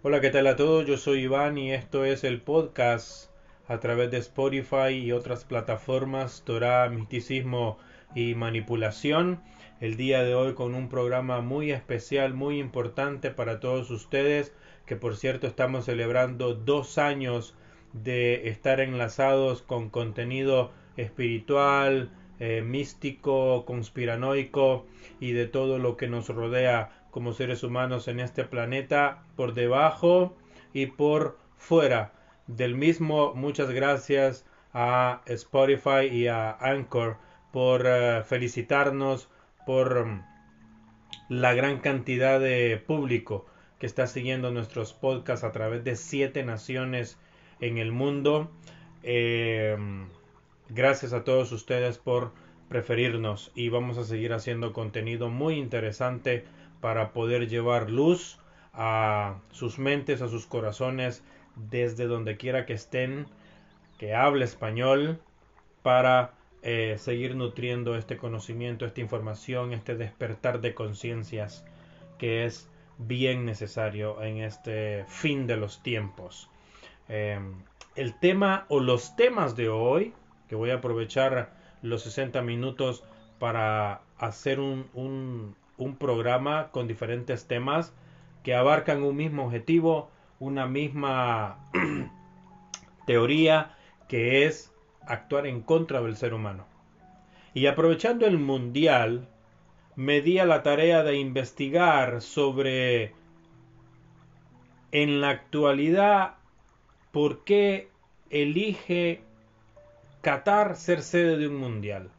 Hola, 0.00 0.20
¿qué 0.20 0.30
tal 0.30 0.46
a 0.46 0.54
todos? 0.54 0.86
Yo 0.86 0.96
soy 0.96 1.22
Iván 1.22 1.58
y 1.58 1.72
esto 1.72 2.04
es 2.04 2.22
el 2.22 2.40
podcast 2.40 3.32
a 3.66 3.80
través 3.80 4.12
de 4.12 4.18
Spotify 4.18 4.90
y 4.92 5.10
otras 5.10 5.44
plataformas 5.44 6.44
Torah, 6.46 6.88
Misticismo 6.88 7.78
y 8.14 8.36
Manipulación. 8.36 9.42
El 9.80 9.96
día 9.96 10.22
de 10.22 10.36
hoy 10.36 10.54
con 10.54 10.76
un 10.76 10.88
programa 10.88 11.40
muy 11.40 11.72
especial, 11.72 12.32
muy 12.32 12.60
importante 12.60 13.32
para 13.32 13.58
todos 13.58 13.90
ustedes, 13.90 14.54
que 14.86 14.94
por 14.94 15.16
cierto 15.16 15.48
estamos 15.48 15.86
celebrando 15.86 16.54
dos 16.54 16.96
años 16.96 17.56
de 17.92 18.48
estar 18.50 18.78
enlazados 18.78 19.62
con 19.62 19.90
contenido 19.90 20.70
espiritual, 20.96 22.12
eh, 22.38 22.62
místico, 22.62 23.64
conspiranoico 23.64 24.86
y 25.18 25.32
de 25.32 25.48
todo 25.48 25.80
lo 25.80 25.96
que 25.96 26.06
nos 26.06 26.28
rodea 26.28 27.07
como 27.18 27.32
seres 27.32 27.64
humanos 27.64 28.06
en 28.06 28.20
este 28.20 28.44
planeta, 28.44 29.24
por 29.34 29.52
debajo 29.52 30.36
y 30.72 30.86
por 30.86 31.36
fuera 31.56 32.12
del 32.46 32.76
mismo. 32.76 33.34
Muchas 33.34 33.70
gracias 33.70 34.46
a 34.72 35.22
Spotify 35.26 36.06
y 36.12 36.28
a 36.28 36.52
Anchor 36.52 37.16
por 37.52 37.86
eh, 37.88 38.22
felicitarnos 38.22 39.28
por 39.66 40.06
mm, 40.06 40.24
la 41.28 41.54
gran 41.54 41.80
cantidad 41.80 42.38
de 42.38 42.80
público 42.86 43.46
que 43.80 43.86
está 43.86 44.06
siguiendo 44.06 44.52
nuestros 44.52 44.92
podcasts 44.92 45.42
a 45.42 45.50
través 45.50 45.82
de 45.82 45.96
siete 45.96 46.44
naciones 46.44 47.18
en 47.58 47.78
el 47.78 47.90
mundo. 47.90 48.48
Eh, 49.02 49.76
gracias 50.68 51.12
a 51.12 51.24
todos 51.24 51.50
ustedes 51.50 51.98
por 51.98 52.30
preferirnos 52.68 53.50
y 53.56 53.70
vamos 53.70 53.98
a 53.98 54.04
seguir 54.04 54.32
haciendo 54.32 54.72
contenido 54.72 55.30
muy 55.30 55.56
interesante 55.56 56.44
para 56.80 57.12
poder 57.12 57.48
llevar 57.48 57.90
luz 57.90 58.38
a 58.72 59.38
sus 59.50 59.78
mentes, 59.78 60.22
a 60.22 60.28
sus 60.28 60.46
corazones, 60.46 61.24
desde 61.56 62.06
donde 62.06 62.36
quiera 62.36 62.66
que 62.66 62.74
estén, 62.74 63.26
que 63.98 64.14
hable 64.14 64.44
español, 64.44 65.20
para 65.82 66.32
eh, 66.62 66.96
seguir 66.98 67.34
nutriendo 67.34 67.96
este 67.96 68.16
conocimiento, 68.16 68.84
esta 68.84 69.00
información, 69.00 69.72
este 69.72 69.96
despertar 69.96 70.60
de 70.60 70.74
conciencias 70.74 71.64
que 72.18 72.44
es 72.44 72.68
bien 72.98 73.44
necesario 73.44 74.22
en 74.22 74.38
este 74.38 75.04
fin 75.08 75.46
de 75.46 75.56
los 75.56 75.82
tiempos. 75.82 76.50
Em, 77.08 77.54
el 77.94 78.18
tema 78.18 78.66
o 78.68 78.80
los 78.80 79.16
temas 79.16 79.56
de 79.56 79.68
hoy, 79.68 80.12
que 80.48 80.56
voy 80.56 80.70
a 80.70 80.76
aprovechar 80.76 81.52
los 81.82 82.02
60 82.02 82.42
minutos 82.42 83.04
para 83.38 84.02
hacer 84.18 84.58
un, 84.60 84.88
un 84.94 85.54
programa 85.98 86.70
con 86.70 86.86
diferentes 86.86 87.46
temas 87.46 87.92
que 88.42 88.54
abarcan 88.54 89.02
un 89.02 89.16
mismo 89.16 89.46
objetivo, 89.46 90.10
una 90.38 90.66
misma 90.66 91.58
teoría 93.06 93.76
que 94.08 94.46
es 94.46 94.72
actuar 95.06 95.46
en 95.46 95.62
contra 95.62 96.00
del 96.00 96.16
ser 96.16 96.34
humano. 96.34 96.66
Y 97.54 97.66
aprovechando 97.66 98.26
el 98.26 98.38
mundial, 98.38 99.28
me 99.96 100.20
di 100.20 100.38
a 100.38 100.46
la 100.46 100.62
tarea 100.62 101.02
de 101.02 101.16
investigar 101.16 102.22
sobre 102.22 103.14
en 104.92 105.20
la 105.20 105.30
actualidad 105.30 106.34
por 107.10 107.44
qué 107.44 107.88
elige 108.30 109.22
Qatar 110.20 110.76
ser 110.76 111.02
sede 111.02 111.36
de 111.36 111.48
un 111.48 111.56
mundial. 111.56 112.10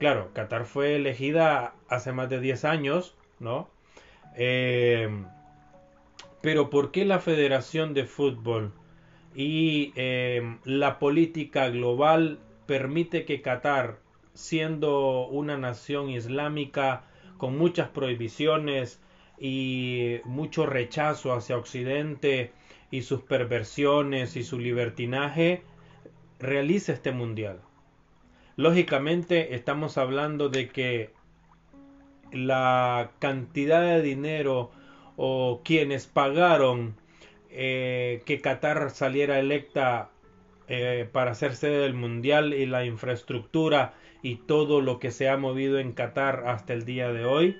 Claro, 0.00 0.30
Qatar 0.32 0.64
fue 0.64 0.96
elegida 0.96 1.74
hace 1.90 2.12
más 2.12 2.30
de 2.30 2.40
10 2.40 2.64
años, 2.64 3.14
¿no? 3.38 3.68
Eh, 4.34 5.10
pero 6.40 6.70
¿por 6.70 6.90
qué 6.90 7.04
la 7.04 7.18
Federación 7.18 7.92
de 7.92 8.06
Fútbol 8.06 8.72
y 9.34 9.92
eh, 9.96 10.56
la 10.64 10.98
política 10.98 11.68
global 11.68 12.38
permite 12.64 13.26
que 13.26 13.42
Qatar, 13.42 13.98
siendo 14.32 15.26
una 15.26 15.58
nación 15.58 16.08
islámica 16.08 17.04
con 17.36 17.58
muchas 17.58 17.90
prohibiciones 17.90 19.02
y 19.38 20.20
mucho 20.24 20.64
rechazo 20.64 21.34
hacia 21.34 21.58
Occidente 21.58 22.52
y 22.90 23.02
sus 23.02 23.20
perversiones 23.20 24.34
y 24.36 24.44
su 24.44 24.58
libertinaje, 24.58 25.62
realice 26.38 26.92
este 26.92 27.12
mundial? 27.12 27.60
Lógicamente 28.60 29.54
estamos 29.54 29.96
hablando 29.96 30.50
de 30.50 30.68
que 30.68 31.14
la 32.30 33.10
cantidad 33.18 33.80
de 33.80 34.02
dinero 34.02 34.70
o 35.16 35.62
quienes 35.64 36.06
pagaron 36.06 36.94
eh, 37.48 38.20
que 38.26 38.42
Qatar 38.42 38.90
saliera 38.90 39.38
electa 39.38 40.10
eh, 40.68 41.08
para 41.10 41.32
ser 41.34 41.56
sede 41.56 41.78
del 41.78 41.94
mundial 41.94 42.52
y 42.52 42.66
la 42.66 42.84
infraestructura 42.84 43.94
y 44.20 44.36
todo 44.36 44.82
lo 44.82 44.98
que 44.98 45.10
se 45.10 45.30
ha 45.30 45.38
movido 45.38 45.78
en 45.78 45.92
Qatar 45.92 46.44
hasta 46.46 46.74
el 46.74 46.84
día 46.84 47.14
de 47.14 47.24
hoy 47.24 47.56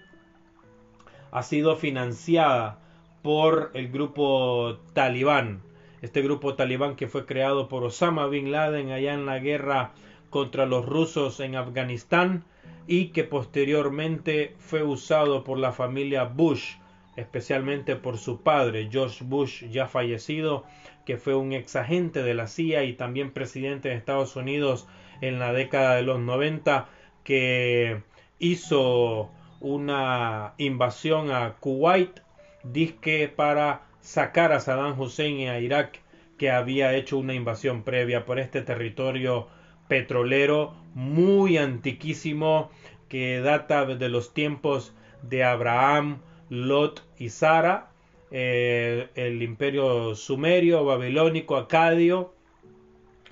ha 1.30 1.42
sido 1.42 1.76
financiada 1.76 2.78
por 3.22 3.70
el 3.72 3.90
grupo 3.90 4.76
talibán. 4.92 5.62
Este 6.02 6.20
grupo 6.20 6.56
talibán 6.56 6.94
que 6.94 7.08
fue 7.08 7.24
creado 7.24 7.68
por 7.70 7.84
Osama 7.84 8.26
bin 8.26 8.52
Laden 8.52 8.90
allá 8.90 9.14
en 9.14 9.24
la 9.24 9.38
guerra 9.38 9.94
contra 10.30 10.64
los 10.64 10.86
rusos 10.86 11.40
en 11.40 11.56
Afganistán 11.56 12.44
y 12.86 13.08
que 13.08 13.24
posteriormente 13.24 14.54
fue 14.58 14.82
usado 14.82 15.44
por 15.44 15.58
la 15.58 15.72
familia 15.72 16.24
Bush, 16.24 16.76
especialmente 17.16 17.96
por 17.96 18.18
su 18.18 18.40
padre, 18.42 18.88
George 18.90 19.24
Bush, 19.24 19.64
ya 19.70 19.86
fallecido, 19.86 20.64
que 21.04 21.16
fue 21.16 21.34
un 21.34 21.52
ex 21.52 21.76
agente 21.76 22.22
de 22.22 22.34
la 22.34 22.46
CIA 22.46 22.84
y 22.84 22.94
también 22.94 23.32
presidente 23.32 23.88
de 23.88 23.96
Estados 23.96 24.36
Unidos 24.36 24.88
en 25.20 25.38
la 25.38 25.52
década 25.52 25.96
de 25.96 26.02
los 26.02 26.18
90, 26.20 26.88
que 27.24 28.02
hizo 28.38 29.30
una 29.60 30.54
invasión 30.56 31.30
a 31.30 31.56
Kuwait, 31.60 32.20
disque 32.64 33.28
para 33.28 33.82
sacar 34.00 34.52
a 34.52 34.60
Saddam 34.60 34.98
Hussein 34.98 35.38
y 35.38 35.48
a 35.48 35.60
Irak, 35.60 36.00
que 36.38 36.50
había 36.50 36.94
hecho 36.94 37.18
una 37.18 37.34
invasión 37.34 37.82
previa 37.82 38.24
por 38.24 38.38
este 38.38 38.62
territorio 38.62 39.48
petrolero 39.90 40.72
muy 40.94 41.58
antiquísimo 41.58 42.70
que 43.08 43.40
data 43.40 43.84
de 43.84 44.08
los 44.08 44.32
tiempos 44.32 44.94
de 45.22 45.42
Abraham, 45.42 46.20
Lot 46.48 47.02
y 47.18 47.30
Sara, 47.30 47.90
eh, 48.30 49.08
el 49.16 49.42
imperio 49.42 50.14
sumerio, 50.14 50.84
babilónico, 50.84 51.56
acadio. 51.56 52.32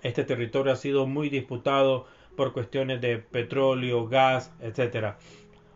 Este 0.03 0.25
territorio 0.25 0.73
ha 0.73 0.77
sido 0.77 1.07
muy 1.07 1.29
disputado 1.29 2.07
por 2.37 2.53
cuestiones 2.53 3.01
de 3.01 3.19
petróleo, 3.19 4.09
gas, 4.09 4.53
etc. 4.61 5.15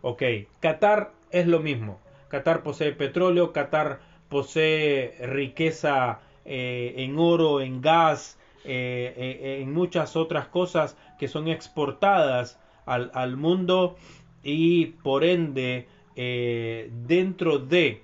Ok, 0.01 0.25
Qatar 0.59 1.13
es 1.31 1.47
lo 1.47 1.61
mismo. 1.61 2.01
Qatar 2.27 2.65
posee 2.65 2.91
petróleo, 2.91 3.53
Qatar 3.53 4.01
posee 4.29 5.15
riqueza 5.29 6.19
eh, 6.45 6.95
en 6.97 7.21
oro, 7.21 7.61
en 7.61 7.81
gas, 7.81 8.37
eh, 8.65 9.15
eh, 9.17 9.59
en 9.61 9.73
muchas 9.73 10.15
otras 10.15 10.47
cosas 10.47 10.97
que 11.19 11.29
son 11.29 11.49
exportadas 11.49 12.61
al, 12.87 13.37
mundo 13.37 13.97
y 14.43 14.87
por 14.87 15.25
ende 15.25 15.89
eh, 16.17 16.91
dentro 17.07 17.59
de 17.59 18.03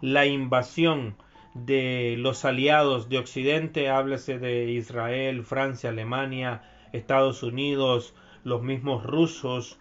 la 0.00 0.26
invasión 0.26 1.16
de 1.54 2.16
los 2.18 2.44
aliados 2.44 3.08
de 3.08 3.18
Occidente, 3.18 3.88
háblese 3.88 4.38
de 4.38 4.70
Israel, 4.70 5.44
Francia, 5.44 5.90
Alemania, 5.90 6.62
Estados 6.92 7.42
Unidos, 7.42 8.14
los 8.44 8.62
mismos 8.62 9.04
rusos, 9.04 9.78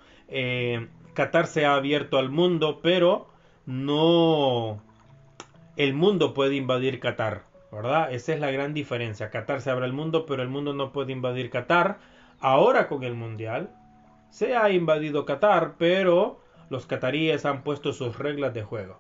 Qatar 1.13 1.47
se 1.47 1.65
ha 1.65 1.75
abierto 1.75 2.18
al 2.18 2.30
mundo, 2.30 2.80
pero 2.81 3.27
no 3.65 4.81
el 5.75 5.94
mundo 5.94 6.33
puede 6.33 6.56
invadir 6.56 7.00
Qatar. 7.00 7.50
¿Verdad? 7.71 8.13
Esa 8.13 8.33
es 8.33 8.39
la 8.39 8.51
gran 8.51 8.73
diferencia. 8.73 9.29
Qatar 9.29 9.62
se 9.62 9.69
abre 9.69 9.85
al 9.85 9.94
mundo, 9.94 10.25
pero 10.25 10.44
el 10.44 10.50
mundo 10.50 10.73
no 10.73 10.91
puede 10.91 11.12
invadir 11.12 11.50
Qatar. 11.50 12.00
Ahora 12.39 12.88
con 12.88 13.03
el 13.03 13.13
Mundial 13.13 13.71
se 14.29 14.56
ha 14.56 14.69
invadido 14.69 15.25
Qatar, 15.25 15.75
pero 15.77 16.41
los 16.69 16.85
cataríes 16.85 17.45
han 17.45 17.63
puesto 17.63 17.94
sus 17.94 18.18
reglas 18.18 18.53
de 18.53 18.63
juego. 18.63 19.00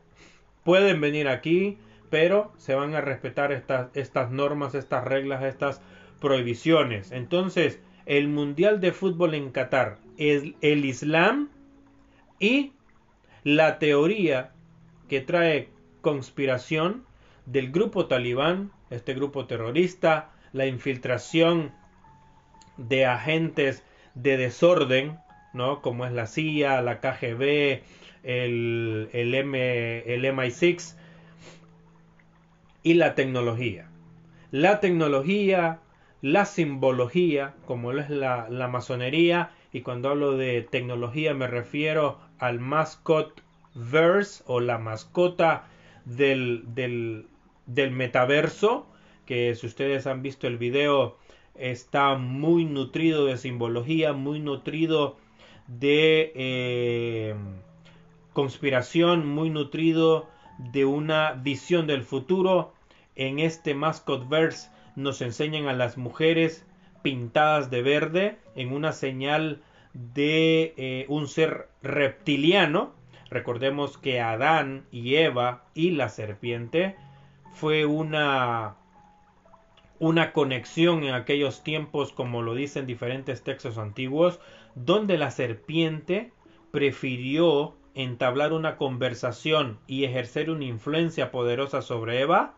Pueden 0.63 1.01
venir 1.01 1.27
aquí, 1.27 1.77
pero 2.09 2.51
se 2.57 2.75
van 2.75 2.93
a 2.95 3.01
respetar 3.01 3.51
estas 3.51 4.31
normas, 4.31 4.75
estas 4.75 5.05
reglas, 5.05 5.43
estas 5.43 5.81
prohibiciones. 6.19 7.11
Entonces, 7.11 7.79
el 8.05 8.27
Mundial 8.27 8.79
de 8.79 8.91
Fútbol 8.91 9.33
en 9.33 9.51
Qatar 9.51 9.97
es 10.17 10.43
el 10.61 10.85
Islam 10.85 11.49
y 12.39 12.73
la 13.43 13.79
teoría 13.79 14.51
que 15.07 15.21
trae 15.21 15.69
conspiración 16.01 17.05
del 17.45 17.71
grupo 17.71 18.07
talibán, 18.07 18.71
este 18.89 19.13
grupo 19.13 19.45
terrorista, 19.45 20.31
la 20.53 20.65
infiltración 20.65 21.71
de 22.77 23.05
agentes 23.05 23.83
de 24.15 24.37
desorden, 24.37 25.17
¿no? 25.53 25.81
Como 25.81 26.05
es 26.05 26.11
la 26.11 26.27
CIA, 26.27 26.81
la 26.81 26.99
KGB, 26.99 27.81
el, 28.23 29.09
el, 29.13 29.35
M, 29.35 30.13
el 30.13 30.25
MI6, 30.25 30.95
y 32.83 32.95
la 32.95 33.15
tecnología. 33.15 33.87
La 34.51 34.79
tecnología, 34.79 35.79
la 36.21 36.45
simbología, 36.45 37.53
como 37.65 37.91
es 37.93 38.09
la, 38.09 38.49
la 38.49 38.67
masonería, 38.67 39.51
y 39.71 39.81
cuando 39.81 40.09
hablo 40.09 40.35
de 40.35 40.61
tecnología 40.61 41.33
me 41.33 41.47
refiero 41.47 42.19
al 42.39 42.59
mascot 42.59 43.41
verse 43.73 44.43
o 44.47 44.59
la 44.59 44.77
mascota 44.77 45.67
del, 46.05 46.63
del, 46.73 47.27
del 47.73 47.91
metaverso, 47.91 48.85
que 49.25 49.55
si 49.55 49.65
ustedes 49.65 50.07
han 50.07 50.21
visto 50.21 50.47
el 50.47 50.57
video 50.57 51.17
está 51.55 52.15
muy 52.15 52.65
nutrido 52.65 53.25
de 53.25 53.37
simbología, 53.37 54.13
muy 54.13 54.39
nutrido 54.39 55.17
de 55.67 56.31
eh, 56.35 57.35
conspiración, 58.33 59.27
muy 59.27 59.49
nutrido 59.49 60.27
de 60.57 60.85
una 60.85 61.33
visión 61.33 61.87
del 61.87 62.03
futuro. 62.03 62.73
En 63.15 63.39
este 63.39 63.73
Mascot 63.73 64.27
Verse 64.27 64.69
nos 64.95 65.21
enseñan 65.21 65.67
a 65.67 65.73
las 65.73 65.97
mujeres 65.97 66.65
pintadas 67.01 67.69
de 67.69 67.81
verde 67.81 68.37
en 68.55 68.73
una 68.73 68.91
señal 68.91 69.61
de 69.93 70.73
eh, 70.77 71.05
un 71.09 71.27
ser 71.27 71.67
reptiliano. 71.83 72.93
Recordemos 73.29 73.97
que 73.97 74.19
Adán 74.19 74.85
y 74.91 75.15
Eva 75.15 75.65
y 75.73 75.91
la 75.91 76.09
serpiente 76.09 76.95
fue 77.53 77.85
una 77.85 78.75
una 79.99 80.33
conexión 80.33 81.03
en 81.03 81.13
aquellos 81.13 81.63
tiempos, 81.63 82.11
como 82.11 82.41
lo 82.41 82.55
dicen 82.55 82.87
diferentes 82.87 83.43
textos 83.43 83.77
antiguos, 83.77 84.39
donde 84.73 85.19
la 85.19 85.29
serpiente 85.29 86.33
prefirió 86.71 87.75
entablar 87.93 88.51
una 88.51 88.77
conversación 88.77 89.77
y 89.85 90.05
ejercer 90.05 90.49
una 90.49 90.65
influencia 90.65 91.29
poderosa 91.29 91.83
sobre 91.83 92.19
Eva 92.21 92.55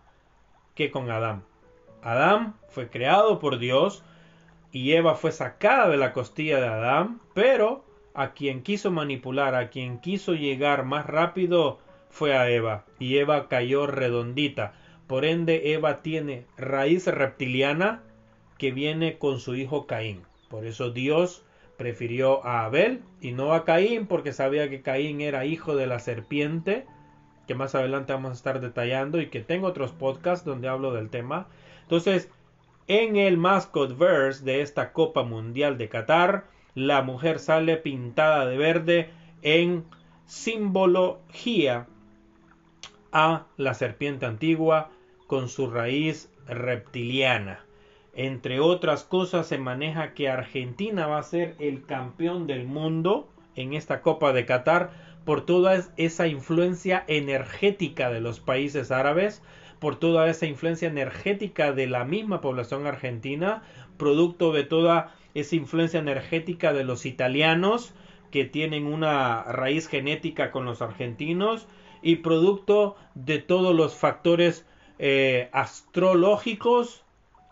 que 0.73 0.89
con 0.89 1.11
Adán. 1.11 1.43
Adán 2.01 2.55
fue 2.69 2.89
creado 2.89 3.39
por 3.39 3.57
Dios 3.57 4.03
y 4.71 4.93
Eva 4.93 5.15
fue 5.15 5.33
sacada 5.33 5.89
de 5.89 5.97
la 5.97 6.13
costilla 6.13 6.61
de 6.61 6.67
Adán, 6.67 7.19
pero 7.33 7.83
a 8.13 8.31
quien 8.31 8.63
quiso 8.63 8.89
manipular, 8.89 9.55
a 9.55 9.69
quien 9.69 9.99
quiso 9.99 10.33
llegar 10.33 10.85
más 10.85 11.05
rápido 11.07 11.79
fue 12.09 12.37
a 12.37 12.49
Eva 12.49 12.85
y 12.99 13.17
Eva 13.17 13.49
cayó 13.49 13.87
redondita. 13.87 14.73
Por 15.13 15.25
ende, 15.25 15.73
Eva 15.73 16.01
tiene 16.01 16.47
raíz 16.57 17.05
reptiliana 17.05 18.01
que 18.57 18.71
viene 18.71 19.19
con 19.19 19.39
su 19.39 19.53
hijo 19.53 19.85
Caín. 19.85 20.23
Por 20.49 20.65
eso 20.65 20.89
Dios 20.89 21.45
prefirió 21.77 22.43
a 22.43 22.65
Abel 22.65 23.03
y 23.21 23.31
no 23.31 23.53
a 23.53 23.63
Caín 23.63 24.07
porque 24.07 24.33
sabía 24.33 24.71
que 24.71 24.81
Caín 24.81 25.21
era 25.21 25.45
hijo 25.45 25.75
de 25.75 25.85
la 25.85 25.99
serpiente, 25.99 26.87
que 27.45 27.53
más 27.53 27.75
adelante 27.75 28.11
vamos 28.11 28.31
a 28.31 28.33
estar 28.33 28.59
detallando 28.59 29.21
y 29.21 29.27
que 29.27 29.41
tengo 29.41 29.67
otros 29.67 29.91
podcasts 29.91 30.45
donde 30.45 30.67
hablo 30.67 30.91
del 30.91 31.11
tema. 31.11 31.45
Entonces, 31.83 32.31
en 32.87 33.15
el 33.15 33.37
mascot 33.37 33.95
verse 33.95 34.43
de 34.43 34.61
esta 34.61 34.93
Copa 34.93 35.21
Mundial 35.21 35.77
de 35.77 35.89
Qatar, 35.89 36.45
la 36.73 37.03
mujer 37.03 37.37
sale 37.37 37.77
pintada 37.77 38.47
de 38.47 38.57
verde 38.57 39.11
en 39.43 39.85
simbología 40.25 41.85
a 43.11 43.45
la 43.57 43.75
serpiente 43.75 44.25
antigua 44.25 44.89
con 45.33 45.49
su 45.49 45.65
raíz 45.65 46.29
reptiliana. 46.47 47.65
Entre 48.13 48.59
otras 48.59 49.03
cosas 49.03 49.47
se 49.47 49.57
maneja 49.57 50.13
que 50.13 50.29
Argentina 50.29 51.07
va 51.07 51.17
a 51.17 51.23
ser 51.23 51.55
el 51.57 51.87
campeón 51.87 52.45
del 52.45 52.67
mundo 52.67 53.27
en 53.55 53.73
esta 53.73 54.03
Copa 54.03 54.31
de 54.31 54.45
Qatar 54.45 54.91
por 55.25 55.43
toda 55.43 55.83
esa 55.97 56.27
influencia 56.27 57.03
energética 57.07 58.11
de 58.11 58.21
los 58.21 58.41
países 58.41 58.91
árabes, 58.91 59.41
por 59.79 59.95
toda 59.95 60.27
esa 60.27 60.45
influencia 60.45 60.87
energética 60.87 61.73
de 61.73 61.87
la 61.87 62.05
misma 62.05 62.39
población 62.39 62.85
argentina, 62.85 63.63
producto 63.97 64.51
de 64.51 64.65
toda 64.65 65.15
esa 65.33 65.55
influencia 65.55 65.99
energética 65.99 66.73
de 66.73 66.83
los 66.83 67.07
italianos 67.07 67.95
que 68.29 68.45
tienen 68.45 68.85
una 68.85 69.41
raíz 69.45 69.87
genética 69.87 70.51
con 70.51 70.65
los 70.65 70.83
argentinos 70.83 71.67
y 72.03 72.17
producto 72.17 72.95
de 73.15 73.39
todos 73.39 73.75
los 73.75 73.95
factores 73.95 74.67
eh, 75.05 75.49
astrológicos 75.51 77.03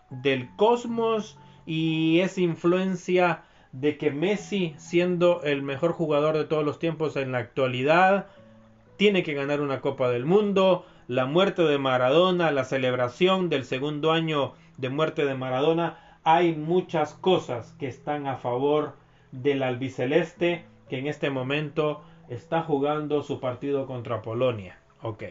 del 0.08 0.48
cosmos 0.56 1.38
y 1.66 2.20
esa 2.20 2.40
influencia 2.40 3.42
de 3.72 3.98
que 3.98 4.10
Messi, 4.10 4.74
siendo 4.78 5.42
el 5.42 5.60
mejor 5.60 5.92
jugador 5.92 6.38
de 6.38 6.46
todos 6.46 6.64
los 6.64 6.78
tiempos 6.78 7.14
en 7.14 7.30
la 7.30 7.38
actualidad, 7.38 8.28
tiene 8.96 9.22
que 9.22 9.34
ganar 9.34 9.60
una 9.60 9.82
Copa 9.82 10.08
del 10.08 10.24
Mundo, 10.24 10.86
la 11.08 11.26
muerte 11.26 11.60
de 11.60 11.76
Maradona, 11.76 12.52
la 12.52 12.64
celebración 12.64 13.50
del 13.50 13.66
segundo 13.66 14.12
año 14.12 14.54
de 14.78 14.88
muerte 14.88 15.26
de 15.26 15.34
Maradona, 15.34 15.98
hay 16.24 16.54
muchas 16.54 17.12
cosas 17.12 17.72
que 17.78 17.86
están 17.86 18.28
a 18.28 18.38
favor 18.38 18.94
del 19.30 19.62
albiceleste 19.62 20.64
que 20.88 20.98
en 20.98 21.06
este 21.06 21.28
momento 21.28 22.02
está 22.30 22.62
jugando 22.62 23.22
su 23.22 23.40
partido 23.40 23.86
contra 23.86 24.22
Polonia. 24.22 24.78
Ok. 25.02 25.24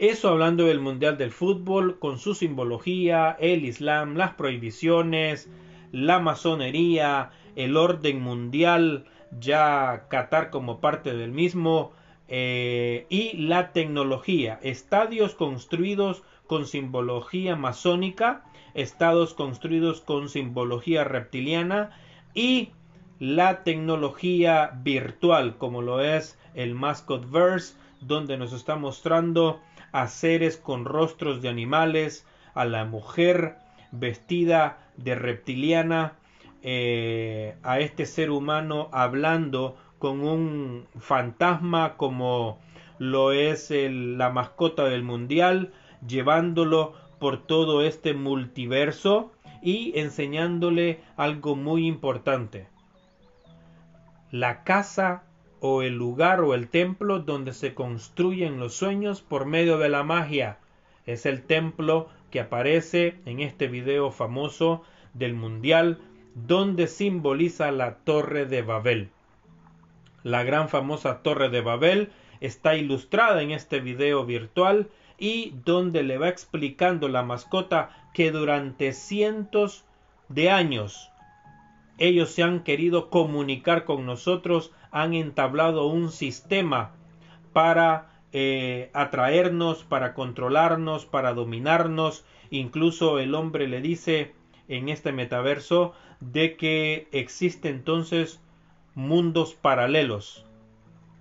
Eso 0.00 0.30
hablando 0.30 0.64
del 0.64 0.80
Mundial 0.80 1.18
del 1.18 1.30
Fútbol, 1.30 1.98
con 1.98 2.18
su 2.18 2.34
simbología, 2.34 3.36
el 3.38 3.66
Islam, 3.66 4.16
las 4.16 4.32
prohibiciones, 4.32 5.50
la 5.92 6.18
masonería, 6.20 7.32
el 7.54 7.76
orden 7.76 8.22
mundial, 8.22 9.04
ya 9.38 10.06
Qatar 10.08 10.48
como 10.48 10.80
parte 10.80 11.14
del 11.14 11.32
mismo, 11.32 11.92
eh, 12.28 13.04
y 13.10 13.36
la 13.36 13.74
tecnología, 13.74 14.58
estadios 14.62 15.34
construidos 15.34 16.22
con 16.46 16.66
simbología 16.66 17.54
masónica, 17.54 18.46
estados 18.72 19.34
construidos 19.34 20.00
con 20.00 20.30
simbología 20.30 21.04
reptiliana 21.04 21.90
y 22.32 22.70
la 23.18 23.64
tecnología 23.64 24.70
virtual 24.82 25.58
como 25.58 25.82
lo 25.82 26.00
es 26.00 26.38
el 26.54 26.74
Mascot 26.74 27.30
Verse 27.30 27.74
donde 28.00 28.38
nos 28.38 28.54
está 28.54 28.76
mostrando 28.76 29.60
a 29.92 30.08
seres 30.08 30.56
con 30.56 30.84
rostros 30.84 31.42
de 31.42 31.48
animales, 31.48 32.26
a 32.54 32.64
la 32.64 32.84
mujer 32.84 33.56
vestida 33.92 34.78
de 34.96 35.14
reptiliana, 35.14 36.14
eh, 36.62 37.56
a 37.62 37.80
este 37.80 38.06
ser 38.06 38.30
humano 38.30 38.88
hablando 38.92 39.76
con 39.98 40.20
un 40.22 40.86
fantasma 40.98 41.96
como 41.96 42.58
lo 42.98 43.32
es 43.32 43.70
la 43.70 44.30
mascota 44.30 44.84
del 44.84 45.02
mundial, 45.02 45.72
llevándolo 46.06 46.94
por 47.18 47.46
todo 47.46 47.82
este 47.82 48.14
multiverso 48.14 49.32
y 49.62 49.98
enseñándole 49.98 51.02
algo 51.16 51.56
muy 51.56 51.86
importante. 51.86 52.68
La 54.30 54.64
casa 54.64 55.24
o 55.60 55.82
el 55.82 55.94
lugar 55.94 56.40
o 56.40 56.54
el 56.54 56.68
templo 56.68 57.20
donde 57.20 57.52
se 57.52 57.74
construyen 57.74 58.58
los 58.58 58.74
sueños 58.74 59.20
por 59.20 59.44
medio 59.44 59.78
de 59.78 59.88
la 59.88 60.02
magia. 60.02 60.58
Es 61.06 61.26
el 61.26 61.42
templo 61.42 62.08
que 62.30 62.40
aparece 62.40 63.16
en 63.26 63.40
este 63.40 63.68
video 63.68 64.10
famoso 64.10 64.82
del 65.14 65.34
mundial 65.34 65.98
donde 66.34 66.86
simboliza 66.86 67.70
la 67.72 67.96
torre 67.96 68.46
de 68.46 68.62
Babel. 68.62 69.10
La 70.22 70.42
gran 70.44 70.68
famosa 70.68 71.22
torre 71.22 71.48
de 71.48 71.60
Babel 71.60 72.10
está 72.40 72.76
ilustrada 72.76 73.42
en 73.42 73.50
este 73.50 73.80
video 73.80 74.24
virtual 74.24 74.88
y 75.18 75.54
donde 75.64 76.02
le 76.02 76.18
va 76.18 76.28
explicando 76.28 77.08
la 77.08 77.22
mascota 77.22 78.08
que 78.14 78.30
durante 78.30 78.92
cientos 78.92 79.84
de 80.28 80.50
años 80.50 81.10
ellos 82.00 82.30
se 82.30 82.42
han 82.42 82.60
querido 82.60 83.10
comunicar 83.10 83.84
con 83.84 84.06
nosotros 84.06 84.72
han 84.90 85.14
entablado 85.14 85.86
un 85.86 86.10
sistema 86.10 86.92
para 87.52 88.10
eh, 88.32 88.90
atraernos, 88.92 89.84
para 89.84 90.14
controlarnos, 90.14 91.06
para 91.06 91.32
dominarnos. 91.34 92.24
Incluso 92.50 93.18
el 93.18 93.34
hombre 93.34 93.68
le 93.68 93.80
dice 93.80 94.34
en 94.68 94.88
este 94.88 95.12
metaverso 95.12 95.94
de 96.20 96.56
que 96.56 97.08
existe 97.12 97.68
entonces 97.68 98.40
mundos 98.94 99.54
paralelos 99.54 100.46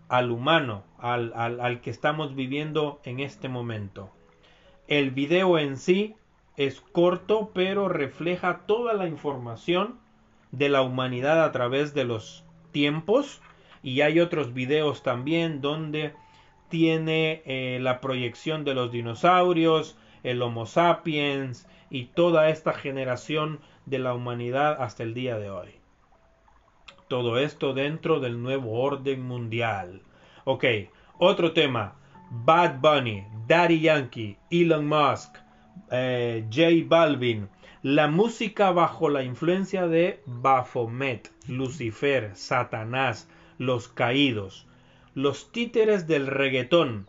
al 0.07 0.31
humano, 0.31 0.83
al, 0.97 1.33
al, 1.35 1.61
al 1.61 1.81
que 1.81 1.89
estamos 1.89 2.35
viviendo 2.35 2.99
en 3.03 3.19
este 3.19 3.47
momento. 3.47 4.11
El 4.87 5.11
video 5.11 5.59
en 5.59 5.77
sí 5.77 6.15
es 6.57 6.81
corto, 6.81 7.51
pero 7.53 7.87
refleja 7.87 8.61
toda 8.65 8.93
la 8.93 9.07
información 9.07 9.99
de 10.51 10.69
la 10.69 10.81
humanidad 10.81 11.43
a 11.43 11.51
través 11.51 11.93
de 11.93 12.05
los 12.05 12.43
tiempos 12.71 13.41
y 13.83 14.01
hay 14.01 14.19
otros 14.19 14.53
videos 14.53 15.03
también 15.03 15.61
donde 15.61 16.13
tiene 16.69 17.41
eh, 17.45 17.79
la 17.81 17.99
proyección 18.01 18.63
de 18.63 18.73
los 18.73 18.91
dinosaurios, 18.91 19.97
el 20.23 20.41
Homo 20.41 20.65
sapiens 20.65 21.67
y 21.89 22.05
toda 22.05 22.49
esta 22.49 22.73
generación 22.73 23.59
de 23.85 23.99
la 23.99 24.13
humanidad 24.13 24.81
hasta 24.81 25.03
el 25.03 25.13
día 25.13 25.37
de 25.37 25.49
hoy. 25.49 25.69
Todo 27.07 27.39
esto 27.39 27.73
dentro 27.73 28.19
del 28.19 28.41
nuevo 28.41 28.79
orden 28.79 29.23
mundial. 29.23 30.03
Ok, 30.43 30.65
otro 31.17 31.53
tema. 31.53 31.95
Bad 32.29 32.79
Bunny, 32.79 33.25
Daddy 33.47 33.79
Yankee, 33.79 34.37
Elon 34.51 34.87
Musk, 34.87 35.37
eh, 35.89 36.45
J 36.51 36.85
Balvin, 36.87 37.49
la 37.81 38.07
música 38.07 38.71
bajo 38.71 39.09
la 39.09 39.23
influencia 39.23 39.87
de 39.87 40.21
Baphomet, 40.27 41.31
Lucifer, 41.47 42.35
Satanás, 42.35 43.27
los 43.59 43.89
caídos, 43.89 44.65
los 45.13 45.51
títeres 45.51 46.07
del 46.07 46.25
reggaetón, 46.25 47.07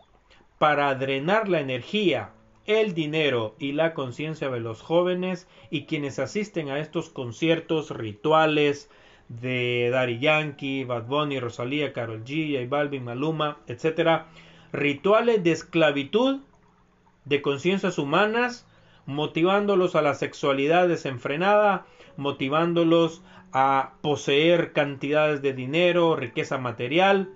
para 0.59 0.93
drenar 0.93 1.49
la 1.49 1.59
energía, 1.59 2.33
el 2.67 2.93
dinero 2.93 3.55
y 3.57 3.71
la 3.71 3.95
conciencia 3.95 4.49
de 4.49 4.59
los 4.59 4.81
jóvenes 4.81 5.47
y 5.71 5.85
quienes 5.85 6.19
asisten 6.19 6.69
a 6.69 6.79
estos 6.79 7.09
conciertos 7.09 7.89
rituales 7.89 8.89
de 9.29 9.89
Daddy 9.91 10.19
Yankee, 10.19 10.83
Bad 10.83 11.07
Bunny, 11.07 11.39
Rosalía, 11.39 11.93
Karol 11.93 12.23
G, 12.25 12.53
J 12.53 12.67
Balvin, 12.69 13.05
Maluma, 13.05 13.57
etc. 13.67 14.23
Rituales 14.73 15.43
de 15.43 15.53
esclavitud 15.53 16.41
de 17.25 17.41
conciencias 17.41 17.97
humanas, 17.97 18.67
motivándolos 19.05 19.95
a 19.95 20.01
la 20.01 20.13
sexualidad 20.15 20.87
desenfrenada, 20.87 21.85
motivándolos 22.17 23.23
a 23.53 23.93
poseer 24.01 24.73
cantidades 24.73 25.41
de 25.41 25.53
dinero, 25.53 26.15
riqueza 26.15 26.57
material, 26.57 27.29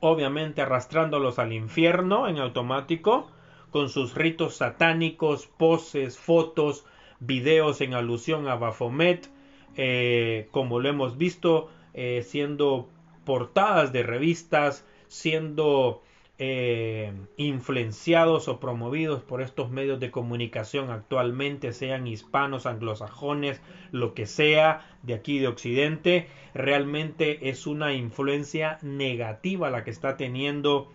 obviamente 0.00 0.62
arrastrándolos 0.62 1.38
al 1.38 1.52
infierno 1.52 2.28
en 2.28 2.38
automático, 2.38 3.30
con 3.70 3.88
sus 3.88 4.14
ritos 4.14 4.56
satánicos, 4.56 5.46
poses, 5.46 6.18
fotos, 6.18 6.84
videos 7.20 7.80
en 7.80 7.94
alusión 7.94 8.48
a 8.48 8.56
Baphomet, 8.56 9.30
eh, 9.76 10.48
como 10.50 10.80
lo 10.80 10.88
hemos 10.88 11.16
visto, 11.16 11.70
eh, 11.94 12.22
siendo 12.26 12.88
portadas 13.24 13.92
de 13.92 14.02
revistas, 14.02 14.84
siendo 15.08 16.02
eh, 16.44 17.12
influenciados 17.36 18.48
o 18.48 18.58
promovidos 18.58 19.22
por 19.22 19.42
estos 19.42 19.70
medios 19.70 20.00
de 20.00 20.10
comunicación 20.10 20.90
actualmente, 20.90 21.72
sean 21.72 22.08
hispanos, 22.08 22.66
anglosajones, 22.66 23.60
lo 23.92 24.12
que 24.12 24.26
sea, 24.26 24.84
de 25.04 25.14
aquí 25.14 25.38
de 25.38 25.46
Occidente, 25.46 26.26
realmente 26.52 27.48
es 27.48 27.68
una 27.68 27.94
influencia 27.94 28.78
negativa 28.82 29.70
la 29.70 29.84
que 29.84 29.90
está 29.90 30.16
teniendo 30.16 30.90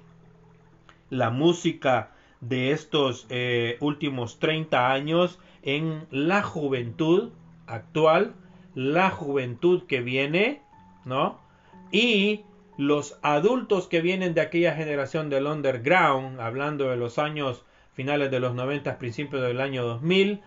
la 1.10 1.30
música 1.30 2.12
de 2.42 2.72
estos 2.72 3.26
eh, 3.30 3.78
últimos 3.80 4.40
30 4.40 4.92
años 4.92 5.40
en 5.62 6.08
la 6.12 6.44
juventud 6.44 7.32
actual, 7.68 8.36
la 8.76 9.12
juventud 9.12 9.84
que 9.84 10.02
viene, 10.02 10.62
¿no? 11.06 11.40
Y 11.90 12.42
los 12.78 13.18
adultos 13.24 13.88
que 13.88 14.02
vienen 14.02 14.34
de 14.36 14.42
aquella 14.42 14.76
generación 14.76 15.30
del 15.30 15.48
underground, 15.48 16.40
hablando 16.40 16.90
de 16.90 16.96
los 16.96 17.18
años 17.18 17.66
finales 17.94 18.30
de 18.30 18.40
los 18.40 18.54
90, 18.54 19.00
principios 19.00 19.42
del 19.42 19.60
año 19.60 19.84
2000, 19.84 20.42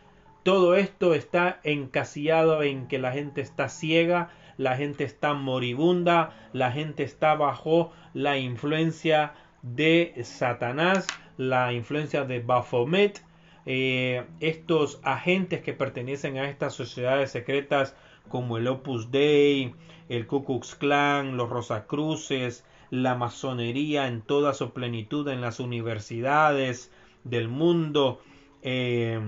todo 0.44 0.76
esto 0.76 1.12
está 1.14 1.60
encasillado 1.64 2.62
en 2.62 2.86
que 2.86 2.98
la 2.98 3.12
gente 3.12 3.40
está 3.40 3.68
ciega, 3.68 4.30
la 4.56 4.76
gente 4.76 5.04
está 5.04 5.34
moribunda, 5.34 6.48
la 6.52 6.70
gente 6.70 7.02
está 7.02 7.34
bajo 7.34 7.92
la 8.14 8.38
influencia 8.38 9.34
de 9.62 10.14
Satanás, 10.22 11.06
la 11.36 11.72
influencia 11.72 12.24
de 12.24 12.40
Baphomet, 12.40 13.22
eh, 13.66 14.24
estos 14.40 15.00
agentes 15.02 15.62
que 15.62 15.72
pertenecen 15.72 16.38
a 16.38 16.48
estas 16.48 16.74
sociedades 16.74 17.30
secretas 17.30 17.96
como 18.30 18.56
el 18.56 18.66
Opus 18.68 19.10
Dei, 19.10 19.74
el 20.08 20.26
Ku 20.26 20.44
Klux 20.44 20.74
Klan, 20.76 21.36
los 21.36 21.50
Rosacruces, 21.50 22.64
la 22.88 23.14
masonería 23.14 24.06
en 24.06 24.22
toda 24.22 24.54
su 24.54 24.72
plenitud 24.72 25.28
en 25.28 25.42
las 25.42 25.60
universidades 25.60 26.90
del 27.24 27.48
mundo, 27.48 28.22
eh, 28.62 29.20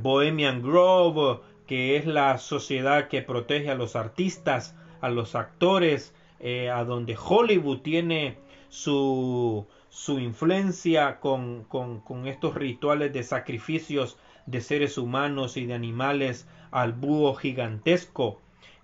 Bohemian 0.00 0.62
Grove, 0.62 1.40
que 1.66 1.96
es 1.96 2.06
la 2.06 2.38
sociedad 2.38 3.08
que 3.08 3.22
protege 3.22 3.70
a 3.70 3.74
los 3.74 3.96
artistas, 3.96 4.76
a 5.00 5.08
los 5.08 5.34
actores, 5.34 6.14
eh, 6.38 6.70
a 6.70 6.84
donde 6.84 7.16
Hollywood 7.16 7.80
tiene 7.80 8.38
su, 8.68 9.66
su 9.88 10.18
influencia 10.18 11.20
con, 11.20 11.64
con, 11.64 12.00
con 12.00 12.26
estos 12.26 12.54
rituales 12.54 13.12
de 13.12 13.22
sacrificios 13.22 14.18
de 14.46 14.60
seres 14.60 14.98
humanos 14.98 15.56
y 15.56 15.66
de 15.66 15.74
animales 15.74 16.48
al 16.70 16.92
búho 16.92 17.34
gigantesco 17.34 18.40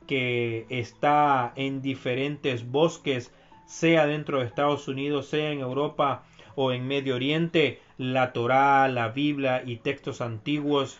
que 0.06 0.66
está 0.68 1.52
en 1.56 1.82
diferentes 1.82 2.70
bosques, 2.70 3.32
sea 3.66 4.06
dentro 4.06 4.38
de 4.38 4.46
Estados 4.46 4.86
Unidos, 4.88 5.26
sea 5.26 5.50
en 5.50 5.60
Europa 5.60 6.24
o 6.54 6.72
en 6.72 6.86
Medio 6.86 7.16
Oriente, 7.16 7.80
la 7.98 8.32
Torá, 8.32 8.88
la 8.88 9.08
Biblia 9.08 9.62
y 9.64 9.76
textos 9.76 10.20
antiguos 10.20 10.96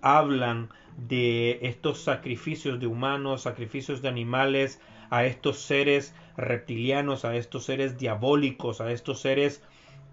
hablan 0.00 0.70
de 0.96 1.60
estos 1.62 2.00
sacrificios 2.00 2.80
de 2.80 2.86
humanos, 2.86 3.42
sacrificios 3.42 4.02
de 4.02 4.08
animales, 4.08 4.80
a 5.10 5.24
estos 5.26 5.60
seres 5.60 6.14
reptilianos, 6.36 7.24
a 7.24 7.36
estos 7.36 7.64
seres 7.64 7.98
diabólicos, 7.98 8.80
a 8.80 8.90
estos 8.90 9.20
seres 9.20 9.62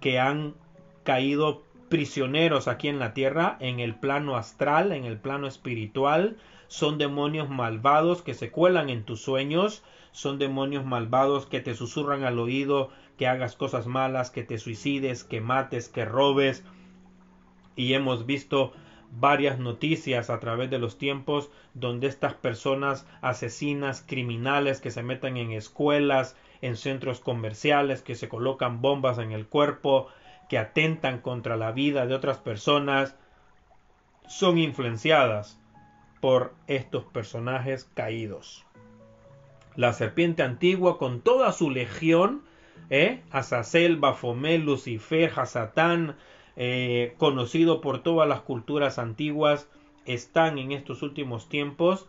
que 0.01 0.20
han 0.20 0.56
caído 1.04 1.63
prisioneros 1.89 2.67
aquí 2.67 2.88
en 2.88 3.00
la 3.00 3.13
tierra, 3.13 3.58
en 3.60 3.79
el 3.79 3.96
plano 3.96 4.38
astral, 4.38 4.91
en 4.91 5.05
el 5.05 5.17
plano 5.17 5.48
espiritual, 5.48 6.38
son 6.67 6.98
demonios 6.98 7.50
malvados 7.50 8.22
que 8.22 8.34
se 8.34 8.51
cuelan 8.51 8.89
en 8.89 9.03
tus 9.03 9.22
sueños, 9.22 9.84
son 10.12 10.39
demonios 10.39 10.86
malvados 10.86 11.46
que 11.46 11.60
te 11.60 11.75
susurran 11.75 12.24
al 12.24 12.39
oído 12.39 12.89
que 13.17 13.27
hagas 13.27 13.55
cosas 13.55 13.86
malas, 13.86 14.31
que 14.31 14.43
te 14.43 14.58
suicides, 14.58 15.24
que 15.24 15.41
mates, 15.41 15.89
que 15.89 16.05
robes. 16.05 16.63
Y 17.75 17.93
hemos 17.93 18.25
visto 18.25 18.72
varias 19.12 19.60
noticias 19.60 20.29
a 20.29 20.39
través 20.39 20.69
de 20.69 20.79
los 20.79 20.98
tiempos 20.98 21.50
donde 21.74 22.08
estas 22.08 22.34
personas 22.36 23.08
asesinas, 23.22 24.03
criminales 24.08 24.79
que 24.79 24.91
se 24.91 25.03
meten 25.03 25.38
en 25.38 25.51
escuelas, 25.51 26.38
en 26.62 26.77
centros 26.77 27.19
comerciales, 27.19 28.01
que 28.01 28.15
se 28.15 28.29
colocan 28.29 28.81
bombas 28.81 29.17
en 29.17 29.31
el 29.31 29.48
cuerpo, 29.48 30.08
que 30.50 30.58
atentan 30.58 31.22
contra 31.22 31.56
la 31.56 31.72
vida 31.72 32.06
de 32.06 32.15
otras 32.15 32.38
personas, 32.38 33.15
son 34.27 34.58
influenciadas 34.58 35.60
por 36.20 36.53
estos 36.68 37.06
personajes 37.06 37.86
caídos. 37.94 38.65
La 39.75 39.94
serpiente 39.94 40.44
antigua 40.44 40.98
con 40.98 41.22
toda 41.22 41.51
su 41.51 41.70
legión, 41.70 42.41
¿eh? 42.89 43.22
Azazel, 43.32 43.98
Bafomé, 43.98 44.58
Lucifer, 44.58 45.32
Hasatán, 45.36 46.18
eh, 46.58 47.13
conocido 47.18 47.79
por 47.79 48.03
todas 48.03 48.27
las 48.27 48.41
culturas 48.41 49.00
antiguas, 49.00 49.70
están 50.06 50.58
en 50.58 50.72
estos 50.72 51.03
últimos 51.03 51.48
tiempos 51.48 52.08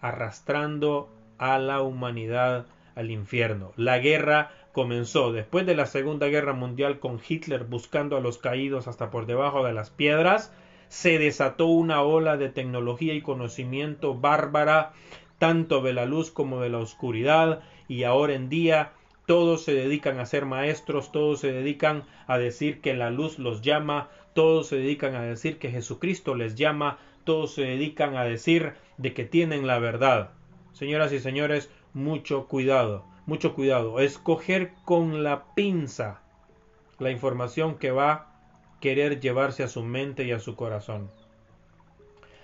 arrastrando 0.00 1.10
a 1.38 1.58
la 1.58 1.82
humanidad 1.82 2.66
al 2.94 3.10
infierno. 3.10 3.72
La 3.76 3.98
guerra 3.98 4.50
comenzó 4.72 5.32
después 5.32 5.66
de 5.66 5.74
la 5.74 5.86
Segunda 5.86 6.28
Guerra 6.28 6.52
Mundial 6.52 6.98
con 6.98 7.20
Hitler 7.26 7.64
buscando 7.64 8.16
a 8.16 8.20
los 8.20 8.38
caídos 8.38 8.88
hasta 8.88 9.10
por 9.10 9.26
debajo 9.26 9.64
de 9.64 9.72
las 9.72 9.90
piedras 9.90 10.52
se 10.92 11.18
desató 11.18 11.68
una 11.68 12.02
ola 12.02 12.36
de 12.36 12.50
tecnología 12.50 13.14
y 13.14 13.22
conocimiento 13.22 14.14
bárbara, 14.14 14.92
tanto 15.38 15.80
de 15.80 15.94
la 15.94 16.04
luz 16.04 16.30
como 16.30 16.60
de 16.60 16.68
la 16.68 16.80
oscuridad, 16.80 17.62
y 17.88 18.04
ahora 18.04 18.34
en 18.34 18.50
día 18.50 18.92
todos 19.24 19.64
se 19.64 19.72
dedican 19.72 20.18
a 20.18 20.26
ser 20.26 20.44
maestros, 20.44 21.10
todos 21.10 21.40
se 21.40 21.50
dedican 21.50 22.02
a 22.26 22.36
decir 22.36 22.82
que 22.82 22.92
la 22.92 23.10
luz 23.10 23.38
los 23.38 23.62
llama, 23.62 24.10
todos 24.34 24.66
se 24.66 24.76
dedican 24.76 25.14
a 25.14 25.22
decir 25.22 25.58
que 25.58 25.70
Jesucristo 25.70 26.34
les 26.34 26.56
llama, 26.56 26.98
todos 27.24 27.54
se 27.54 27.62
dedican 27.62 28.14
a 28.14 28.24
decir 28.24 28.74
de 28.98 29.14
que 29.14 29.24
tienen 29.24 29.66
la 29.66 29.78
verdad. 29.78 30.32
Señoras 30.74 31.10
y 31.14 31.20
señores, 31.20 31.70
mucho 31.94 32.48
cuidado, 32.48 33.06
mucho 33.26 33.54
cuidado. 33.54 34.00
Escoger 34.00 34.72
con 34.84 35.22
la 35.22 35.54
pinza 35.54 36.20
la 36.98 37.10
información 37.10 37.78
que 37.78 37.90
va 37.90 38.32
querer 38.82 39.20
llevarse 39.20 39.62
a 39.62 39.68
su 39.68 39.82
mente 39.82 40.24
y 40.24 40.32
a 40.32 40.40
su 40.40 40.56
corazón. 40.56 41.08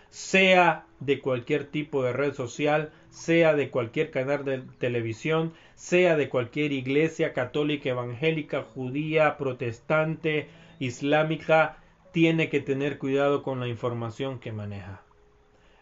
Sea 0.08 0.86
de 1.00 1.20
cualquier 1.20 1.66
tipo 1.66 2.02
de 2.02 2.14
red 2.14 2.32
social, 2.32 2.92
sea 3.10 3.54
de 3.54 3.70
cualquier 3.70 4.10
canal 4.10 4.44
de 4.44 4.62
televisión, 4.78 5.52
sea 5.74 6.16
de 6.16 6.30
cualquier 6.30 6.72
iglesia 6.72 7.34
católica, 7.34 7.90
evangélica, 7.90 8.62
judía, 8.62 9.36
protestante, 9.36 10.48
islámica, 10.78 11.78
tiene 12.12 12.48
que 12.48 12.60
tener 12.60 12.98
cuidado 12.98 13.42
con 13.42 13.60
la 13.60 13.66
información 13.66 14.38
que 14.38 14.52
maneja. 14.52 15.02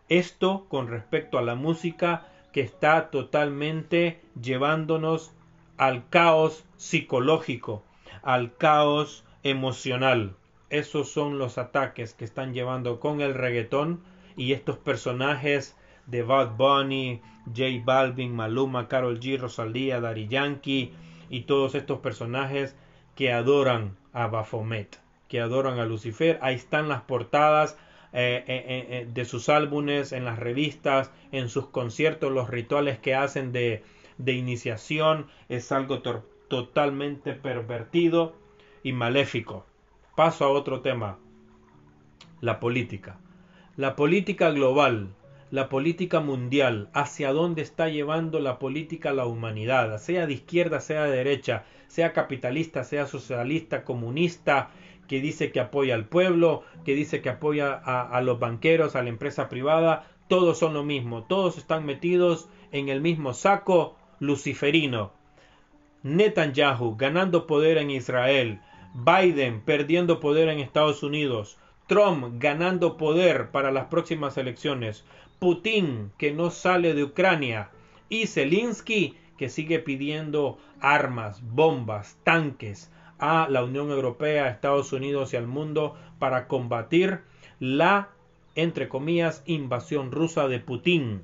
Esto 0.08 0.66
con 0.68 0.88
respecto 0.88 1.38
a 1.38 1.42
la 1.42 1.54
música 1.54 2.28
que 2.56 2.62
está 2.62 3.10
totalmente 3.10 4.18
llevándonos 4.40 5.30
al 5.76 6.08
caos 6.08 6.64
psicológico, 6.78 7.82
al 8.22 8.56
caos 8.56 9.26
emocional. 9.42 10.34
Esos 10.70 11.12
son 11.12 11.38
los 11.38 11.58
ataques 11.58 12.14
que 12.14 12.24
están 12.24 12.54
llevando 12.54 12.98
con 12.98 13.20
el 13.20 13.34
reggaetón 13.34 14.00
y 14.38 14.54
estos 14.54 14.78
personajes 14.78 15.76
de 16.06 16.22
Bad 16.22 16.56
Bunny, 16.56 17.20
J 17.44 17.82
Balvin, 17.84 18.34
Maluma, 18.34 18.88
Carol 18.88 19.20
G, 19.20 19.38
Rosalía, 19.38 20.00
Daddy 20.00 20.26
Yankee 20.26 20.94
y 21.28 21.42
todos 21.42 21.74
estos 21.74 21.98
personajes 21.98 22.74
que 23.16 23.34
adoran 23.34 23.98
a 24.14 24.28
Baphomet, 24.28 24.98
que 25.28 25.42
adoran 25.42 25.78
a 25.78 25.84
Lucifer. 25.84 26.38
Ahí 26.40 26.54
están 26.54 26.88
las 26.88 27.02
portadas 27.02 27.76
eh, 28.18 28.44
eh, 28.46 28.86
eh, 28.88 29.08
de 29.12 29.26
sus 29.26 29.50
álbumes, 29.50 30.12
en 30.12 30.24
las 30.24 30.38
revistas, 30.38 31.10
en 31.32 31.50
sus 31.50 31.66
conciertos, 31.66 32.32
los 32.32 32.48
rituales 32.48 32.98
que 32.98 33.14
hacen 33.14 33.52
de, 33.52 33.82
de 34.16 34.32
iniciación. 34.32 35.26
Es 35.50 35.70
algo 35.70 36.00
totalmente 36.48 37.34
pervertido 37.34 38.34
y 38.82 38.92
maléfico. 38.92 39.66
Paso 40.14 40.46
a 40.46 40.48
otro 40.48 40.80
tema, 40.80 41.18
la 42.40 42.58
política. 42.58 43.18
La 43.76 43.96
política 43.96 44.48
global, 44.50 45.14
la 45.50 45.68
política 45.68 46.20
mundial, 46.20 46.88
hacia 46.94 47.34
dónde 47.34 47.60
está 47.60 47.90
llevando 47.90 48.40
la 48.40 48.58
política 48.58 49.12
la 49.12 49.26
humanidad, 49.26 49.98
sea 49.98 50.26
de 50.26 50.32
izquierda, 50.32 50.80
sea 50.80 51.04
de 51.04 51.18
derecha, 51.18 51.64
sea 51.86 52.14
capitalista, 52.14 52.82
sea 52.82 53.06
socialista, 53.06 53.84
comunista, 53.84 54.70
que 55.06 55.20
dice 55.20 55.52
que 55.52 55.60
apoya 55.60 55.94
al 55.94 56.06
pueblo, 56.06 56.62
que 56.84 56.94
dice 56.94 57.22
que 57.22 57.28
apoya 57.28 57.72
a, 57.72 58.20
los 58.22 58.38
banqueros, 58.38 58.96
a 58.96 59.02
la 59.02 59.08
empresa 59.08 59.48
privada, 59.48 60.06
todos 60.28 60.58
son 60.58 60.74
lo 60.74 60.84
mismo, 60.84 61.24
todos 61.24 61.58
están 61.58 61.86
metidos 61.86 62.48
en 62.72 62.88
el 62.88 63.00
mismo 63.00 63.32
saco 63.34 63.96
luciferino. 64.18 65.12
Netanyahu 66.02 66.96
ganando 66.96 67.46
poder 67.46 67.78
en 67.78 67.90
Israel, 67.90 68.60
Biden 68.94 69.60
perdiendo 69.60 70.20
poder 70.20 70.48
en 70.48 70.60
Estados 70.60 71.02
Unidos, 71.02 71.58
Trump 71.86 72.34
ganando 72.38 72.96
poder 72.96 73.50
para 73.50 73.70
las 73.70 73.86
próximas 73.86 74.36
elecciones, 74.36 75.04
Putin 75.38 76.12
que 76.18 76.32
no 76.32 76.50
sale 76.50 76.94
de 76.94 77.04
Ucrania 77.04 77.70
y 78.08 78.26
Zelensky 78.26 79.16
que 79.36 79.48
sigue 79.48 79.78
pidiendo 79.78 80.58
armas, 80.80 81.42
bombas, 81.42 82.18
tanques 82.24 82.90
a 83.18 83.48
la 83.48 83.64
Unión 83.64 83.90
Europea, 83.90 84.48
Estados 84.48 84.92
Unidos 84.92 85.32
y 85.32 85.36
al 85.36 85.46
mundo 85.46 85.94
para 86.18 86.48
combatir 86.48 87.20
la, 87.58 88.10
entre 88.54 88.88
comillas, 88.88 89.42
invasión 89.46 90.12
rusa 90.12 90.48
de 90.48 90.60
Putin. 90.60 91.22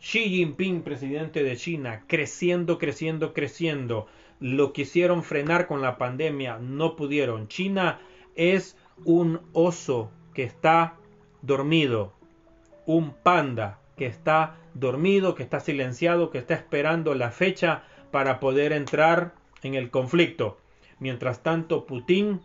Xi 0.00 0.28
Jinping, 0.30 0.82
presidente 0.82 1.42
de 1.42 1.56
China, 1.56 2.04
creciendo, 2.06 2.78
creciendo, 2.78 3.34
creciendo. 3.34 4.06
Lo 4.40 4.72
quisieron 4.72 5.22
frenar 5.22 5.66
con 5.66 5.82
la 5.82 5.98
pandemia, 5.98 6.58
no 6.58 6.96
pudieron. 6.96 7.48
China 7.48 8.00
es 8.34 8.76
un 9.04 9.40
oso 9.52 10.10
que 10.32 10.44
está 10.44 10.96
dormido, 11.42 12.14
un 12.86 13.12
panda 13.12 13.78
que 13.96 14.06
está 14.06 14.56
dormido, 14.74 15.34
que 15.34 15.42
está 15.42 15.60
silenciado, 15.60 16.30
que 16.30 16.38
está 16.38 16.54
esperando 16.54 17.14
la 17.14 17.30
fecha 17.30 17.84
para 18.10 18.40
poder 18.40 18.72
entrar 18.72 19.34
en 19.62 19.74
el 19.74 19.90
conflicto. 19.90 20.59
Mientras 21.00 21.42
tanto, 21.42 21.86
Putin, 21.86 22.40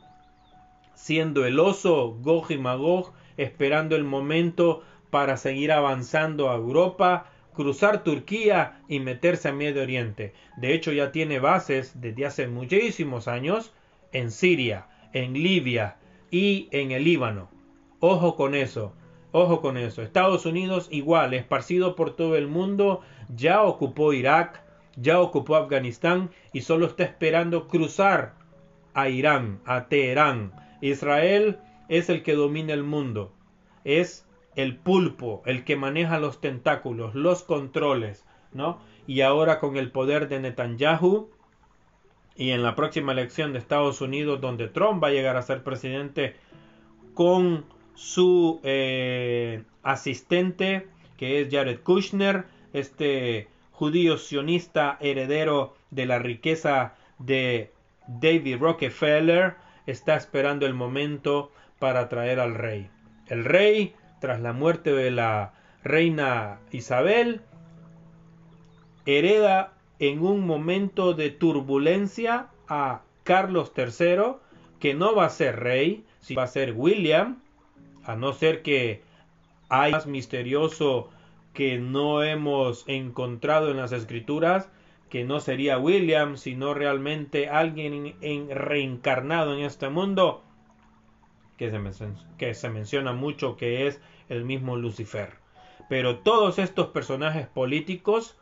siendo 0.93 1.45
el 1.45 1.59
oso 1.59 2.17
Gog 2.21 2.51
y 2.51 2.57
Magog, 2.57 3.13
esperando 3.37 3.95
el 3.95 4.03
momento 4.03 4.81
para 5.09 5.37
seguir 5.37 5.71
avanzando 5.71 6.49
a 6.49 6.55
Europa, 6.55 7.29
cruzar 7.53 8.03
Turquía 8.03 8.81
y 8.87 8.99
meterse 8.99 9.49
a 9.49 9.53
Medio 9.53 9.83
Oriente. 9.83 10.33
De 10.57 10.73
hecho, 10.73 10.91
ya 10.91 11.11
tiene 11.11 11.39
bases 11.39 11.99
desde 12.01 12.25
hace 12.25 12.47
muchísimos 12.47 13.27
años 13.27 13.73
en 14.11 14.31
Siria, 14.31 14.87
en 15.13 15.33
Libia 15.33 15.97
y 16.31 16.67
en 16.71 16.91
el 16.91 17.03
Líbano. 17.03 17.49
Ojo 17.99 18.35
con 18.35 18.55
eso. 18.55 18.93
Ojo 19.31 19.61
con 19.61 19.75
eso. 19.77 20.01
Estados 20.01 20.45
Unidos 20.45 20.87
igual, 20.91 21.33
esparcido 21.33 21.95
por 21.95 22.15
todo 22.15 22.37
el 22.37 22.47
mundo, 22.47 23.01
ya 23.35 23.63
ocupó 23.63 24.13
Irak, 24.13 24.63
ya 24.95 25.19
ocupó 25.19 25.57
Afganistán 25.57 26.29
y 26.53 26.61
solo 26.61 26.87
está 26.87 27.03
esperando 27.03 27.67
cruzar 27.67 28.44
a 28.95 29.09
Irán, 29.09 29.59
a 29.65 29.85
Teherán. 29.87 30.51
Israel 30.81 31.59
es 31.87 32.09
el 32.09 32.23
que 32.23 32.33
domina 32.33 32.73
el 32.73 32.83
mundo. 32.83 33.31
Es 33.83 34.27
el 34.55 34.77
pulpo, 34.77 35.43
el 35.45 35.63
que 35.63 35.75
maneja 35.75 36.17
los 36.19 36.41
tentáculos, 36.41 37.13
los 37.13 37.43
controles, 37.43 38.25
¿no? 38.53 38.79
Y 39.05 39.21
ahora 39.21 39.59
con 39.59 39.77
el 39.77 39.91
poder 39.91 40.27
de 40.29 40.39
Netanyahu 40.39 41.29
y 42.35 42.51
en 42.51 42.63
la 42.63 42.75
próxima 42.75 43.11
elección 43.11 43.53
de 43.53 43.59
Estados 43.59 44.01
Unidos 44.01 44.41
donde 44.41 44.67
Trump 44.67 45.03
va 45.03 45.09
a 45.09 45.11
llegar 45.11 45.37
a 45.37 45.41
ser 45.41 45.63
presidente 45.63 46.35
con 47.13 47.65
su 47.93 48.59
eh, 48.63 49.63
asistente, 49.83 50.87
que 51.17 51.41
es 51.41 51.49
Jared 51.51 51.81
Kushner, 51.81 52.45
este 52.73 53.47
judío 53.71 54.17
sionista 54.17 54.97
heredero 55.01 55.75
de 55.91 56.05
la 56.05 56.19
riqueza 56.19 56.95
de 57.19 57.71
David 58.07 58.57
Rockefeller, 58.59 59.55
está 59.85 60.15
esperando 60.15 60.65
el 60.65 60.73
momento 60.73 61.51
para 61.79 62.09
traer 62.09 62.39
al 62.39 62.55
rey. 62.55 62.89
El 63.27 63.45
rey, 63.45 63.95
tras 64.19 64.41
la 64.41 64.53
muerte 64.53 64.91
de 64.91 65.11
la 65.11 65.53
reina 65.83 66.59
Isabel, 66.71 67.41
hereda 69.05 69.73
en 69.99 70.21
un 70.21 70.45
momento 70.45 71.13
de 71.13 71.29
turbulencia 71.29 72.47
a 72.67 73.01
Carlos 73.23 73.71
III, 73.75 74.37
que 74.79 74.93
no 74.93 75.15
va 75.15 75.25
a 75.25 75.29
ser 75.29 75.59
rey, 75.59 76.05
sino 76.19 76.39
va 76.39 76.43
a 76.43 76.47
ser 76.47 76.73
William, 76.75 77.41
a 78.03 78.15
no 78.15 78.33
ser 78.33 78.61
que 78.61 79.01
hay 79.69 79.91
más 79.91 80.05
misterioso 80.05 81.09
que 81.53 81.79
no 81.79 82.21
hemos 82.23 82.83
encontrado 82.87 83.71
en 83.71 83.77
las 83.77 83.91
escrituras, 83.91 84.69
que 85.15 85.23
no 85.23 85.39
sería 85.39 85.79
William, 85.79 86.35
sino 86.35 86.73
realmente 86.73 87.47
alguien 87.47 88.17
en, 88.19 88.49
reencarnado 88.49 89.53
en 89.53 89.61
este 89.61 89.87
mundo, 89.87 90.43
que 91.55 91.71
se, 91.71 91.79
que 92.37 92.53
se 92.53 92.69
menciona 92.69 93.13
mucho 93.13 93.55
que 93.55 93.87
es 93.87 94.01
el 94.27 94.43
mismo 94.43 94.75
Lucifer. 94.75 95.35
Pero 95.87 96.17
todos 96.17 96.59
estos 96.59 96.87
personajes 96.87 97.47
políticos, 97.47 98.37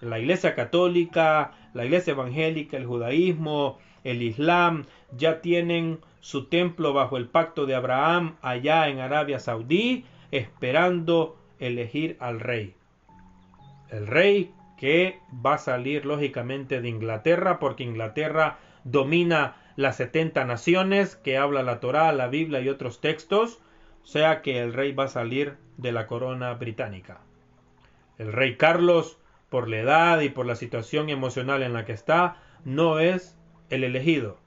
la 0.00 0.18
Iglesia 0.18 0.56
Católica, 0.56 1.52
la 1.72 1.84
Iglesia 1.84 2.14
Evangélica, 2.14 2.76
el 2.76 2.86
judaísmo, 2.86 3.78
el 4.02 4.20
Islam, 4.20 4.86
ya 5.16 5.40
tienen 5.40 6.00
su 6.18 6.46
templo 6.46 6.92
bajo 6.92 7.16
el 7.16 7.28
pacto 7.28 7.64
de 7.64 7.76
Abraham 7.76 8.34
allá 8.42 8.88
en 8.88 8.98
Arabia 8.98 9.38
Saudí, 9.38 10.04
esperando 10.32 11.36
elegir 11.60 12.16
al 12.18 12.40
rey. 12.40 12.74
El 13.90 14.08
rey 14.08 14.52
que 14.78 15.20
va 15.44 15.54
a 15.54 15.58
salir 15.58 16.06
lógicamente 16.06 16.80
de 16.80 16.88
Inglaterra, 16.88 17.58
porque 17.58 17.82
Inglaterra 17.82 18.58
domina 18.84 19.56
las 19.76 19.96
70 19.96 20.44
naciones 20.44 21.16
que 21.16 21.36
habla 21.36 21.62
la 21.62 21.80
Torá, 21.80 22.12
la 22.12 22.28
Biblia 22.28 22.60
y 22.60 22.68
otros 22.68 23.00
textos, 23.00 23.60
o 24.02 24.06
sea 24.06 24.40
que 24.40 24.60
el 24.60 24.72
rey 24.72 24.92
va 24.92 25.04
a 25.04 25.08
salir 25.08 25.56
de 25.76 25.92
la 25.92 26.06
corona 26.06 26.54
británica. 26.54 27.20
El 28.18 28.32
rey 28.32 28.56
Carlos, 28.56 29.18
por 29.50 29.68
la 29.68 29.78
edad 29.78 30.20
y 30.20 30.28
por 30.28 30.46
la 30.46 30.56
situación 30.56 31.10
emocional 31.10 31.62
en 31.62 31.72
la 31.72 31.84
que 31.84 31.92
está, 31.92 32.36
no 32.64 32.98
es 33.00 33.36
el 33.70 33.84
elegido. 33.84 34.38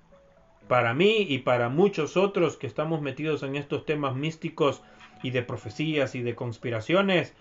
Para 0.67 0.93
mí 0.93 1.25
y 1.27 1.39
para 1.39 1.69
muchos 1.69 2.17
otros 2.17 2.57
que 2.57 2.67
estamos 2.67 3.01
metidos 3.01 3.43
en 3.43 3.55
estos 3.55 3.85
temas 3.85 4.15
místicos 4.15 4.81
y 5.23 5.31
de 5.31 5.43
profecías 5.43 6.15
y 6.15 6.21
de 6.21 6.35
conspiraciones, 6.35 7.35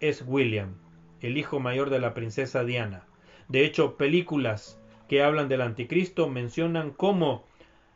es 0.00 0.22
William, 0.26 0.74
el 1.20 1.36
hijo 1.38 1.60
mayor 1.60 1.90
de 1.90 1.98
la 1.98 2.14
princesa 2.14 2.64
Diana. 2.64 3.04
De 3.48 3.64
hecho, 3.64 3.96
películas 3.96 4.80
que 5.08 5.22
hablan 5.22 5.48
del 5.48 5.62
anticristo 5.62 6.28
mencionan 6.28 6.90
cómo 6.90 7.44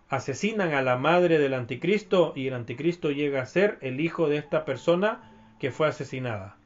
asesinan 0.09 0.74
a 0.74 0.83
la 0.83 0.96
madre 0.96 1.38
del 1.38 1.54
anticristo 1.54 2.33
y 2.37 2.48
el 2.48 2.54
anticristo 2.54 3.11
llega 3.11 3.42
a 3.42 3.46
ser 3.46 3.78
el 3.80 4.00
hijo 4.00 4.28
de 4.28 4.38
esta 4.38 4.64
persona 4.64 5.33
que 5.59 5.70
fue 5.70 5.88
asesinada. 5.88 6.56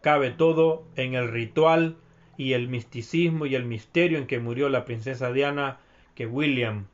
Cabe 0.00 0.30
todo 0.30 0.84
en 0.94 1.14
el 1.14 1.30
ritual 1.30 1.96
y 2.36 2.52
el 2.52 2.68
misticismo 2.68 3.46
y 3.46 3.54
el 3.54 3.64
misterio 3.64 4.18
en 4.18 4.26
que 4.26 4.38
murió 4.38 4.68
la 4.68 4.84
princesa 4.84 5.32
Diana 5.32 5.78
que 6.14 6.26
William 6.26 6.86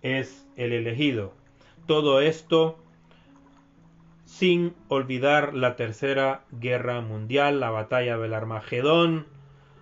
es 0.00 0.46
el 0.56 0.72
elegido. 0.72 1.34
Todo 1.86 2.20
esto 2.20 2.78
sin 4.26 4.74
olvidar 4.88 5.54
la 5.54 5.76
tercera 5.76 6.44
guerra 6.50 7.00
mundial, 7.00 7.60
la 7.60 7.70
batalla 7.70 8.18
del 8.18 8.34
Armagedón, 8.34 9.26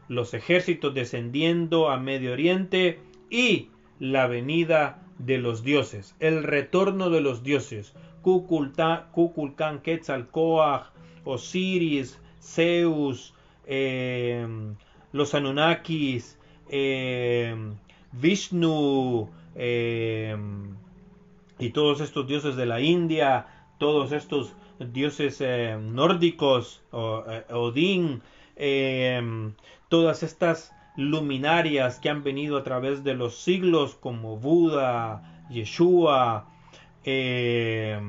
los 0.09 0.35
ejércitos 0.35 0.94
descendiendo 0.94 1.90
a 1.90 1.98
Medio 1.98 2.33
Oriente 2.33 3.00
y 3.30 3.70
la 3.98 4.26
venida 4.26 5.02
de 5.18 5.38
los 5.38 5.64
dioses, 5.64 6.14
el 6.20 6.42
retorno 6.42 7.11
de 7.11 7.22
los 7.22 7.42
dioses, 7.42 7.94
Kukulkan, 8.22 9.80
Quetzalcoatl, 9.83 10.90
Osiris, 11.24 12.20
Zeus, 12.40 13.35
eh, 13.66 14.46
los 15.12 15.35
Anunnakis, 15.35 16.38
eh, 16.68 17.57
Vishnu 18.12 19.30
eh, 19.54 20.37
y 21.59 21.70
todos 21.70 22.00
estos 22.00 22.26
dioses 22.26 22.57
de 22.57 22.66
la 22.66 22.80
India, 22.80 23.46
todos 23.78 24.12
estos 24.12 24.54
dioses 24.78 25.40
eh, 25.40 25.76
nórdicos, 25.80 26.82
o, 26.90 27.24
eh, 27.28 27.44
Odín, 27.52 28.22
todas 29.88 30.22
estas 30.22 30.72
luminarias 30.96 31.98
que 31.98 32.08
han 32.08 32.22
venido 32.22 32.56
a 32.56 32.62
través 32.62 33.02
de 33.02 33.14
los 33.14 33.37
siglos 33.37 33.94
como 33.94 34.37
Buda, 34.37 35.44
Yeshua, 35.50 36.46
eh, 37.04 38.00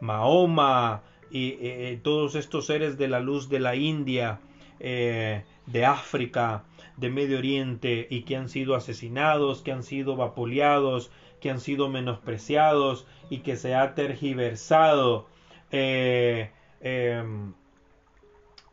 Mahoma 0.00 1.02
y 1.30 1.50
eh, 1.50 1.58
eh, 1.60 2.00
todos 2.02 2.34
estos 2.34 2.66
seres 2.66 2.98
de 2.98 3.08
la 3.08 3.20
luz 3.20 3.48
de 3.48 3.60
la 3.60 3.76
India, 3.76 4.40
de 4.80 5.86
África, 5.86 6.64
de 6.96 7.08
Medio 7.08 7.38
Oriente 7.38 8.08
y 8.10 8.22
que 8.22 8.34
han 8.34 8.48
sido 8.48 8.74
asesinados, 8.74 9.62
que 9.62 9.70
han 9.70 9.84
sido 9.84 10.16
vapuleados, 10.16 11.12
que 11.42 11.50
han 11.50 11.60
sido 11.60 11.88
menospreciados 11.88 13.06
y 13.28 13.38
que 13.38 13.56
se 13.56 13.74
ha 13.74 13.94
tergiversado 13.94 15.26
em, 15.70 17.52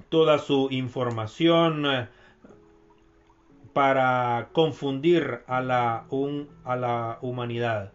toda 0.10 0.40
su 0.40 0.70
información 0.72 2.08
para 3.74 4.50
confundir 4.54 5.42
a 5.48 5.62
la, 5.62 6.06
a 6.64 6.76
la 6.76 7.18
humanidad. 7.22 7.92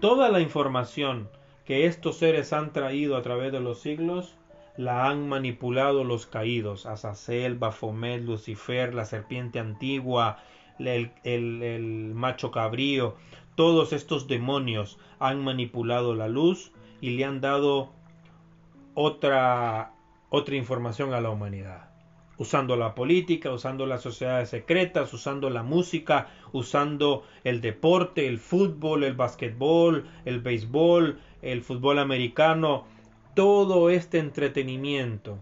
Toda 0.00 0.28
la 0.28 0.40
información 0.40 1.28
que 1.64 1.86
estos 1.86 2.18
seres 2.18 2.52
han 2.52 2.72
traído 2.72 3.16
a 3.16 3.22
través 3.22 3.52
de 3.52 3.60
los 3.60 3.80
siglos 3.80 4.34
la 4.76 5.08
han 5.08 5.28
manipulado 5.28 6.02
los 6.02 6.26
caídos, 6.26 6.84
Azazel, 6.86 7.56
Bafomet, 7.56 8.22
Lucifer, 8.22 8.92
la 8.92 9.04
serpiente 9.04 9.60
antigua, 9.60 10.38
el, 10.78 12.12
macho 12.14 12.50
cabrío, 12.50 13.14
todos 13.54 13.92
estos 13.92 14.28
demonios 14.28 14.98
han 15.18 15.42
manipulado 15.42 16.14
la 16.14 16.28
luz 16.28 16.72
y 17.00 17.10
le 17.10 17.24
han 17.24 17.40
dado 17.40 17.92
otra, 18.94 19.92
otra 20.30 20.56
información 20.56 21.14
a 21.14 21.20
la 21.20 21.30
humanidad 21.30 21.94
usando 22.36 22.76
la 22.76 22.94
política, 22.94 23.52
usando 23.52 23.86
las 23.86 24.02
sociedades 24.02 24.50
secretas, 24.50 25.12
usando 25.12 25.50
la 25.50 25.62
música, 25.62 26.28
usando 26.52 27.24
el 27.44 27.60
deporte, 27.60 28.26
el 28.26 28.38
fútbol, 28.38 29.04
el 29.04 29.14
basquetbol, 29.14 30.06
el 30.24 30.40
béisbol, 30.40 31.20
el 31.42 31.62
fútbol 31.62 31.98
americano, 31.98 32.86
todo 33.34 33.90
este 33.90 34.18
entretenimiento 34.18 35.38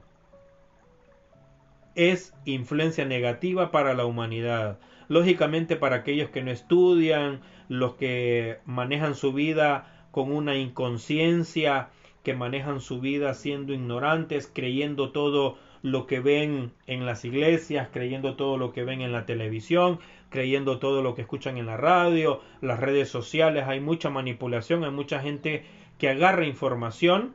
es 1.94 2.34
influencia 2.44 3.04
negativa 3.04 3.70
para 3.70 3.94
la 3.94 4.06
humanidad. 4.06 4.78
Lógicamente 5.12 5.76
para 5.76 5.96
aquellos 5.96 6.30
que 6.30 6.42
no 6.42 6.50
estudian, 6.50 7.42
los 7.68 7.96
que 7.96 8.60
manejan 8.64 9.14
su 9.14 9.34
vida 9.34 10.06
con 10.10 10.32
una 10.32 10.56
inconsciencia, 10.56 11.90
que 12.22 12.32
manejan 12.32 12.80
su 12.80 12.98
vida 12.98 13.34
siendo 13.34 13.74
ignorantes, 13.74 14.50
creyendo 14.50 15.10
todo 15.10 15.58
lo 15.82 16.06
que 16.06 16.20
ven 16.20 16.72
en 16.86 17.04
las 17.04 17.26
iglesias, 17.26 17.90
creyendo 17.92 18.36
todo 18.36 18.56
lo 18.56 18.72
que 18.72 18.84
ven 18.84 19.02
en 19.02 19.12
la 19.12 19.26
televisión, 19.26 19.98
creyendo 20.30 20.78
todo 20.78 21.02
lo 21.02 21.14
que 21.14 21.20
escuchan 21.20 21.58
en 21.58 21.66
la 21.66 21.76
radio, 21.76 22.40
las 22.62 22.80
redes 22.80 23.10
sociales, 23.10 23.64
hay 23.68 23.80
mucha 23.80 24.08
manipulación, 24.08 24.82
hay 24.82 24.92
mucha 24.92 25.20
gente 25.20 25.66
que 25.98 26.08
agarra 26.08 26.46
información 26.46 27.34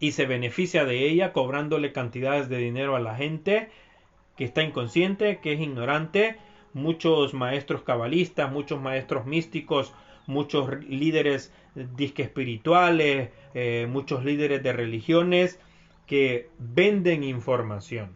y 0.00 0.10
se 0.10 0.26
beneficia 0.26 0.84
de 0.84 1.08
ella 1.08 1.32
cobrándole 1.32 1.92
cantidades 1.92 2.48
de 2.48 2.58
dinero 2.58 2.96
a 2.96 3.00
la 3.00 3.14
gente 3.14 3.68
que 4.36 4.44
está 4.44 4.64
inconsciente, 4.64 5.38
que 5.38 5.52
es 5.52 5.60
ignorante, 5.60 6.38
muchos 6.76 7.32
maestros 7.32 7.82
cabalistas, 7.82 8.52
muchos 8.52 8.80
maestros 8.80 9.24
místicos, 9.24 9.94
muchos 10.26 10.68
líderes 10.84 11.50
disque 11.74 12.22
espirituales, 12.22 13.30
eh, 13.54 13.86
muchos 13.90 14.24
líderes 14.24 14.62
de 14.62 14.74
religiones 14.74 15.58
que 16.06 16.50
venden 16.58 17.24
información. 17.24 18.10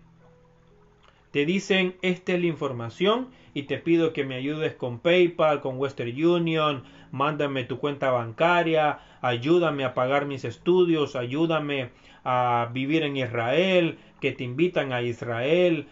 Te 1.31 1.47
dicen, 1.47 1.97
esta 2.03 2.35
es 2.35 2.41
la 2.41 2.47
información 2.47 3.29
y 3.55 3.63
te 3.63 3.79
pido 3.79 4.13
que 4.13 4.25
me 4.25 4.35
ayudes 4.35 4.75
con 4.75 4.99
PayPal, 4.99 5.61
con 5.61 5.79
Western 5.79 6.23
Union, 6.23 6.85
mándame 7.13 7.65
tu 7.65 7.79
cuenta 7.79 8.11
bancaria, 8.11 8.99
ayúdame 9.23 9.85
a 9.85 9.95
pagar 9.95 10.27
mis 10.27 10.45
estudios, 10.45 11.17
ayúdame 11.17 11.91
a 12.25 12.69
vivir 12.75 13.05
en 13.05 13.17
Israel, 13.17 13.99
que 14.21 14.33
te 14.33 14.45
invitan 14.45 14.93
a 14.93 15.01
Israel 15.01 15.89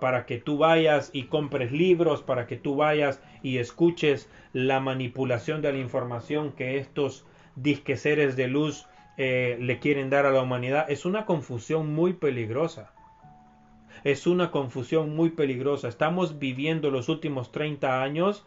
para 0.00 0.26
que 0.26 0.38
tú 0.38 0.58
vayas 0.58 1.10
y 1.12 1.24
compres 1.24 1.72
libros, 1.72 2.22
para 2.22 2.46
que 2.46 2.56
tú 2.56 2.76
vayas 2.76 3.20
y 3.42 3.58
escuches 3.58 4.28
la 4.52 4.80
manipulación 4.80 5.62
de 5.62 5.72
la 5.72 5.78
información 5.78 6.52
que 6.52 6.78
estos 6.78 7.24
disqueceres 7.56 8.36
de 8.36 8.48
luz 8.48 8.86
eh, 9.16 9.58
le 9.60 9.78
quieren 9.78 10.08
dar 10.10 10.24
a 10.26 10.30
la 10.30 10.42
humanidad 10.42 10.90
es 10.90 11.04
una 11.04 11.26
confusión 11.26 11.92
muy 11.92 12.14
peligrosa. 12.14 12.92
Es 14.02 14.26
una 14.26 14.50
confusión 14.50 15.14
muy 15.14 15.30
peligrosa. 15.30 15.88
Estamos 15.88 16.38
viviendo 16.38 16.90
los 16.90 17.08
últimos 17.08 17.52
30 17.52 18.02
años 18.02 18.46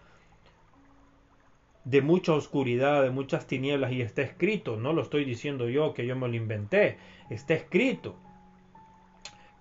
de 1.86 2.02
mucha 2.02 2.34
oscuridad, 2.34 3.04
de 3.04 3.12
muchas 3.12 3.46
tinieblas 3.46 3.91
y 3.91 4.02
está 4.02 4.22
escrito, 4.22 4.78
no 4.78 4.93
lo 4.93 5.02
estoy 5.02 5.26
diciendo 5.26 5.67
yo 5.69 5.93
que 5.93 6.08
yo 6.08 6.15
me 6.15 6.30
lo 6.30 6.36
inventé, 6.36 6.98
está 7.30 7.54
escrito 7.56 8.15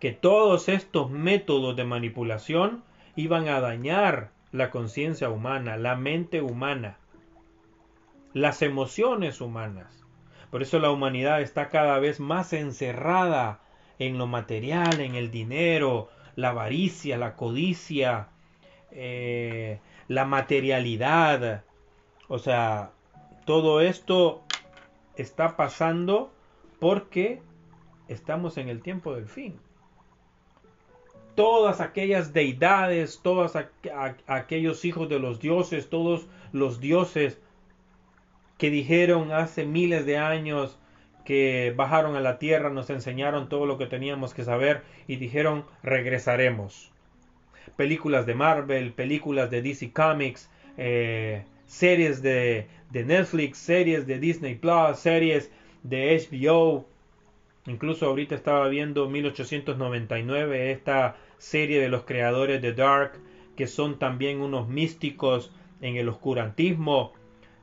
que 0.03 0.11
todos 0.11 0.69
estos 0.69 1.13
métodos 1.13 1.77
de 1.77 1.85
manipulación 1.85 2.83
iban 3.15 3.47
a 3.47 3.61
dañar 3.61 4.33
la 4.51 4.69
conciencia 4.69 5.31
humana, 5.31 5.77
la 5.77 5.95
mente 5.95 6.43
humana, 6.43 6.99
las 8.33 8.63
emociones 8.63 9.41
humanas. 9.41 10.05
Por 10.51 10.61
eso 10.61 10.81
la 10.81 10.91
humanidad 10.91 11.41
está 11.41 11.69
cada 11.69 12.01
vez 12.01 12.19
más 12.19 12.53
encerrada 12.53 13.61
en 14.01 14.19
lo 14.19 14.27
material, 14.27 15.01
en 15.01 15.15
el 15.15 15.31
dinero, 15.31 16.09
la 16.35 16.49
avaricia, 16.49 17.17
la 17.17 17.37
codicia, 17.37 18.27
eh, 18.91 19.79
la 20.09 20.25
materialidad. 20.25 21.63
O 22.27 22.41
sea, 22.41 22.91
todo 23.47 23.81
esto 23.81 24.43
está 25.15 25.57
pasando 25.57 26.33
porque 26.81 27.41
estamos 28.09 28.59
en 28.59 28.69
el 28.69 28.83
tiempo 28.83 29.15
del 29.15 29.29
fin. 29.29 29.61
Todas 31.35 31.81
aquellas 31.81 32.33
deidades, 32.33 33.21
todos 33.23 33.57
aquellos 34.27 34.85
hijos 34.85 35.09
de 35.09 35.19
los 35.19 35.41
dioses, 35.41 35.89
todos 35.89 36.27
los 36.53 36.81
dioses 36.81 37.39
que 38.59 38.71
dijeron 38.71 39.33
hace 39.33 39.65
miles 39.65 40.07
de 40.07 40.19
años 40.19 40.79
que 41.25 41.73
bajaron 41.77 42.17
a 42.17 42.21
la 42.21 42.39
tierra, 42.39 42.71
nos 42.71 42.91
enseñaron 42.91 43.49
todo 43.49 43.67
lo 43.67 43.79
que 43.79 43.87
teníamos 43.87 44.35
que 44.35 44.45
saber 44.45 44.83
y 45.07 45.17
dijeron 45.17 45.65
regresaremos. 45.83 46.91
Películas 47.77 48.27
de 48.27 48.35
Marvel, 48.35 48.93
películas 48.93 49.51
de 49.51 49.63
DC 49.63 49.93
Comics, 49.93 50.51
eh, 50.77 51.45
series 51.67 52.23
de, 52.23 52.67
de 52.91 53.05
Netflix, 53.05 53.59
series 53.59 54.07
de 54.07 54.19
Disney 54.19 54.57
Plus, 54.57 54.99
series 54.99 55.51
de 55.83 56.27
HBO. 56.31 56.87
Incluso 57.67 58.07
ahorita 58.07 58.35
estaba 58.35 58.69
viendo 58.69 59.09
1899, 59.09 60.73
esta 60.73 61.17
serie 61.43 61.81
de 61.81 61.89
los 61.89 62.05
creadores 62.05 62.63
de 62.63 62.73
Dark, 62.73 63.13
que 63.57 63.67
son 63.67 63.99
también 63.99 64.41
unos 64.41 64.69
místicos 64.69 65.53
en 65.81 65.97
el 65.97 66.09
oscurantismo 66.09 67.13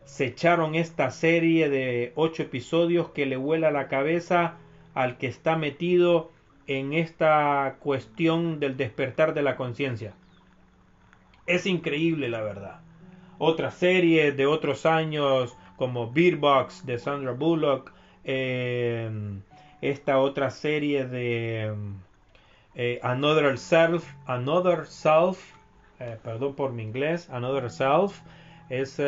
se 0.10 0.26
echaron 0.26 0.74
esta 0.74 1.12
serie 1.12 1.70
de 1.70 2.14
ocho 2.16 2.42
episodios 2.42 3.10
que 3.10 3.28
le 3.28 3.38
vuela 3.38 3.70
la 3.70 3.88
cabeza 3.88 4.56
al 4.96 5.20
que 5.20 5.28
está 5.28 5.56
metido 5.56 6.32
en 6.66 6.94
esta 6.94 7.78
cuestión 7.80 8.60
del 8.60 8.76
despertar 8.76 9.36
de 9.36 9.44
la 9.44 9.56
conciencia. 9.56 10.16
Es 11.46 11.68
increíble 11.68 12.28
la 12.28 12.42
verdad. 12.42 12.82
Otra 13.38 13.70
serie 13.70 14.32
de 14.32 14.48
otros 14.48 14.88
años 14.88 15.56
como 15.78 16.12
Beer 16.12 16.38
Box 16.38 16.88
de 16.88 16.98
Sandra 16.98 17.34
Bullock, 17.34 17.94
eh, 18.24 19.12
esta 19.80 20.18
otra 20.18 20.50
serie 20.50 21.06
de 21.06 21.72
eh, 22.76 23.00
Another 23.04 23.58
Self, 23.58 24.06
Another 24.26 24.86
Self, 24.86 25.40
eh, 26.00 26.18
perdón 26.24 26.56
por 26.56 26.72
mi 26.72 26.84
inglés, 26.84 27.30
Another 27.30 27.70
Self, 27.70 28.22
es 28.70 29.02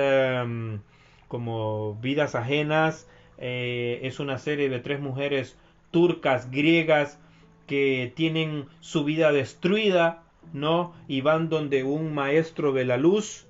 como 1.28 1.96
Vidas 2.02 2.36
Ajenas. 2.36 3.08
Eh, 3.38 4.00
es 4.04 4.20
una 4.20 4.38
serie 4.38 4.70
de 4.70 4.80
tres 4.80 5.00
mujeres 5.00 5.58
turcas, 5.92 6.52
griegas, 6.52 7.20
que 7.68 8.12
tienen 8.16 8.68
su 8.82 9.04
vida 9.04 9.32
destruida, 9.32 10.24
¿no? 10.54 10.94
Y 11.08 11.22
van 11.22 11.50
donde 11.50 11.84
un 11.84 12.14
maestro 12.14 12.74
de 12.74 12.86
la 12.86 12.98
luz 12.98 13.48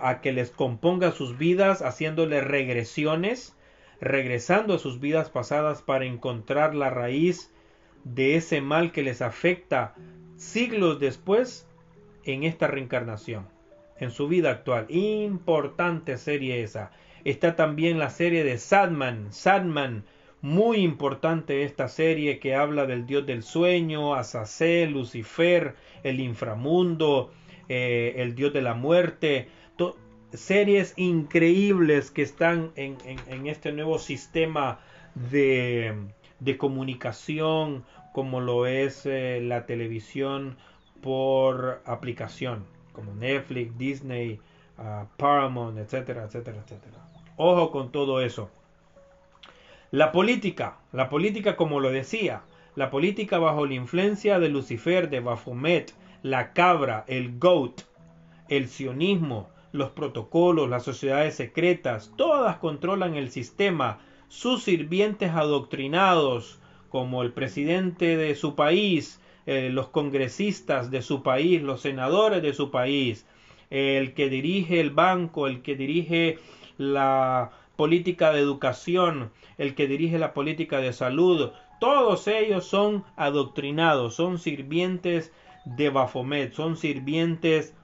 a 0.00 0.20
que 0.20 0.32
les 0.32 0.50
componga 0.50 1.12
sus 1.12 1.38
vidas, 1.38 1.82
haciéndole 1.82 2.40
regresiones, 2.40 3.53
regresando 4.04 4.74
a 4.74 4.78
sus 4.78 5.00
vidas 5.00 5.30
pasadas 5.30 5.82
para 5.82 6.04
encontrar 6.04 6.74
la 6.74 6.90
raíz 6.90 7.50
de 8.04 8.36
ese 8.36 8.60
mal 8.60 8.92
que 8.92 9.02
les 9.02 9.22
afecta 9.22 9.94
siglos 10.36 11.00
después 11.00 11.66
en 12.24 12.44
esta 12.44 12.66
reencarnación 12.66 13.48
en 13.98 14.10
su 14.10 14.28
vida 14.28 14.50
actual. 14.50 14.86
Importante 14.90 16.18
serie 16.18 16.62
esa. 16.62 16.90
Está 17.24 17.56
también 17.56 17.98
la 17.98 18.10
serie 18.10 18.44
de 18.44 18.58
Sadman. 18.58 19.32
Sadman, 19.32 20.04
muy 20.42 20.78
importante 20.78 21.64
esta 21.64 21.88
serie 21.88 22.38
que 22.38 22.54
habla 22.54 22.86
del 22.86 23.06
dios 23.06 23.24
del 23.24 23.42
sueño, 23.42 24.14
Azazel, 24.14 24.92
Lucifer, 24.92 25.74
el 26.02 26.20
inframundo, 26.20 27.32
eh, 27.70 28.14
el 28.18 28.34
dios 28.34 28.52
de 28.52 28.60
la 28.60 28.74
muerte. 28.74 29.48
Series 30.34 30.94
increíbles 30.96 32.10
que 32.10 32.22
están 32.22 32.72
en, 32.76 33.46
este 33.46 33.72
nuevo 33.72 33.98
sistema 33.98 34.80
de, 35.14 35.94
comunicación 36.58 37.84
como 38.12 38.40
lo 38.40 38.66
es 38.66 39.06
eh, 39.06 39.40
la 39.42 39.66
televisión 39.66 40.56
por 41.00 41.82
aplicación, 41.84 42.64
como 42.92 43.12
Netflix, 43.14 43.76
Disney, 43.76 44.40
ah, 44.78 45.06
Paramount, 45.16 45.78
etcétera, 45.78 46.24
etcétera, 46.24 46.58
etcétera. 46.64 46.98
Ojo 47.36 47.70
con 47.70 47.90
todo 47.90 48.20
eso. 48.20 48.50
La 49.90 50.12
política, 50.12 50.78
la 50.92 51.08
política 51.08 51.56
como 51.56 51.80
lo 51.80 51.90
decía, 51.90 52.42
la 52.76 52.90
política 52.90 53.38
bajo 53.38 53.66
la 53.66 53.74
influencia 53.74 54.38
de 54.38 54.48
Lucifer, 54.48 55.08
de 55.08 55.20
Baphomet, 55.20 55.92
la 56.22 56.52
cabra, 56.52 57.04
el 57.06 57.38
goat, 57.38 57.82
el 58.48 58.68
sionismo, 58.68 59.48
los 59.74 59.90
protocolos, 59.90 60.70
las 60.70 60.84
sociedades 60.84 61.34
secretas, 61.34 62.12
todas 62.16 62.58
controlan 62.58 63.16
el 63.16 63.32
sistema. 63.32 63.98
Sus 64.28 64.62
sirvientes 64.62 65.32
adoctrinados, 65.32 66.60
como 66.90 67.22
el 67.24 67.32
presidente 67.32 68.16
de 68.16 68.36
su 68.36 68.54
país, 68.54 69.20
eh, 69.46 69.70
los 69.72 69.88
congresistas 69.88 70.92
de 70.92 71.02
su 71.02 71.24
país, 71.24 71.60
los 71.60 71.80
senadores 71.80 72.40
de 72.40 72.54
su 72.54 72.70
país, 72.70 73.26
el 73.68 74.14
que 74.14 74.28
dirige 74.28 74.80
el 74.80 74.90
banco, 74.90 75.48
el 75.48 75.60
que 75.60 75.74
dirige 75.74 76.38
la 76.78 77.50
política 77.74 78.30
de 78.30 78.38
educación, 78.38 79.32
el 79.58 79.74
que 79.74 79.88
dirige 79.88 80.20
la 80.20 80.34
política 80.34 80.78
de 80.78 80.92
salud, 80.92 81.50
todos 81.80 82.28
ellos 82.28 82.64
son 82.64 83.02
adoctrinados, 83.16 84.14
son 84.14 84.38
sirvientes 84.38 85.32
de 85.64 85.90
Baphomet, 85.90 86.52
son 86.52 86.76
sirvientes 86.76 87.74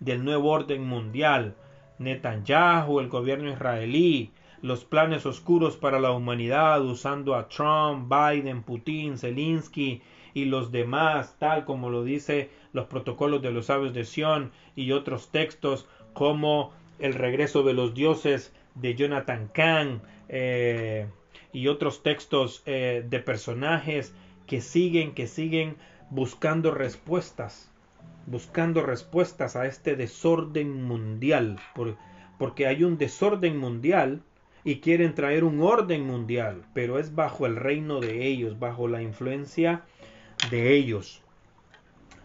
del 0.00 0.24
nuevo 0.24 0.50
orden 0.50 0.84
mundial. 0.84 1.54
Netanyahu, 1.98 3.00
el 3.00 3.08
gobierno 3.08 3.50
israelí, 3.50 4.32
los 4.62 4.84
planes 4.84 5.26
oscuros 5.26 5.76
para 5.76 6.00
la 6.00 6.12
humanidad 6.12 6.82
usando 6.84 7.34
a 7.34 7.48
Trump, 7.48 8.12
Biden, 8.12 8.62
Putin, 8.62 9.18
Zelensky 9.18 10.02
y 10.34 10.44
los 10.46 10.72
demás, 10.72 11.36
tal 11.38 11.64
como 11.64 11.90
lo 11.90 12.04
dice 12.04 12.50
los 12.72 12.86
protocolos 12.86 13.42
de 13.42 13.52
los 13.52 13.66
sabios 13.66 13.94
de 13.94 14.04
Sion 14.04 14.52
y 14.74 14.92
otros 14.92 15.30
textos 15.30 15.86
como 16.12 16.72
el 16.98 17.14
regreso 17.14 17.62
de 17.62 17.74
los 17.74 17.94
dioses 17.94 18.52
de 18.74 18.94
Jonathan 18.94 19.48
Kahn 19.52 20.02
eh, 20.28 21.06
y 21.52 21.68
otros 21.68 22.02
textos 22.02 22.62
eh, 22.66 23.04
de 23.08 23.20
personajes 23.20 24.14
que 24.46 24.60
siguen, 24.60 25.14
que 25.14 25.26
siguen 25.26 25.76
buscando 26.10 26.70
respuestas, 26.70 27.70
buscando 28.26 28.82
respuestas 28.82 29.56
a 29.56 29.66
este 29.66 29.96
desorden 29.96 30.82
mundial, 30.82 31.58
porque 32.38 32.66
hay 32.66 32.84
un 32.84 32.98
desorden 32.98 33.56
mundial 33.56 34.22
y 34.64 34.80
quieren 34.80 35.14
traer 35.14 35.44
un 35.44 35.60
orden 35.60 36.06
mundial, 36.06 36.64
pero 36.74 36.98
es 36.98 37.14
bajo 37.14 37.46
el 37.46 37.56
reino 37.56 38.00
de 38.00 38.26
ellos, 38.26 38.58
bajo 38.58 38.88
la 38.88 39.02
influencia 39.02 39.84
de 40.50 40.74
ellos 40.74 41.22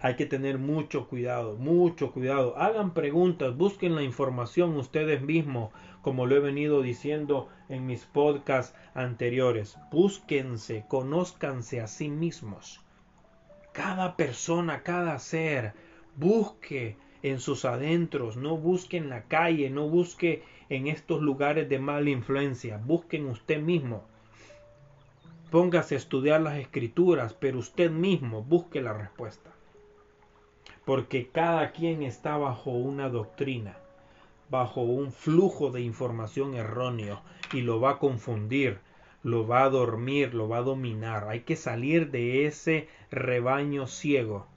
hay 0.02 0.16
que 0.16 0.26
tener 0.26 0.58
mucho 0.58 1.08
cuidado, 1.08 1.56
mucho 1.58 2.12
cuidado. 2.12 2.58
Hagan 2.58 2.94
preguntas, 2.94 3.56
busquen 3.56 3.96
la 3.96 4.02
información 4.02 4.76
ustedes 4.76 5.22
mismos, 5.22 5.72
como 6.02 6.26
lo 6.26 6.36
he 6.36 6.40
venido 6.40 6.82
diciendo 6.82 7.50
en 7.70 7.86
mis 7.86 8.06
podcasts 8.06 8.76
anteriores. 8.96 9.78
Búsquense, 9.92 10.86
conózcanse 10.88 11.82
a 11.82 11.88
sí 11.88 12.10
mismos. 12.10 12.82
Cada 13.74 14.18
persona, 14.18 14.82
cada 14.82 15.20
ser, 15.20 15.74
busque 16.16 16.98
en 17.24 17.40
sus 17.40 17.66
adentros, 17.66 18.38
no 18.38 18.58
busque 18.58 18.98
en 18.98 19.10
la 19.10 19.24
calle, 19.24 19.70
no 19.70 19.88
busque 19.88 20.44
en 20.70 20.88
estos 20.88 21.22
lugares 21.22 21.70
de 21.70 21.80
mala 21.80 22.10
influencia, 22.10 22.78
busquen 22.78 23.28
usted 23.28 23.62
mismo. 23.62 24.04
Póngase 25.50 25.96
a 25.96 25.98
estudiar 25.98 26.42
las 26.42 26.58
escrituras, 26.58 27.34
pero 27.34 27.60
usted 27.60 27.92
mismo 27.92 28.42
busque 28.42 28.82
la 28.82 28.94
respuesta 28.94 29.52
porque 30.86 31.30
cada 31.30 31.72
quien 31.72 32.04
está 32.04 32.38
bajo 32.38 32.72
una 32.72 33.10
doctrina, 33.10 33.78
bajo 34.50 34.82
un 34.82 35.12
flujo 35.12 35.72
de 35.72 35.82
información 35.82 36.56
erróneo 36.56 37.22
y 37.54 37.62
lo 37.62 37.80
va 37.80 37.92
a 37.92 38.00
confundir, 38.00 38.80
lo 39.24 39.48
va 39.48 39.64
a 39.64 39.70
dormir, 39.70 40.34
lo 40.34 40.50
va 40.50 40.58
a 40.58 40.64
dominar. 40.64 41.28
Hay 41.30 41.42
que 41.42 41.56
salir 41.56 42.10
de 42.12 42.46
ese 42.46 42.88
rebaño 43.12 43.88
ciego. 43.88 44.48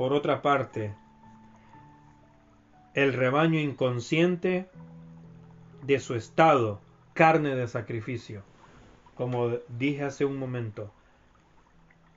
Por 0.00 0.14
otra 0.14 0.40
parte, 0.40 0.94
el 2.94 3.12
rebaño 3.12 3.60
inconsciente 3.60 4.66
de 5.82 6.00
su 6.00 6.14
estado, 6.14 6.80
carne 7.12 7.54
de 7.54 7.68
sacrificio, 7.68 8.42
como 9.14 9.58
dije 9.68 10.04
hace 10.04 10.24
un 10.24 10.38
momento 10.38 10.90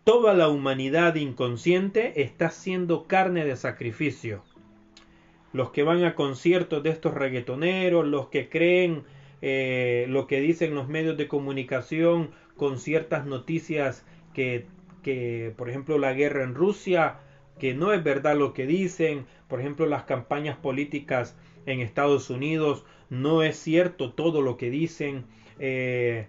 Toda 0.06 0.34
la 0.34 0.48
humanidad 0.48 1.16
inconsciente 1.16 2.22
está 2.22 2.52
siendo 2.52 3.04
carne 3.04 3.44
de 3.44 3.58
sacrificio. 3.58 4.46
Los 5.52 5.72
que 5.72 5.84
van 5.84 6.06
a 6.06 6.16
conciertos 6.16 6.84
de 6.84 6.90
estos 6.90 7.14
reggaetoneros, 7.14 8.08
los 8.08 8.30
que 8.30 8.48
creen 8.48 9.04
eh, 9.42 10.06
lo 10.08 10.26
que 10.28 10.40
dicen 10.40 10.74
los 10.74 10.88
medios 10.88 11.18
de 11.18 11.28
comunicación 11.28 12.32
con 12.56 12.80
ciertas 12.80 13.26
noticias 13.26 14.06
que, 14.34 14.68
que, 15.02 15.54
por 15.58 15.70
ejemplo, 15.70 15.98
la 15.98 16.14
guerra 16.14 16.44
en 16.44 16.56
Rusia, 16.56 17.20
que 17.60 17.74
no 17.74 17.94
es 17.94 18.04
verdad 18.04 18.38
lo 18.38 18.54
que 18.54 18.66
dicen, 18.66 19.26
por 19.48 19.60
ejemplo, 19.60 19.86
las 19.86 20.04
campañas 20.04 20.58
políticas 20.58 21.36
en 21.66 21.80
Estados 21.80 22.30
Unidos, 22.30 22.86
no 23.10 23.44
es 23.44 23.58
cierto 23.58 24.14
todo 24.14 24.42
lo 24.42 24.58
que 24.58 24.70
dicen. 24.70 25.26
Eh, 25.60 26.28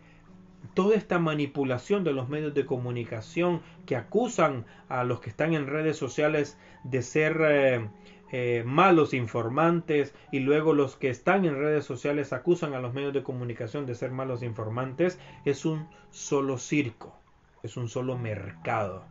toda 0.74 0.96
esta 0.96 1.18
manipulación 1.18 2.04
de 2.04 2.12
los 2.12 2.28
medios 2.28 2.54
de 2.54 2.64
comunicación 2.64 3.60
que 3.86 3.96
acusan 3.96 4.64
a 4.88 5.04
los 5.04 5.20
que 5.20 5.30
están 5.30 5.54
en 5.54 5.66
redes 5.66 5.96
sociales 5.96 6.58
de 6.84 7.02
ser 7.02 7.38
eh, 7.42 7.88
eh, 8.32 8.62
malos 8.66 9.12
informantes 9.12 10.14
y 10.32 10.40
luego 10.40 10.72
los 10.72 10.96
que 10.96 11.10
están 11.10 11.44
en 11.44 11.56
redes 11.56 11.84
sociales 11.84 12.32
acusan 12.32 12.74
a 12.74 12.80
los 12.80 12.94
medios 12.94 13.12
de 13.12 13.22
comunicación 13.22 13.86
de 13.86 13.94
ser 13.94 14.10
malos 14.10 14.42
informantes 14.42 15.18
es 15.44 15.64
un 15.64 15.88
solo 16.10 16.58
circo, 16.58 17.16
es 17.62 17.76
un 17.76 17.88
solo 17.88 18.16
mercado 18.16 19.04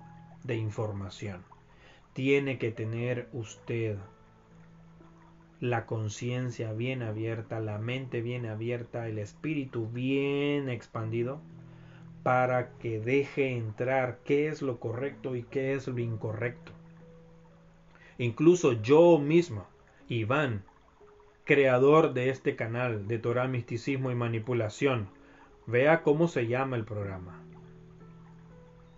de 0.43 0.56
información. 0.56 1.53
Tiene 2.13 2.58
que 2.58 2.71
tener 2.71 3.28
usted 3.34 3.97
la 5.60 5.86
conciencia 5.86 6.73
bien 6.73 7.02
abierta, 7.02 7.60
la 7.60 7.78
mente 7.78 8.21
bien 8.21 8.45
abierta, 8.45 9.08
el 9.08 9.17
espíritu 9.17 9.88
bien 9.88 10.69
expandido, 10.69 11.41
para 12.21 12.78
que 12.78 12.99
deje 12.99 13.56
entrar 13.56 14.19
qué 14.26 14.47
es 14.47 14.62
lo 14.62 14.80
correcto 14.80 15.36
y 15.36 15.43
qué 15.43 15.73
es 15.73 15.88
lo 15.88 15.99
incorrecto. 15.99 16.71
Incluso 18.17 18.73
yo 18.73 19.17
mismo, 19.17 19.65
Iván, 20.08 20.63
creador 21.45 22.13
de 22.13 22.30
este 22.30 22.56
canal 22.56 23.08
de 23.08 23.19
Torah, 23.19 23.47
Misticismo 23.47 24.12
y 24.12 24.15
Manipulación, 24.15 25.10
vea 25.65 26.04
cómo 26.04 26.28
se 26.28 26.47
llama 26.47 26.76
el 26.76 26.86
programa. 26.86 27.41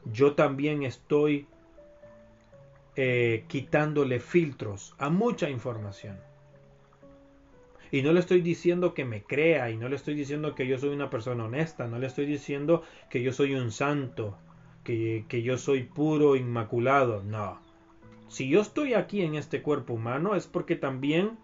Yo 0.05 0.33
también 0.33 0.83
estoy 0.83 1.47
eh, 2.95 3.45
quitándole 3.47 4.19
filtros 4.19 4.95
a 4.97 5.09
mucha 5.09 5.49
información 5.49 6.17
y 7.95 8.01
no 8.01 8.11
le 8.11 8.19
estoy 8.19 8.41
diciendo 8.41 8.93
que 8.93 9.05
me 9.05 9.23
crea 9.23 9.69
y 9.69 9.77
no 9.77 9.87
le 9.87 9.95
estoy 9.95 10.15
diciendo 10.15 10.53
que 10.53 10.67
yo 10.67 10.77
soy 10.77 10.89
una 10.89 11.09
persona 11.09 11.45
honesta, 11.45 11.87
no 11.87 11.97
le 11.97 12.07
estoy 12.07 12.25
diciendo 12.25 12.83
que 13.09 13.21
yo 13.21 13.31
soy 13.31 13.55
un 13.55 13.71
santo, 13.71 14.37
que, 14.83 15.23
que 15.29 15.43
yo 15.43 15.57
soy 15.57 15.83
puro, 15.83 16.35
inmaculado, 16.35 17.23
no. 17.23 17.61
Si 18.27 18.49
yo 18.49 18.59
estoy 18.59 18.95
aquí 18.95 19.21
en 19.21 19.35
este 19.35 19.61
cuerpo 19.61 19.93
humano 19.93 20.35
es 20.35 20.45
porque 20.45 20.75
también 20.75 21.37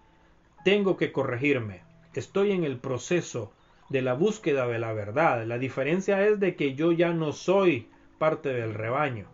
tengo 0.65 0.97
que 0.97 1.13
corregirme. 1.13 1.83
Estoy 2.15 2.51
en 2.51 2.65
el 2.65 2.77
proceso 2.77 3.53
de 3.87 4.01
la 4.01 4.13
búsqueda 4.13 4.67
de 4.67 4.79
la 4.79 4.91
verdad. 4.91 5.45
La 5.45 5.57
diferencia 5.57 6.27
es 6.27 6.39
de 6.39 6.55
que 6.55 6.75
yo 6.75 6.91
ya 6.91 7.13
no 7.13 7.31
soy 7.31 7.87
parte 8.17 8.49
del 8.49 8.73
rebaño. 8.73 9.27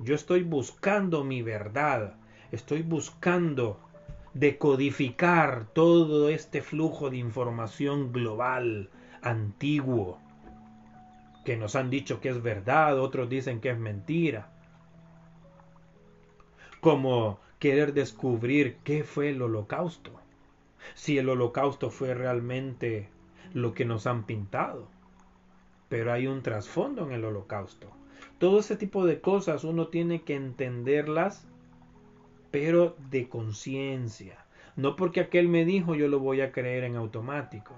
Yo 0.00 0.14
estoy 0.14 0.44
buscando 0.44 1.24
mi 1.24 1.42
verdad. 1.42 2.14
Estoy 2.52 2.82
buscando 2.82 3.80
decodificar 4.32 5.66
todo 5.72 6.28
este 6.28 6.62
flujo 6.62 7.10
de 7.10 7.16
información 7.16 8.12
global, 8.12 8.90
antiguo, 9.22 10.18
que 11.44 11.56
nos 11.56 11.74
han 11.74 11.90
dicho 11.90 12.20
que 12.20 12.28
es 12.28 12.42
verdad, 12.42 13.00
otros 13.00 13.28
dicen 13.28 13.60
que 13.60 13.70
es 13.70 13.78
mentira. 13.78 14.50
Como 16.80 17.40
querer 17.58 17.92
descubrir 17.92 18.76
qué 18.84 19.02
fue 19.02 19.30
el 19.30 19.42
holocausto. 19.42 20.12
Si 20.94 21.18
el 21.18 21.28
holocausto 21.28 21.90
fue 21.90 22.14
realmente 22.14 23.08
lo 23.52 23.74
que 23.74 23.84
nos 23.84 24.06
han 24.06 24.24
pintado. 24.24 24.86
Pero 25.88 26.12
hay 26.12 26.28
un 26.28 26.42
trasfondo 26.42 27.04
en 27.04 27.12
el 27.12 27.24
holocausto. 27.24 27.97
Todo 28.38 28.60
ese 28.60 28.76
tipo 28.76 29.04
de 29.04 29.20
cosas 29.20 29.64
uno 29.64 29.88
tiene 29.88 30.22
que 30.22 30.36
entenderlas, 30.36 31.46
pero 32.50 32.96
de 33.10 33.28
conciencia. 33.28 34.44
No 34.76 34.94
porque 34.94 35.20
aquel 35.20 35.48
me 35.48 35.64
dijo 35.64 35.96
yo 35.96 36.06
lo 36.06 36.20
voy 36.20 36.40
a 36.40 36.52
creer 36.52 36.84
en 36.84 36.94
automático. 36.94 37.74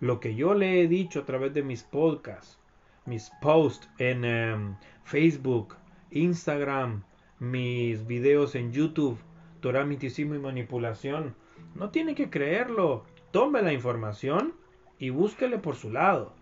Lo 0.00 0.18
que 0.18 0.34
yo 0.34 0.54
le 0.54 0.80
he 0.80 0.88
dicho 0.88 1.20
a 1.20 1.26
través 1.26 1.52
de 1.52 1.62
mis 1.62 1.82
podcasts, 1.82 2.58
mis 3.04 3.30
posts 3.42 3.90
en 3.98 4.24
em, 4.24 4.76
Facebook, 5.04 5.74
Instagram, 6.10 7.02
mis 7.38 8.06
videos 8.06 8.54
en 8.54 8.72
YouTube, 8.72 9.18
Torah, 9.60 9.84
miticismo 9.84 10.34
y 10.34 10.38
manipulación, 10.38 11.34
no 11.74 11.90
tiene 11.90 12.14
que 12.14 12.30
creerlo. 12.30 13.04
Tome 13.32 13.60
la 13.60 13.74
información 13.74 14.54
y 14.98 15.10
búsquele 15.10 15.58
por 15.58 15.76
su 15.76 15.90
lado. 15.90 16.34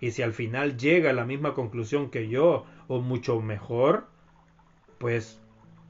Y 0.00 0.10
si 0.10 0.22
al 0.22 0.32
final 0.32 0.76
llega 0.76 1.10
a 1.10 1.14
la 1.14 1.24
misma 1.24 1.54
conclusión 1.54 2.10
que 2.10 2.28
yo 2.28 2.66
o 2.88 3.00
mucho 3.00 3.40
mejor, 3.40 4.06
pues 4.98 5.40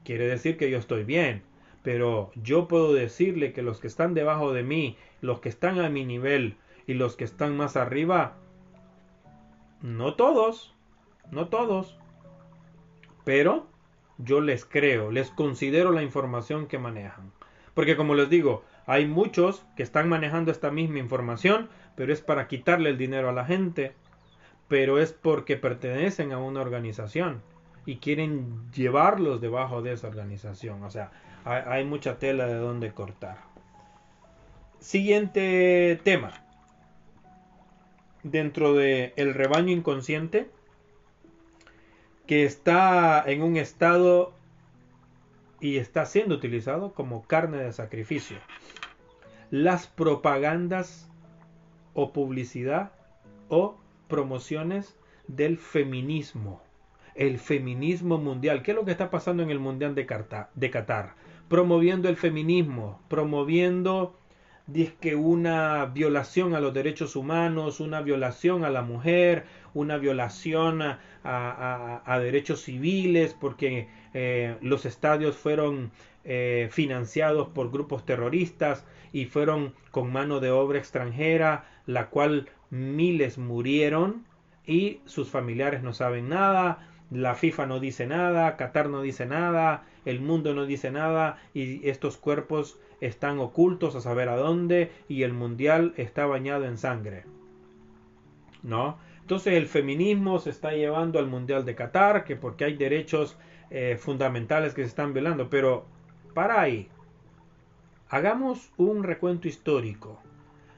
quiere 0.03 0.27
decir 0.27 0.57
que 0.57 0.71
yo 0.71 0.77
estoy 0.77 1.03
bien. 1.03 1.43
Pero 1.83 2.31
yo 2.35 2.67
puedo 2.67 2.93
decirle 2.93 3.53
que 3.53 3.61
los 3.61 3.79
que 3.79 3.87
están 3.87 4.13
debajo 4.13 4.53
de 4.53 4.63
mí, 4.63 4.97
los 5.21 5.39
que 5.39 5.49
están 5.49 5.79
a 5.79 5.89
mi 5.89 6.05
nivel 6.05 6.55
y 6.85 6.93
los 6.93 7.15
que 7.15 7.23
están 7.23 7.55
más 7.57 7.75
arriba, 7.75 8.35
no 9.81 10.15
todos, 10.15 10.73
no 11.31 11.47
todos, 11.47 11.97
pero 13.23 13.67
yo 14.17 14.41
les 14.41 14.65
creo, 14.65 15.11
les 15.11 15.29
considero 15.29 15.91
la 15.91 16.03
información 16.03 16.67
que 16.67 16.79
manejan. 16.79 17.31
Porque 17.73 17.95
como 17.95 18.15
les 18.15 18.29
digo, 18.29 18.63
hay 18.85 19.05
muchos 19.05 19.63
que 19.75 19.83
están 19.83 20.09
manejando 20.09 20.51
esta 20.51 20.71
misma 20.71 20.99
información, 20.99 21.69
pero 21.97 22.13
es 22.13 22.21
para 22.21 22.47
quitarle 22.47 22.91
el 22.91 22.97
dinero 22.97 23.27
a 23.27 23.33
la 23.33 23.43
gente, 23.43 23.93
pero 24.67 24.99
es 24.99 25.13
porque 25.13 25.57
pertenecen 25.57 26.31
a 26.31 26.37
una 26.37 26.61
organización 26.61 27.41
y 27.87 27.97
quieren 27.97 28.71
llevarlos 28.71 29.41
debajo 29.41 29.81
de 29.81 29.93
esa 29.93 30.07
organización. 30.07 30.83
O 30.83 30.91
sea, 30.91 31.11
hay, 31.43 31.83
mucha 31.85 32.19
tela 32.19 32.45
de 32.45 32.53
donde 32.53 32.91
cortar. 32.91 33.39
Siguiente 34.77 35.99
tema. 36.03 36.33
Dentro 38.21 38.75
del 38.75 39.13
el 39.15 39.33
rebaño 39.33 39.71
inconsciente, 39.71 40.51
que 42.27 42.43
está 42.45 43.23
en 43.25 43.41
un 43.41 43.57
estado 43.57 44.35
y 45.59 45.77
está 45.77 46.05
siendo 46.05 46.35
utilizado 46.35 46.93
como 46.93 47.25
carne 47.25 47.57
de 47.57 47.73
sacrificio. 47.73 48.37
Las 49.49 49.87
propagandas 49.87 51.07
o 51.97 52.13
publicidad 52.13 52.91
o 53.49 53.75
promociones 54.07 54.95
del 55.27 55.57
feminismo. 55.57 56.61
El 57.15 57.39
feminismo 57.39 58.19
mundial. 58.19 58.61
¿Qué 58.61 58.69
es 58.71 58.77
lo 58.77 58.85
que 58.85 58.91
está 58.91 59.09
pasando 59.09 59.41
en 59.41 59.49
el 59.49 59.57
Mundial 59.57 59.95
de, 59.95 60.05
de 60.53 60.69
Qatar? 60.69 61.15
Promoviendo 61.49 62.07
el 62.07 62.15
feminismo, 62.15 63.01
promoviendo 63.09 64.15
que 64.99 65.15
una 65.15 65.85
violación 65.87 66.53
a 66.53 66.59
los 66.59 66.71
derechos 66.71 67.15
humanos, 67.15 67.79
una 67.79 68.01
violación 68.01 68.63
a 68.63 68.69
la 68.69 68.83
mujer, 68.83 69.45
una 69.73 69.97
violación 69.97 70.83
a, 71.23 72.19
derechos 72.21 72.61
civiles, 72.61 73.33
porque 73.33 73.87
eh, 74.13 74.55
los 74.61 74.85
estadios 74.85 75.35
fueron 75.35 75.91
eh, 76.25 76.67
financiados 76.69 77.47
por 77.47 77.71
grupos 77.71 78.05
terroristas 78.05 78.85
y 79.13 79.25
fueron 79.25 79.73
con 79.89 80.11
mano 80.11 80.39
de 80.39 80.51
obra 80.51 80.77
extranjera, 80.77 81.65
la 81.87 82.09
cual 82.09 82.49
miles 82.69 83.39
murieron 83.39 84.25
y 84.65 84.99
sus 85.05 85.29
familiares 85.29 85.81
no 85.81 85.93
saben 85.93 86.29
nada, 86.29 86.87
la 87.09 87.35
FIFA 87.35 87.65
no 87.65 87.79
dice 87.79 88.05
nada, 88.05 88.57
Qatar 88.57 88.89
no 88.89 89.01
dice 89.01 89.25
nada, 89.25 89.85
el 90.05 90.19
mundo 90.19 90.53
no 90.53 90.65
dice 90.65 90.91
nada 90.91 91.39
y 91.53 91.87
estos 91.89 92.17
cuerpos 92.17 92.79
están 92.99 93.39
ocultos 93.39 93.95
a 93.95 94.01
saber 94.01 94.29
a 94.29 94.35
dónde 94.35 94.91
y 95.07 95.23
el 95.23 95.33
mundial 95.33 95.93
está 95.97 96.25
bañado 96.25 96.65
en 96.65 96.77
sangre. 96.77 97.23
¿No? 98.61 98.97
Entonces 99.21 99.53
el 99.53 99.67
feminismo 99.67 100.39
se 100.39 100.49
está 100.49 100.71
llevando 100.71 101.19
al 101.19 101.27
mundial 101.27 101.65
de 101.65 101.75
Qatar, 101.75 102.23
que 102.23 102.35
porque 102.35 102.65
hay 102.65 102.75
derechos 102.75 103.37
eh, 103.69 103.97
fundamentales 103.99 104.73
que 104.73 104.83
se 104.83 104.89
están 104.89 105.13
violando, 105.13 105.49
pero 105.49 105.85
para 106.33 106.61
ahí, 106.61 106.89
hagamos 108.09 108.71
un 108.77 109.03
recuento 109.03 109.47
histórico. 109.47 110.21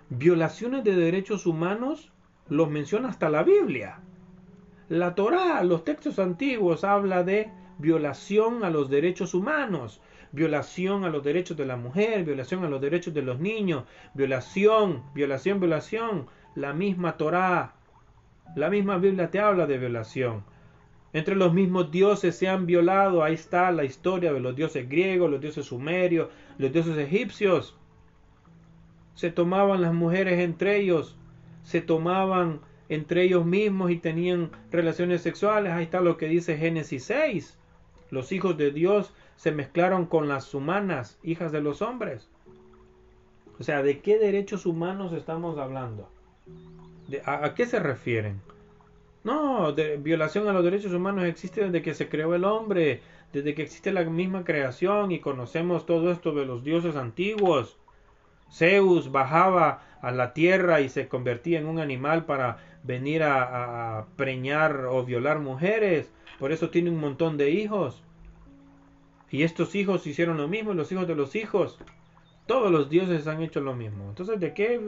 Violaciones 0.09 0.83
de 0.83 0.95
derechos 0.95 1.45
humanos 1.45 2.11
los 2.47 2.69
menciona 2.69 3.09
hasta 3.09 3.29
la 3.29 3.43
Biblia. 3.43 3.99
La 4.87 5.13
Torá, 5.15 5.63
los 5.63 5.83
textos 5.83 6.19
antiguos, 6.19 6.83
habla 6.83 7.23
de 7.23 7.51
violación 7.77 8.63
a 8.63 8.69
los 8.69 8.89
derechos 8.89 9.33
humanos 9.33 10.01
violación 10.31 11.05
a 11.05 11.09
los 11.09 11.23
derechos 11.23 11.57
de 11.57 11.65
la 11.65 11.75
mujer, 11.75 12.23
violación 12.23 12.63
a 12.63 12.69
los 12.69 12.81
derechos 12.81 13.13
de 13.13 13.21
los 13.21 13.39
niños, 13.39 13.85
violación, 14.13 15.03
violación, 15.13 15.59
violación. 15.59 16.27
La 16.55 16.73
misma 16.73 17.17
Torá, 17.17 17.73
la 18.55 18.69
misma 18.69 18.97
Biblia 18.97 19.29
te 19.29 19.39
habla 19.39 19.65
de 19.65 19.77
violación. 19.77 20.43
Entre 21.13 21.35
los 21.35 21.53
mismos 21.53 21.91
dioses 21.91 22.35
se 22.35 22.47
han 22.47 22.65
violado, 22.65 23.23
ahí 23.23 23.33
está 23.33 23.71
la 23.71 23.83
historia 23.83 24.31
de 24.31 24.39
los 24.39 24.55
dioses 24.55 24.87
griegos, 24.87 25.29
los 25.29 25.41
dioses 25.41 25.65
sumerios, 25.65 26.29
los 26.57 26.71
dioses 26.71 26.97
egipcios. 26.97 27.78
Se 29.19 29.31
tomaban 29.31 29.81
las 29.81 29.93
mujeres 29.93 30.39
entre 30.39 30.77
ellos, 30.77 31.17
se 31.63 31.81
tomaban 31.81 32.61
entre 32.87 33.23
ellos 33.23 33.45
mismos 33.45 33.91
y 33.91 33.97
tenían 33.97 34.49
relaciones 34.71 35.21
sexuales. 35.21 35.73
Ahí 35.73 35.83
está 35.83 35.99
lo 35.99 36.15
que 36.15 36.29
dice 36.29 36.55
Génesis 36.55 37.03
6. 37.03 37.57
Los 38.11 38.31
hijos 38.31 38.55
de 38.55 38.71
Dios 38.71 39.13
se 39.35 39.51
mezclaron 39.51 40.05
con 40.05 40.29
las 40.29 40.53
humanas, 40.53 41.19
hijas 41.21 41.51
de 41.51 41.59
los 41.59 41.81
hombres. 41.81 42.29
O 43.59 43.63
sea, 43.63 43.83
¿de 43.83 43.99
qué 43.99 44.17
derechos 44.17 44.65
humanos 44.65 45.11
estamos 45.11 45.57
hablando? 45.57 46.09
a, 47.25 47.53
qué 47.55 47.65
se 47.65 47.79
refieren? 47.79 48.39
No, 49.25 49.73
de, 49.73 49.97
violación 49.97 50.47
a 50.47 50.53
los 50.53 50.63
derechos 50.63 50.93
humanos 50.93 51.25
existe 51.25 51.65
desde 51.65 51.81
que 51.81 51.93
se 51.93 52.07
creó 52.07 52.35
el 52.35 52.45
hombre, 52.45 53.01
desde 53.33 53.53
que 53.53 53.63
existe 53.63 53.91
la 53.91 54.05
misma 54.05 54.45
creación 54.45 55.11
y 55.11 55.19
conocemos 55.19 55.85
todo 55.85 56.09
esto 56.09 56.31
de 56.31 56.45
los 56.45 56.63
dioses 56.63 56.95
antiguos. 56.95 57.78
Zeus 58.51 59.11
bajaba 59.11 59.81
a 60.01 60.11
la 60.11 60.33
tierra 60.33 60.81
y 60.81 60.89
se 60.89 61.07
convertía 61.07 61.59
en 61.59 61.67
un 61.67 61.79
animal 61.79 62.25
para 62.25 62.57
venir 62.83 63.23
a 63.23 64.05
preñar 64.15 64.85
o 64.89 65.03
violar 65.03 65.39
mujeres. 65.39 66.11
Por 66.39 66.51
eso 66.51 66.69
tiene 66.69 66.89
un 66.89 66.99
montón 66.99 67.37
de 67.37 67.51
hijos. 67.51 68.01
Y 69.29 69.43
estos 69.43 69.75
hijos 69.75 70.07
hicieron 70.07 70.37
lo 70.37 70.47
mismo, 70.47 70.73
los 70.73 70.91
hijos 70.91 71.07
de 71.07 71.15
los 71.15 71.35
hijos. 71.35 71.77
Todos 72.47 72.71
los 72.71 72.89
dioses 72.89 73.27
han 73.27 73.41
hecho 73.41 73.59
lo 73.59 73.75
mismo. 73.75 74.09
Entonces, 74.09 74.39
¿de 74.39 74.53
qué 74.53 74.81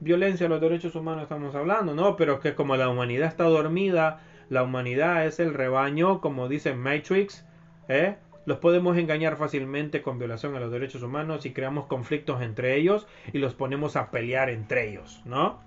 violencia 0.00 0.46
a 0.46 0.50
los 0.50 0.60
derechos 0.60 0.94
humanos 0.94 1.22
estamos 1.22 1.54
hablando? 1.54 1.94
No, 1.94 2.16
pero 2.16 2.34
es 2.34 2.40
que 2.40 2.54
como 2.54 2.76
la 2.76 2.90
humanidad 2.90 3.28
está 3.28 3.44
dormida, 3.44 4.20
la 4.50 4.62
humanidad 4.62 5.24
es 5.26 5.40
el 5.40 5.54
rebaño, 5.54 6.20
como 6.20 6.48
dice 6.48 6.74
Matrix, 6.74 7.46
¿eh? 7.88 8.16
Los 8.46 8.58
podemos 8.58 8.96
engañar 8.96 9.36
fácilmente 9.36 10.02
con 10.02 10.18
violación 10.18 10.54
a 10.54 10.60
los 10.60 10.70
derechos 10.70 11.02
humanos 11.02 11.44
y 11.44 11.52
creamos 11.52 11.86
conflictos 11.86 12.40
entre 12.40 12.76
ellos 12.76 13.06
y 13.32 13.38
los 13.38 13.54
ponemos 13.54 13.96
a 13.96 14.10
pelear 14.10 14.48
entre 14.48 14.88
ellos, 14.88 15.20
¿no? 15.24 15.60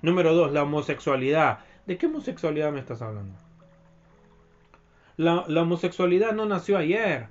Número 0.00 0.34
dos, 0.34 0.50
la 0.50 0.62
homosexualidad. 0.62 1.60
¿De 1.86 1.98
qué 1.98 2.06
homosexualidad 2.06 2.72
me 2.72 2.80
estás 2.80 3.02
hablando? 3.02 3.36
La, 5.16 5.62
homosexualidad 5.62 6.32
no 6.32 6.46
nació 6.46 6.78
ayer. 6.78 7.28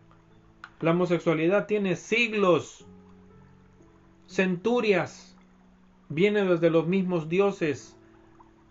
La 0.80 0.92
homosexualidad 0.92 1.66
tiene 1.66 1.96
siglos, 1.96 2.86
centurias. 4.28 5.36
Viene 6.10 6.46
desde 6.46 6.70
los 6.70 6.88
mismos 6.88 7.30
dioses. 7.30 7.98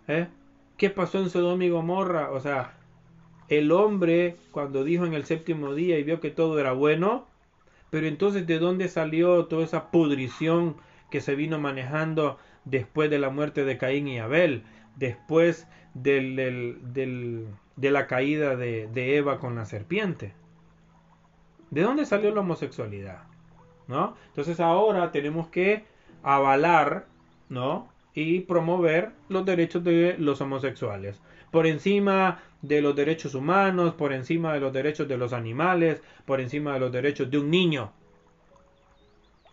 ¿Eh? 0.06 0.28
¿Qué 0.76 0.88
pasó 0.88 1.18
en 1.18 1.30
Sodoma 1.30 1.64
y 1.64 1.70
Gomorra? 1.70 2.30
O 2.30 2.40
sea, 2.40 2.74
el 3.48 3.72
hombre 3.72 4.36
cuando 4.50 4.84
dijo 4.84 5.04
en 5.04 5.14
el 5.14 5.24
séptimo 5.24 5.74
día 5.74 5.98
y 5.98 6.02
vio 6.02 6.20
que 6.20 6.30
todo 6.30 6.58
era 6.58 6.72
bueno, 6.72 7.26
pero 7.90 8.06
entonces 8.06 8.46
¿de 8.46 8.58
dónde 8.58 8.88
salió 8.88 9.46
toda 9.46 9.64
esa 9.64 9.90
pudrición 9.90 10.76
que 11.10 11.20
se 11.20 11.34
vino 11.34 11.58
manejando 11.58 12.38
después 12.64 13.10
de 13.10 13.18
la 13.18 13.30
muerte 13.30 13.64
de 13.64 13.78
Caín 13.78 14.08
y 14.08 14.18
Abel? 14.18 14.62
Después 14.96 15.66
del, 15.94 16.36
de 17.76 17.90
la 17.90 18.06
caída 18.06 18.56
de, 18.56 19.16
Eva 19.16 19.38
con 19.38 19.54
la 19.56 19.66
serpiente. 19.66 20.32
¿De 21.70 21.82
dónde 21.82 22.06
salió 22.06 22.34
la 22.34 22.40
homosexualidad? 22.40 23.24
¿No? 23.88 24.16
Entonces 24.28 24.60
ahora 24.60 25.10
tenemos 25.10 25.48
que 25.48 25.84
avalar, 26.22 27.06
¿no? 27.48 27.91
Y 28.14 28.40
promover 28.40 29.10
los 29.28 29.44
derechos 29.46 29.82
de 29.84 30.16
los 30.18 30.40
homosexuales. 30.40 31.20
Por 31.50 31.66
encima 31.66 32.42
de 32.62 32.80
los 32.80 32.94
derechos 32.94 33.34
humanos, 33.34 33.94
por 33.94 34.12
encima 34.12 34.54
de 34.54 34.60
los 34.60 34.72
derechos 34.72 35.08
de 35.08 35.18
los 35.18 35.32
animales, 35.32 36.02
por 36.24 36.40
encima 36.40 36.74
de 36.74 36.80
los 36.80 36.92
derechos 36.92 37.30
de 37.30 37.38
un 37.38 37.50
niño. 37.50 37.92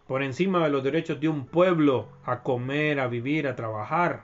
por 0.08 0.24
encima 0.24 0.64
de 0.64 0.72
los 0.72 0.84
derechos 0.84 1.20
de 1.20 1.30
un 1.30 1.46
pueblo 1.46 2.08
a 2.26 2.42
comer, 2.42 3.00
a 3.00 3.08
vivir, 3.08 3.48
a 3.48 3.56
trabajar. 3.56 4.24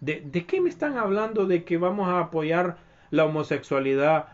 ¿De, 0.00 0.20
¿De, 0.20 0.44
qué 0.44 0.60
me 0.60 0.68
están 0.68 0.98
hablando 0.98 1.46
de 1.46 1.64
que 1.64 1.78
vamos 1.78 2.08
a 2.08 2.20
apoyar 2.20 2.76
la 3.10 3.24
homosexualidad 3.24 4.28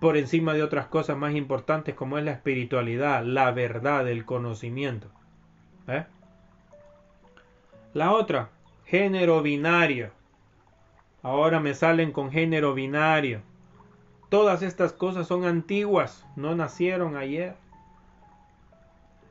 por 0.00 0.16
encima 0.16 0.52
de 0.52 0.64
otras 0.64 0.86
cosas 0.88 1.16
más 1.16 1.36
importantes 1.36 1.94
como 1.94 2.18
es 2.18 2.24
la 2.24 2.32
espiritualidad, 2.32 3.22
la 3.24 3.52
verdad, 3.52 4.08
el 4.08 4.24
conocimiento? 4.24 5.06
¿Eh? 5.86 6.04
La 7.92 8.10
otra, 8.10 8.50
género 8.84 9.42
binario. 9.42 10.10
Ahora 11.22 11.58
me 11.60 11.74
salen 11.74 12.12
con 12.12 12.30
género 12.30 12.74
binario. 12.74 13.40
Todas 14.28 14.62
estas 14.62 14.92
cosas 14.92 15.26
son 15.26 15.44
antiguas, 15.44 16.26
no 16.36 16.54
nacieron 16.54 17.16
ayer. 17.16 17.56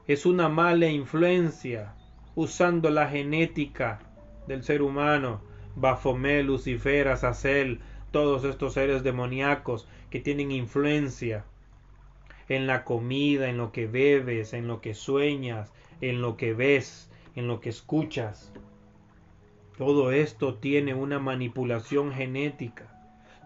Es 0.08 0.26
una 0.26 0.50
mala 0.50 0.88
influencia 0.88 1.94
usando 2.36 2.90
la 2.90 3.08
genética 3.08 4.00
del 4.48 4.64
ser 4.64 4.82
humano. 4.82 5.42
Bafomé, 5.76 6.44
Lucifer, 6.44 7.08
Azazel, 7.08 7.80
todos 8.12 8.44
estos 8.44 8.74
seres 8.74 9.04
demoníacos 9.04 9.88
que 10.10 10.20
tienen 10.20 10.52
influencia 10.52 11.46
en 12.50 12.68
la 12.68 12.84
comida, 12.84 13.50
en 13.50 13.58
lo 13.58 13.72
que 13.72 13.88
bebes, 13.88 14.54
en 14.54 14.68
lo 14.68 14.82
que 14.82 14.94
sueñas, 14.94 15.72
en 16.02 16.22
lo 16.22 16.38
que 16.38 16.54
ves, 16.54 17.10
en 17.36 17.48
lo 17.48 17.60
que 17.60 17.70
escuchas. 17.70 18.52
Todo 19.78 20.12
esto 20.12 20.56
tiene 20.56 20.94
una 20.94 21.20
manipulación 21.20 22.14
genética. 22.14 22.90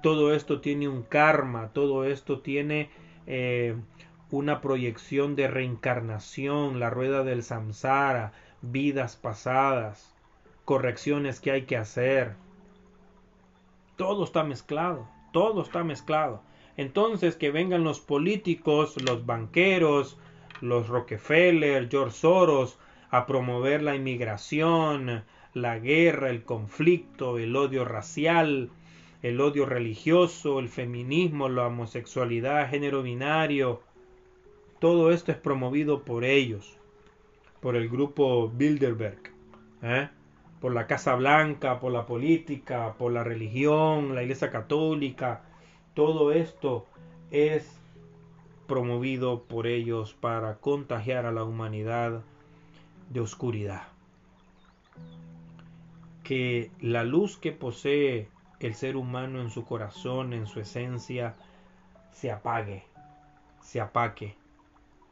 Todo 0.03 0.33
esto 0.33 0.61
tiene 0.61 0.87
un 0.87 1.03
karma. 1.03 1.69
Todo 1.73 2.03
esto 2.03 2.39
tiene 2.39 2.89
eh, 3.25 3.75
una 4.29 4.61
proyección 4.61 5.35
de 5.35 5.47
reencarnación, 5.47 6.79
la 6.79 6.89
rueda 6.89 7.23
del 7.23 7.43
samsara, 7.43 8.33
vidas 8.61 9.15
pasadas, 9.15 10.13
correcciones 10.65 11.39
que 11.39 11.51
hay 11.51 11.61
que 11.63 11.77
hacer. 11.77 12.35
Todo 13.95 14.25
está 14.25 14.43
mezclado. 14.43 15.07
Todo 15.31 15.61
está 15.61 15.83
mezclado. 15.83 16.41
Entonces 16.75 17.35
que 17.35 17.51
vengan 17.51 17.83
los 17.83 17.99
políticos, 17.99 19.01
los 19.01 19.25
banqueros, 19.25 20.17
los 20.61 20.87
Rockefeller, 20.87 21.89
George 21.89 22.17
Soros, 22.17 22.77
a 23.09 23.25
promover 23.25 23.81
la 23.81 23.95
inmigración, 23.95 25.23
la 25.61 25.79
guerra, 25.79 26.29
el 26.29 26.43
conflicto, 26.43 27.37
el 27.37 27.55
odio 27.55 27.85
racial, 27.85 28.69
el 29.21 29.41
odio 29.41 29.65
religioso, 29.65 30.59
el 30.59 30.69
feminismo, 30.69 31.49
la 31.49 31.67
homosexualidad, 31.67 32.69
género 32.69 33.03
binario. 33.03 33.81
Todo 34.79 35.11
esto 35.11 35.31
es 35.31 35.37
promovido 35.37 36.03
por 36.03 36.23
ellos, 36.23 36.77
por 37.61 37.75
el 37.75 37.89
grupo 37.89 38.49
Bilderberg, 38.49 39.31
¿eh? 39.81 40.09
por 40.61 40.73
la 40.73 40.87
Casa 40.87 41.15
Blanca, 41.15 41.79
por 41.79 41.91
la 41.91 42.05
política, 42.05 42.93
por 42.97 43.11
la 43.11 43.23
religión, 43.23 44.15
la 44.15 44.23
Iglesia 44.23 44.51
Católica. 44.51 45.41
Todo 45.93 46.31
esto 46.31 46.85
es 47.31 47.79
promovido 48.67 49.43
por 49.43 49.65
ellos 49.65 50.13
para 50.13 50.57
contagiar 50.57 51.25
a 51.25 51.31
la 51.31 51.43
humanidad 51.43 52.21
de 53.09 53.19
oscuridad. 53.19 53.96
Que 56.27 56.71
la 56.81 57.03
luz 57.03 57.37
que 57.37 57.51
posee 57.51 58.27
el 58.59 58.75
ser 58.75 58.97
humano 58.97 59.41
en 59.41 59.49
su 59.49 59.63
corazón, 59.63 60.33
en 60.33 60.45
su 60.45 60.59
esencia, 60.59 61.35
se 62.11 62.31
apague, 62.31 62.83
se 63.61 63.79
apague, 63.79 64.35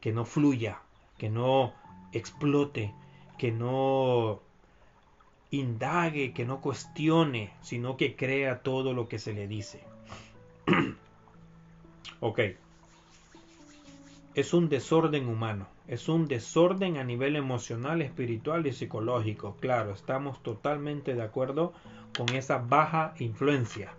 que 0.00 0.12
no 0.12 0.26
fluya, 0.26 0.80
que 1.16 1.30
no 1.30 1.72
explote, 2.12 2.92
que 3.38 3.50
no 3.50 4.42
indague, 5.50 6.34
que 6.34 6.44
no 6.44 6.60
cuestione, 6.60 7.52
sino 7.62 7.96
que 7.96 8.14
crea 8.14 8.62
todo 8.62 8.92
lo 8.92 9.08
que 9.08 9.18
se 9.18 9.32
le 9.32 9.48
dice. 9.48 9.80
ok 12.20 12.40
es 14.36 14.52
un 14.52 14.68
desorden 14.68 15.28
humano, 15.28 15.66
es 15.88 16.08
un 16.08 16.26
desorden 16.26 16.96
a 16.96 17.04
nivel 17.04 17.36
emocional, 17.36 18.02
espiritual 18.02 18.66
y 18.66 18.72
psicológico. 18.72 19.56
Claro, 19.60 19.92
estamos 19.92 20.42
totalmente 20.42 21.14
de 21.14 21.22
acuerdo 21.22 21.72
con 22.16 22.28
esa 22.34 22.58
baja 22.58 23.14
influencia, 23.18 23.92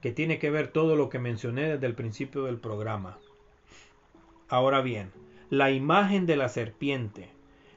que 0.00 0.12
tiene 0.12 0.38
que 0.38 0.50
ver 0.50 0.68
todo 0.68 0.96
lo 0.96 1.08
que 1.08 1.18
mencioné 1.18 1.68
desde 1.68 1.86
el 1.86 1.94
principio 1.94 2.44
del 2.44 2.58
programa. 2.58 3.18
Ahora 4.48 4.80
bien, 4.80 5.10
la 5.48 5.70
imagen 5.70 6.26
de 6.26 6.36
la 6.36 6.48
serpiente, 6.48 7.30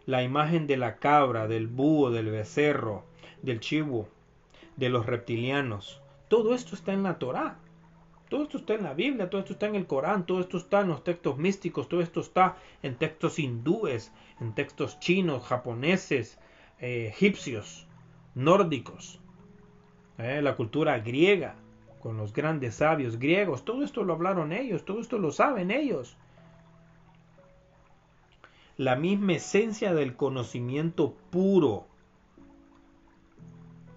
la 0.06 0.24
imagen 0.24 0.68
de 0.68 0.78
la 0.78 0.98
cabra, 0.98 1.48
del 1.48 1.68
búho, 1.68 2.12
del 2.12 2.30
becerro, 2.30 3.06
del 3.42 3.60
chivo, 3.60 4.08
de 4.76 4.90
los 4.90 5.06
reptilianos, 5.06 6.02
todo 6.28 6.54
esto 6.54 6.76
está 6.76 6.94
en 6.94 7.04
la 7.04 7.20
Torá. 7.20 7.58
Todo 8.30 8.44
esto 8.44 8.60
está 8.60 8.76
en 8.76 8.84
la 8.84 8.94
Biblia, 8.94 9.30
todo 9.30 9.42
esto 9.42 9.54
está 9.54 9.66
en 9.66 9.76
el 9.76 9.88
Corán, 9.88 10.26
todo 10.28 10.40
esto 10.40 10.58
está 10.58 10.82
en 10.82 10.90
los 10.90 11.04
textos 11.04 11.38
místicos, 11.40 11.90
todo 11.90 12.02
esto 12.02 12.20
está 12.20 12.58
en 12.84 12.96
textos 12.96 13.40
hindúes, 13.40 14.12
en 14.40 14.54
textos 14.54 15.00
chinos, 15.00 15.46
japoneses, 15.48 16.38
eh, 16.80 17.08
egipcios, 17.08 17.88
nórdicos, 18.36 19.20
eh, 20.20 20.44
la 20.44 20.56
cultura 20.56 21.00
griega, 21.00 21.56
con 22.02 22.18
los 22.18 22.32
grandes 22.32 22.76
sabios 22.76 23.18
griegos, 23.18 23.66
todo 23.66 23.84
esto 23.84 24.04
lo 24.04 24.14
hablaron 24.14 24.54
ellos, 24.54 24.86
todo 24.86 25.02
esto 25.02 25.18
lo 25.18 25.32
saben 25.32 25.72
ellos. 25.72 26.16
La 28.78 28.96
misma 28.96 29.34
esencia 29.34 29.94
del 29.94 30.16
conocimiento 30.16 31.16
puro, 31.32 31.88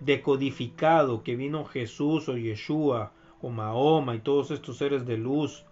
decodificado 0.00 1.22
que 1.22 1.36
vino 1.36 1.64
Jesús 1.66 2.28
o 2.28 2.36
Yeshua 2.36 3.12
o 3.43 3.51
Mahoma 3.51 4.14
y 4.14 4.20
todos 4.20 4.51
estos 4.51 4.78
seres 4.78 5.05
de 5.05 5.18
luz 5.18 5.66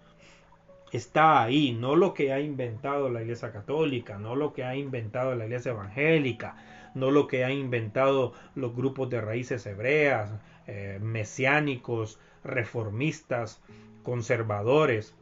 está 0.92 1.42
ahí, 1.42 1.72
no 1.72 1.96
lo 1.96 2.14
que 2.14 2.32
ha 2.32 2.40
inventado 2.40 3.08
la 3.08 3.22
Iglesia 3.22 3.52
Católica, 3.52 4.18
no 4.18 4.34
lo 4.34 4.52
que 4.52 4.64
ha 4.64 4.76
inventado 4.76 5.34
la 5.34 5.44
Iglesia 5.44 5.70
Evangélica, 5.70 6.56
no 6.94 7.10
lo 7.10 7.26
que 7.26 7.44
ha 7.44 7.52
inventado 7.52 8.32
los 8.54 8.74
grupos 8.74 9.08
de 9.08 9.20
raíces 9.20 9.64
hebreas, 9.66 10.32
eh, 10.66 10.98
mesiánicos, 11.00 12.18
reformistas, 12.42 13.62
conservadores, 14.02 15.14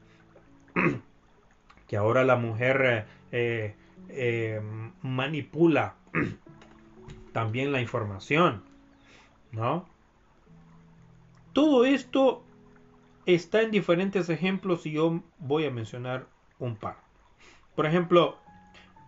que 1.87 1.97
ahora 1.97 2.25
la 2.25 2.37
mujer 2.37 3.07
eh, 3.33 3.75
eh, 4.09 4.61
manipula 5.03 5.97
también 7.33 7.73
la 7.73 7.81
información, 7.81 8.63
¿no? 9.53 9.87
Todo 11.59 11.85
esto 11.85 12.45
está 13.27 13.63
en 13.63 13.73
diferentes 13.73 14.29
ejemplos 14.29 14.87
y 14.87 14.93
yo 14.93 15.25
voy 15.41 15.65
a 15.65 15.73
mencionar 15.73 16.29
un 16.61 16.77
par. 16.77 16.99
Por 17.75 17.85
ejemplo, 17.85 18.37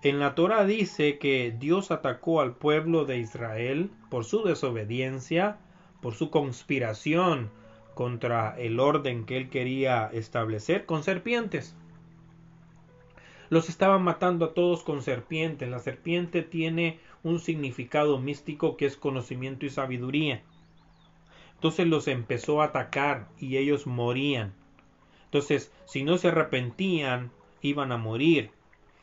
en 0.03 0.18
la 0.18 0.34
Torah 0.34 0.64
dice 0.64 1.18
que 1.18 1.55
Dios 1.57 1.92
atacó 1.92 2.40
al 2.40 2.57
pueblo 2.57 3.05
de 3.05 3.18
Israel 3.18 3.92
por 4.11 4.24
su 4.24 4.42
desobediencia, 4.42 5.59
por 6.03 6.14
su 6.14 6.30
conspiración 6.30 7.53
contra 7.94 8.59
el 8.59 8.80
orden 8.80 9.26
que 9.26 9.36
él 9.36 9.48
quería 9.48 10.11
establecer 10.12 10.86
con 10.86 11.05
serpientes. 11.05 11.76
Los 13.48 13.68
estaban 13.68 14.03
matando 14.03 14.46
a 14.46 14.55
todos 14.55 14.82
con 14.82 15.03
serpientes. 15.03 15.68
La 15.68 15.78
serpiente 15.78 16.42
tiene 16.42 16.98
un 17.22 17.38
significado 17.38 18.18
místico 18.18 18.76
que 18.76 18.86
es 18.86 18.96
conocimiento 18.96 19.66
y 19.66 19.70
sabiduría. 19.70 20.42
Entonces 21.61 21.88
los 21.88 22.08
empezó 22.08 22.62
a 22.62 22.66
atacar 22.66 23.28
y 23.38 23.58
ellos 23.58 23.86
morían. 23.86 24.54
Entonces, 25.24 25.70
si 25.84 26.04
no 26.04 26.16
se 26.16 26.28
arrepentían, 26.28 27.32
iban 27.61 27.92
a 27.92 27.98
morir. 27.98 28.50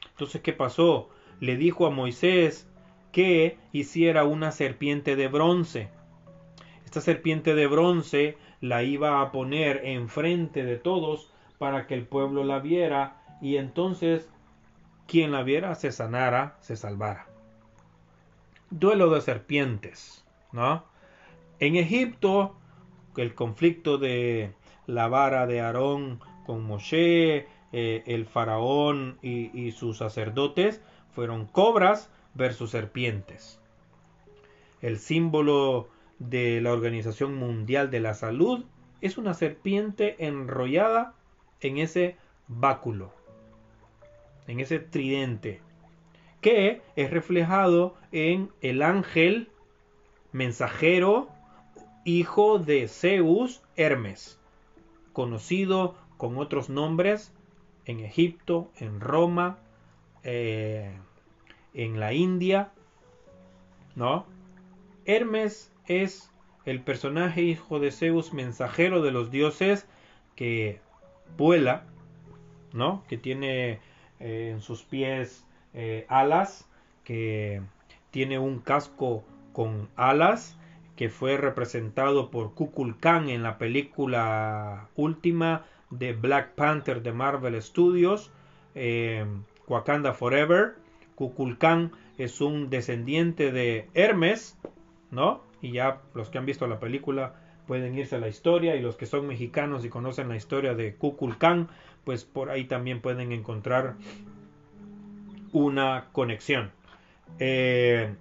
Entonces, 0.10 0.41
¿qué 0.41 0.53
pasó? 0.53 1.08
Le 1.39 1.55
dijo 1.55 1.86
a 1.86 1.91
Moisés 1.91 2.68
que 3.12 3.60
hiciera 3.74 4.24
una 4.24 4.51
serpiente 4.51 5.16
de 5.16 5.28
bronce. 5.28 5.89
Esta 6.84 6.99
serpiente 6.99 7.53
de 7.53 7.68
bronce 7.68 8.39
la 8.60 8.82
iba 8.82 9.22
a 9.22 9.32
poner 9.32 9.86
enfrente 9.86 10.64
de 10.64 10.78
todos 10.78 11.32
para 11.60 11.86
que 11.86 11.93
el 11.93 12.08
pueblo 12.08 12.43
la 12.43 12.58
viera 12.58 13.22
y 13.39 13.58
entonces 13.58 14.32
quien 15.05 15.32
la 15.32 15.43
viera 15.43 15.76
se 15.76 15.91
sanara, 15.91 16.58
se 16.62 16.76
salvara. 16.76 17.28
Duelo 18.72 19.12
de 19.12 19.22
serpientes, 19.22 20.26
¿no? 20.51 20.97
En 21.60 21.76
Egipto, 21.76 22.55
el 23.16 23.34
conflicto 23.34 23.97
de 23.97 24.53
la 24.86 25.08
vara 25.08 25.47
de 25.47 25.62
Aarón 25.62 26.20
con 26.45 26.64
Moshe, 26.64 27.47
eh, 27.74 28.03
el 28.05 28.26
faraón 28.26 29.18
y, 29.22 29.58
y 29.60 29.72
sus 29.72 29.97
sacerdotes 29.97 30.82
fueron 31.12 31.45
cobras 31.45 32.10
versus 32.36 32.72
serpientes. 32.72 33.60
El 34.82 34.99
símbolo 34.99 35.89
de 36.20 36.62
la 36.62 36.72
Organización 36.72 37.36
Mundial 37.36 37.89
de 37.89 37.99
la 37.99 38.14
Salud 38.14 38.66
es 39.01 39.18
una 39.18 39.34
serpiente 39.34 40.16
enrollada 40.26 41.14
en 41.62 41.78
ese 41.78 42.16
báculo, 42.47 43.12
en 44.47 44.60
ese 44.60 44.80
tridente 44.80 45.62
que 46.41 46.82
es 46.95 47.12
reflejado 47.12 47.95
en 48.12 48.49
el 48.62 48.82
ángel 48.82 49.49
mensajero, 50.32 51.30
hijo 52.08 52.58
de 52.58 52.88
Zeus, 52.88 53.62
Hermes, 53.76 54.39
conocido 55.12 55.95
con 56.16 56.38
otros 56.38 56.70
nombres 56.70 57.34
en 57.86 57.99
Egipto, 57.99 58.72
en 58.78 59.01
Roma, 59.01 59.58
eh, 60.24 60.93
en 61.74 61.99
la 61.99 62.14
India, 62.14 62.72
¿no? 63.95 64.26
Hermes 65.05 65.74
es 65.86 66.32
el 66.64 66.82
personaje 66.82 67.41
hijo 67.41 67.82
de 67.82 67.91
Zeus, 67.91 68.34
mensajero 68.34 69.01
de 69.01 69.12
los 69.12 69.30
dioses, 69.30 69.86
que 70.38 70.80
vuela, 71.38 71.84
¿no? 72.72 73.03
Que 73.10 73.18
tiene 73.18 73.82
eh, 74.22 74.51
en 74.53 74.62
sus 74.62 74.84
pies 74.84 75.45
eh, 75.74 76.05
alas, 76.08 76.70
que 77.03 77.62
tiene 78.12 78.39
un 78.39 78.60
casco 78.60 79.26
con 79.51 79.89
alas, 79.97 80.58
que 80.98 81.10
fue 81.10 81.38
representado 81.38 82.32
por 82.32 82.56
Kukulkan 82.56 83.30
en 83.30 83.43
la 83.43 83.60
película 83.60 84.89
última 84.95 85.64
de 85.91 86.14
Black 86.14 86.56
Panther 86.56 87.04
de 87.04 87.14
Marvel 87.14 87.62
Studios, 87.62 88.32
eh, 88.74 89.24
Wakanda 89.68 90.14
Forever. 90.14 90.76
Kukulkan 91.16 91.91
es 92.18 92.41
un 92.41 92.72
descendiente 92.72 93.52
de 93.52 93.88
Hermes, 93.93 94.58
¿no? 95.12 95.43
Y 95.62 95.72
ya 95.72 96.02
los 96.16 96.30
que 96.30 96.39
han 96.39 96.48
visto 96.48 96.66
la 96.68 96.80
película 96.80 97.36
pueden 97.68 97.95
irse 97.95 98.16
a 98.16 98.20
la 98.20 98.28
historia 98.28 98.76
y 98.76 98.82
los 98.82 98.95
que 98.95 99.06
son 99.06 99.28
mexicanos 99.28 99.86
y 99.86 99.89
conocen 99.89 100.30
la 100.30 100.36
historia 100.36 100.74
de 100.74 100.95
Kukulkan, 100.95 101.68
pues 102.06 102.26
por 102.26 102.50
ahí 102.50 102.66
también 102.66 103.02
pueden 103.02 103.32
encontrar 103.32 103.95
una 105.52 106.08
conexión. 106.12 106.72
Eh, 107.38 108.16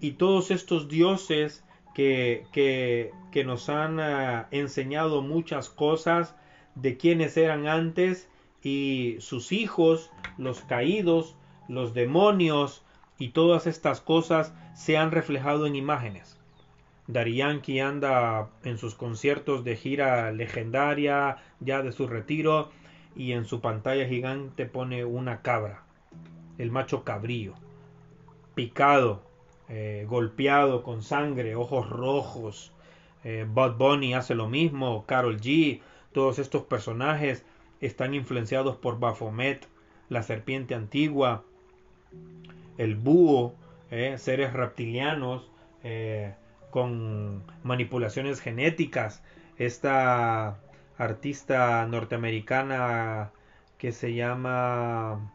y 0.00 0.12
todos 0.12 0.52
estos 0.52 0.88
dioses 0.88 1.64
que, 1.94 3.12
nos 3.44 3.68
han 3.68 3.98
uh, 3.98 4.46
enseñado 4.50 5.22
muchas 5.22 5.68
cosas 5.68 6.34
de 6.74 6.96
quienes 6.96 7.36
eran 7.36 7.66
antes 7.66 8.28
y 8.62 9.16
sus 9.20 9.52
hijos, 9.52 10.10
los 10.38 10.60
caídos, 10.60 11.36
los 11.68 11.94
demonios 11.94 12.82
y 13.18 13.28
todas 13.30 13.66
estas 13.66 14.00
cosas 14.00 14.54
se 14.74 14.96
han 14.96 15.10
reflejado 15.10 15.66
en 15.66 15.76
imágenes. 15.76 16.38
Yankee 17.08 17.80
anda 17.80 18.48
en 18.64 18.78
sus 18.78 18.94
conciertos 18.94 19.64
de 19.64 19.76
gira 19.76 20.32
legendaria, 20.32 21.36
ya 21.60 21.82
de 21.82 21.92
su 21.92 22.06
retiro, 22.06 22.70
y 23.14 23.32
en 23.32 23.44
su 23.44 23.60
pantalla 23.60 24.06
gigante 24.06 24.66
pone 24.66 25.04
una 25.04 25.42
cabra, 25.42 25.82
el 26.58 26.70
macho 26.70 27.04
cabrío, 27.04 27.54
picado, 28.54 29.22
eh, 29.68 30.06
golpeado 30.08 30.82
con 30.82 31.02
sangre, 31.02 31.54
ojos 31.54 31.88
rojos. 31.88 32.72
Eh, 33.24 33.46
Bud 33.48 33.76
Bunny 33.76 34.14
hace 34.14 34.34
lo 34.34 34.48
mismo, 34.48 35.04
Carol 35.06 35.40
G, 35.40 35.80
todos 36.12 36.38
estos 36.38 36.64
personajes 36.64 37.44
están 37.80 38.14
influenciados 38.14 38.76
por 38.76 38.98
Baphomet, 38.98 39.68
la 40.08 40.22
serpiente 40.22 40.74
antigua, 40.74 41.44
el 42.76 42.96
búho, 42.96 43.54
eh, 43.90 44.16
seres 44.18 44.52
reptilianos 44.52 45.48
con 46.70 47.42
manipulaciones 47.64 48.40
genéticas. 48.40 49.22
Esta 49.58 50.60
artista 50.96 51.84
norteamericana 51.86 53.32
que 53.78 53.92
se 53.92 54.14
llama... 54.14 55.32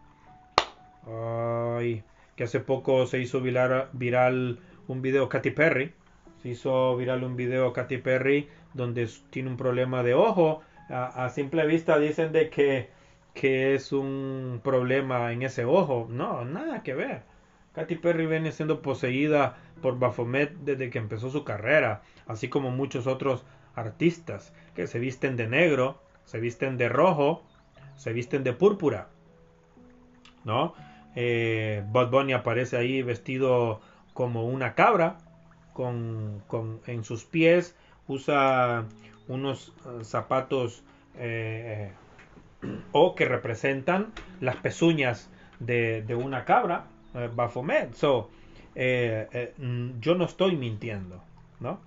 que 2.37 2.43
hace 2.43 2.59
poco 2.61 3.05
se 3.07 3.19
hizo 3.19 3.41
viral, 3.41 3.89
viral 3.91 4.59
un 4.87 5.01
video 5.01 5.27
Katy 5.27 5.51
Perry. 5.51 5.91
Se 6.41 6.49
hizo 6.49 6.95
viral 6.95 7.23
un 7.23 7.35
video 7.35 7.73
Katy 7.73 7.97
Perry 7.97 8.47
donde 8.73 9.09
tiene 9.31 9.49
un 9.49 9.57
problema 9.57 10.03
de 10.03 10.13
ojo. 10.13 10.61
A, 10.87 11.27
simple 11.29 11.65
vista 11.65 11.99
dicen 11.99 12.31
de 12.31 12.49
que, 12.49 12.89
que 13.33 13.73
es 13.73 13.91
un 13.91 14.61
problema 14.63 15.33
en 15.33 15.41
ese 15.41 15.65
ojo. 15.65 16.07
No, 16.09 16.45
nada 16.45 16.83
que 16.83 16.93
ver. 16.93 17.23
Katy 17.73 17.95
Perry 17.95 18.27
viene 18.27 18.51
siendo 18.51 18.81
poseída 18.83 19.57
por 19.81 19.97
Baphomet 19.97 20.53
desde 20.59 20.89
que 20.91 20.99
empezó 20.99 21.29
su 21.29 21.43
carrera, 21.43 22.03
así 22.27 22.49
como 22.49 22.71
muchos 22.71 23.07
otros 23.07 23.45
artistas 23.75 24.53
que 24.75 24.87
se 24.87 24.99
visten 24.99 25.35
de 25.35 25.47
negro, 25.47 25.99
se 26.23 26.39
visten 26.39 26.77
de 26.77 26.87
rojo, 26.87 27.43
se 27.95 28.13
visten 28.13 28.43
de 28.43 28.53
púrpura. 28.53 29.09
¿No? 30.45 30.73
Eh, 31.19 31.83
Bunny 31.87 32.33
aparece 32.33 32.77
ahí 32.77 33.01
vestido 33.01 33.81
como 34.13 34.45
una 34.45 34.75
cabra, 34.75 35.17
con, 35.73 36.43
en 36.85 37.03
sus 37.03 37.25
pies 37.25 37.75
usa 38.07 38.85
unos 39.27 39.73
eh, 39.87 40.03
zapatos 40.03 40.83
eh, 41.17 41.91
o 42.91 43.15
que 43.15 43.25
representan 43.25 44.13
las 44.41 44.57
pezuñas 44.57 45.31
de, 45.59 46.05
una 46.15 46.45
cabra, 46.45 46.85
eh, 47.15 47.31
Baphomet. 47.33 47.95
So, 47.95 48.29
mm, 48.75 49.99
yo 49.99 50.13
no 50.13 50.25
estoy 50.25 50.55
mintiendo, 50.55 51.23
¿no? 51.59 51.79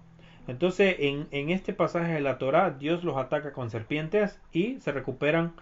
Entonces, 0.48 0.96
en, 0.98 1.28
en, 1.30 1.50
este 1.50 1.72
pasaje 1.72 2.14
de 2.14 2.20
la 2.20 2.38
Torah, 2.38 2.70
Dios 2.70 3.04
los 3.04 3.16
ataca 3.16 3.52
con 3.52 3.70
serpientes 3.70 4.40
y 4.52 4.80
se 4.80 4.90
recuperan 4.90 5.52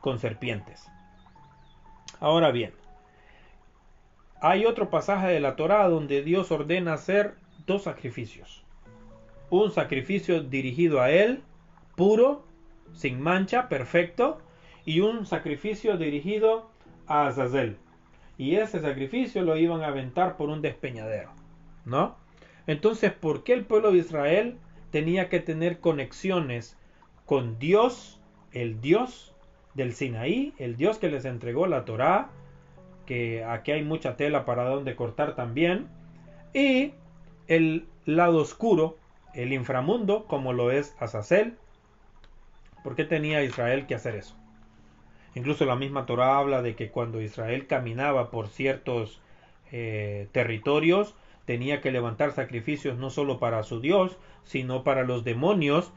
con 0.00 0.20
serpientes. 0.20 0.86
Ahora 2.20 2.52
bien, 2.52 2.72
hay 4.40 4.66
otro 4.66 4.90
pasaje 4.90 5.28
de 5.28 5.40
la 5.40 5.56
Torah 5.56 5.88
donde 5.88 6.22
Dios 6.22 6.50
ordena 6.50 6.94
hacer 6.94 7.34
dos 7.66 7.84
sacrificios 7.84 8.66
un 9.50 9.70
sacrificio 9.70 10.42
dirigido 10.42 11.00
a 11.00 11.10
Él, 11.10 11.42
puro, 11.94 12.44
sin 12.92 13.20
mancha, 13.20 13.68
perfecto, 13.68 14.38
y 14.84 15.00
un 15.00 15.26
sacrificio 15.26 15.96
dirigido 15.96 16.68
a 17.06 17.28
Azazel. 17.28 17.76
Y 18.38 18.56
ese 18.56 18.80
sacrificio 18.80 19.42
lo 19.42 19.56
iban 19.56 19.82
a 19.82 19.88
aventar 19.88 20.36
por 20.36 20.50
un 20.50 20.62
despeñadero, 20.62 21.30
¿no? 21.84 22.16
Entonces, 22.66 23.12
¿por 23.12 23.44
qué 23.44 23.54
el 23.54 23.64
pueblo 23.64 23.92
de 23.92 23.98
Israel 23.98 24.58
tenía 24.90 25.28
que 25.28 25.40
tener 25.40 25.80
conexiones 25.80 26.76
con 27.24 27.58
Dios, 27.58 28.20
el 28.52 28.80
Dios 28.80 29.34
del 29.74 29.94
Sinaí, 29.94 30.52
el 30.58 30.76
Dios 30.76 30.98
que 30.98 31.08
les 31.08 31.24
entregó 31.24 31.66
la 31.66 31.84
Torá, 31.84 32.30
que 33.06 33.44
aquí 33.44 33.72
hay 33.72 33.82
mucha 33.82 34.16
tela 34.16 34.44
para 34.44 34.64
donde 34.64 34.96
cortar 34.96 35.34
también, 35.36 35.86
y 36.52 36.92
el 37.48 37.86
lado 38.04 38.38
oscuro 38.38 38.98
el 39.34 39.52
inframundo 39.52 40.26
como 40.26 40.52
lo 40.52 40.70
es 40.70 40.96
Azazel. 40.98 41.56
¿Por 42.82 42.96
qué 42.96 43.04
tenía 43.04 43.42
Israel 43.42 43.86
que 43.86 43.94
hacer 43.94 44.16
eso? 44.16 44.34
Incluso 45.34 45.66
la 45.66 45.76
misma 45.76 46.06
Torah 46.06 46.38
habla 46.38 46.62
de 46.62 46.74
que 46.74 46.90
cuando 46.90 47.20
Israel 47.20 47.66
caminaba 47.66 48.30
por 48.30 48.48
ciertos 48.48 49.20
eh, 49.70 50.28
territorios 50.32 51.14
tenía 51.44 51.80
que 51.80 51.92
levantar 51.92 52.32
sacrificios 52.32 52.96
no 52.96 53.10
solo 53.10 53.38
para 53.38 53.62
su 53.62 53.80
Dios, 53.80 54.16
sino 54.44 54.82
para 54.82 55.04
los 55.04 55.24
demonios 55.24 55.92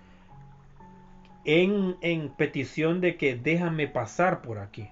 en, 1.45 1.95
en 2.01 2.29
petición 2.29 2.99
de 2.99 3.15
que 3.15 3.35
déjame 3.35 3.87
pasar 3.87 4.41
por 4.41 4.59
aquí. 4.59 4.89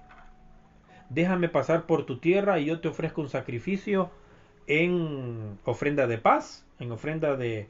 Déjame 1.10 1.48
pasar 1.48 1.86
por 1.86 2.04
tu 2.04 2.18
tierra 2.18 2.58
y 2.58 2.66
yo 2.66 2.80
te 2.80 2.88
ofrezco 2.88 3.20
un 3.20 3.28
sacrificio 3.28 4.10
en 4.66 5.58
ofrenda 5.64 6.06
de 6.06 6.18
paz, 6.18 6.64
en 6.78 6.92
ofrenda 6.92 7.36
de, 7.36 7.68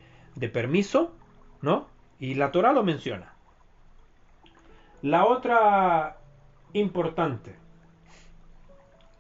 permiso, 0.53 1.15
¿no? 1.63 1.87
Y 2.19 2.35
la 2.35 2.51
Torah 2.51 2.73
lo 2.73 2.83
menciona. 2.83 3.33
La 5.03 5.25
otra 5.25 6.19
importante, 6.73 7.55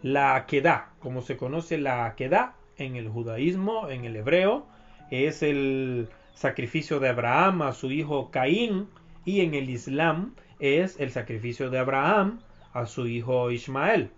la 0.03 0.35
Akedah, 0.35 0.91
como 0.99 1.23
se 1.23 1.37
conoce 1.37 1.79
la 1.79 2.07
Akedah 2.07 2.55
en 2.77 2.97
el 2.97 3.09
judaísmo, 3.09 3.89
en 3.89 4.05
el 4.05 4.17
hebreo, 4.17 4.67
es 5.11 5.43
el 5.43 6.09
sacrificio 6.35 6.99
de 6.99 7.09
Abraham 7.09 7.63
a 7.63 7.73
su 7.73 7.91
hijo 7.91 8.31
Caín 8.31 8.89
y 9.25 9.41
en 9.41 9.55
el 9.55 9.71
Islam 9.71 10.35
es 10.59 10.99
el 10.99 11.11
sacrificio 11.11 11.71
de 11.71 11.79
Abraham 11.79 12.41
a 12.81 12.87
su 12.87 13.07
hijo 13.07 13.51
Ismael. 13.51 14.11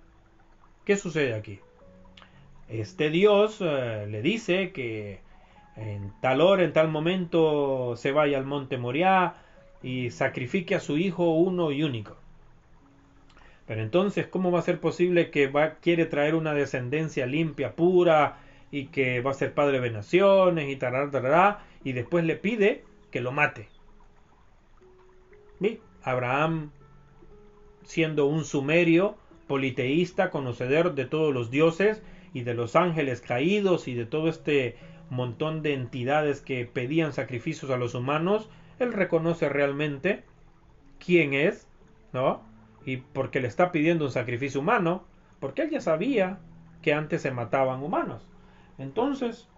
¿Qué 0.85 0.97
sucede 0.97 1.35
aquí? 1.35 1.61
Este 2.69 3.11
Dios 3.11 3.59
eh, 3.61 4.07
le 4.09 4.23
dice 4.23 4.73
que 4.73 5.21
en 5.77 6.13
tal 6.21 6.41
hora, 6.41 6.65
en 6.65 6.73
tal 6.73 6.89
momento, 6.89 7.95
se 7.97 8.13
vaya 8.13 8.39
al 8.39 8.45
monte 8.45 8.79
Moriah 8.79 9.35
y 9.83 10.11
sacrifique 10.11 10.75
a 10.75 10.81
su 10.81 10.99
hijo 10.99 11.35
uno 11.35 11.73
y 11.73 11.83
único. 11.83 12.17
Pero 13.67 13.83
entonces, 13.83 14.27
¿cómo 14.27 14.51
va 14.51 14.59
a 14.59 14.63
ser 14.63 14.81
posible 14.81 15.31
que 15.31 15.47
va, 15.47 15.75
quiere 15.75 16.05
traer 16.05 16.35
una 16.35 16.55
descendencia 16.55 17.27
limpia, 17.27 17.77
pura, 17.77 18.39
y 18.71 18.87
que 18.87 19.21
va 19.21 19.31
a 19.31 19.35
ser 19.35 19.55
padre 19.55 19.81
de 19.81 19.91
naciones, 19.91 20.69
y 20.69 20.77
tarará, 20.77 21.61
y 21.85 21.93
después 21.93 22.25
le 22.25 22.37
pide 22.37 22.85
que 23.11 23.21
lo 23.21 23.33
mate? 23.33 23.69
¿Sí? 25.61 25.81
Abraham, 26.03 26.73
siendo 27.85 28.27
un 28.27 28.45
sumerio, 28.45 29.17
politeísta, 29.47 30.31
conocedor 30.31 30.95
de 30.95 31.07
todos 31.07 31.35
los 31.35 31.51
dioses 31.51 32.03
y 32.33 32.43
de 32.43 32.55
los 32.55 32.77
ángeles 32.77 33.21
caídos 33.21 33.89
y 33.89 33.95
de 33.95 34.07
todo 34.07 34.29
este 34.29 34.77
montón 35.11 35.63
de 35.63 35.75
entidades 35.75 36.41
que 36.41 36.67
pedían 36.67 37.13
sacrificios 37.13 37.71
a 37.71 37.77
los 37.77 37.95
humanos, 37.95 38.49
él 38.79 38.93
reconoce 38.93 39.49
realmente 39.49 40.23
quién 41.05 41.35
es, 41.35 41.67
¿no? 42.13 42.43
Y 42.87 42.99
porque 42.99 43.41
le 43.41 43.49
está 43.49 43.73
pidiendo 43.73 44.05
un 44.05 44.13
sacrificio 44.13 44.61
humano, 44.61 45.05
porque 45.41 45.63
él 45.63 45.71
ya 45.71 45.81
sabía 45.81 46.39
que 46.81 46.95
antes 46.95 47.23
se 47.23 47.31
mataban 47.31 47.83
humanos. 47.83 48.27
Entonces, 48.79 49.49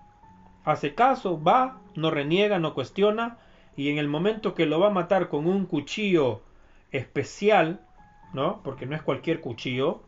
hace 0.64 0.94
caso, 0.94 1.42
va, 1.42 1.80
no 1.94 2.10
reniega, 2.10 2.58
no 2.58 2.74
cuestiona, 2.74 3.38
y 3.76 3.90
en 3.90 3.98
el 3.98 4.08
momento 4.08 4.54
que 4.54 4.66
lo 4.66 4.80
va 4.80 4.88
a 4.88 4.90
matar 4.90 5.28
con 5.28 5.46
un 5.46 5.66
cuchillo 5.66 6.42
especial, 6.90 7.80
¿no? 8.32 8.60
Porque 8.62 8.86
no 8.86 8.96
es 8.96 9.02
cualquier 9.02 9.40
cuchillo, 9.40 10.00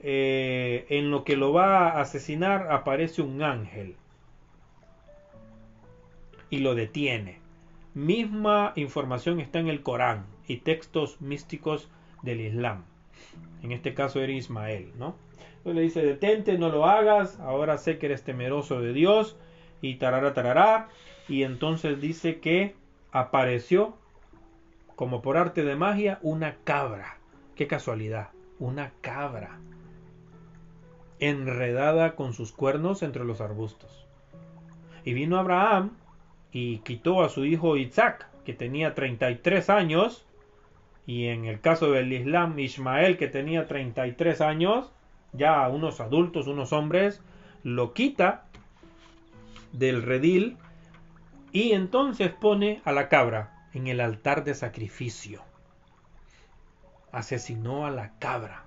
eh, 0.00 0.86
en 0.88 1.10
lo 1.10 1.22
que 1.24 1.36
lo 1.36 1.52
va 1.52 1.90
a 1.90 2.00
asesinar 2.00 2.72
aparece 2.72 3.22
un 3.22 3.42
ángel 3.42 3.96
y 6.50 6.58
lo 6.58 6.74
detiene. 6.74 7.38
Misma 7.94 8.72
información 8.74 9.38
está 9.38 9.60
en 9.60 9.68
el 9.68 9.82
Corán 9.82 10.26
y 10.48 10.58
textos 10.58 11.20
místicos 11.20 11.88
del 12.22 12.40
Islam. 12.40 12.84
En 13.62 13.70
este 13.70 13.94
caso 13.94 14.20
era 14.20 14.32
Ismael, 14.32 14.92
¿no? 14.98 15.14
Entonces 15.58 15.74
le 15.76 15.82
dice, 15.82 16.02
detente, 16.02 16.58
no 16.58 16.68
lo 16.68 16.86
hagas, 16.86 17.38
ahora 17.38 17.78
sé 17.78 17.98
que 17.98 18.06
eres 18.06 18.24
temeroso 18.24 18.80
de 18.80 18.92
Dios 18.92 19.36
y 19.80 19.94
tarara 19.94 20.34
tarará. 20.34 20.88
Y 21.28 21.44
entonces 21.44 22.00
dice 22.00 22.40
que 22.40 22.74
apareció, 23.12 23.96
como 24.96 25.22
por 25.22 25.36
arte 25.36 25.62
de 25.62 25.76
magia, 25.76 26.18
una 26.22 26.56
cabra. 26.64 27.18
Qué 27.54 27.66
casualidad, 27.66 28.30
una 28.58 28.92
cabra 29.00 29.58
enredada 31.18 32.16
con 32.16 32.32
sus 32.32 32.52
cuernos 32.52 33.02
entre 33.02 33.24
los 33.24 33.40
arbustos. 33.40 34.06
Y 35.04 35.12
vino 35.12 35.38
Abraham 35.38 35.92
y 36.50 36.78
quitó 36.78 37.22
a 37.22 37.28
su 37.28 37.44
hijo 37.44 37.76
Isaac, 37.76 38.28
que 38.44 38.54
tenía 38.54 38.94
33 38.94 39.70
años, 39.70 40.26
y 41.06 41.26
en 41.26 41.44
el 41.44 41.60
caso 41.60 41.90
del 41.90 42.12
Islam, 42.12 42.58
Ismael, 42.58 43.18
que 43.18 43.28
tenía 43.28 43.66
33 43.66 44.40
años, 44.40 44.92
ya 45.32 45.68
unos 45.68 46.00
adultos, 46.00 46.46
unos 46.46 46.72
hombres, 46.72 47.20
lo 47.62 47.92
quita 47.92 48.46
del 49.72 50.02
redil 50.02 50.56
y 51.52 51.72
entonces 51.72 52.32
pone 52.32 52.80
a 52.84 52.92
la 52.92 53.08
cabra 53.08 53.68
en 53.72 53.86
el 53.86 54.00
altar 54.00 54.44
de 54.44 54.54
sacrificio. 54.54 55.42
Asesinó 57.12 57.86
a 57.86 57.90
la 57.90 58.12
cabra. 58.18 58.64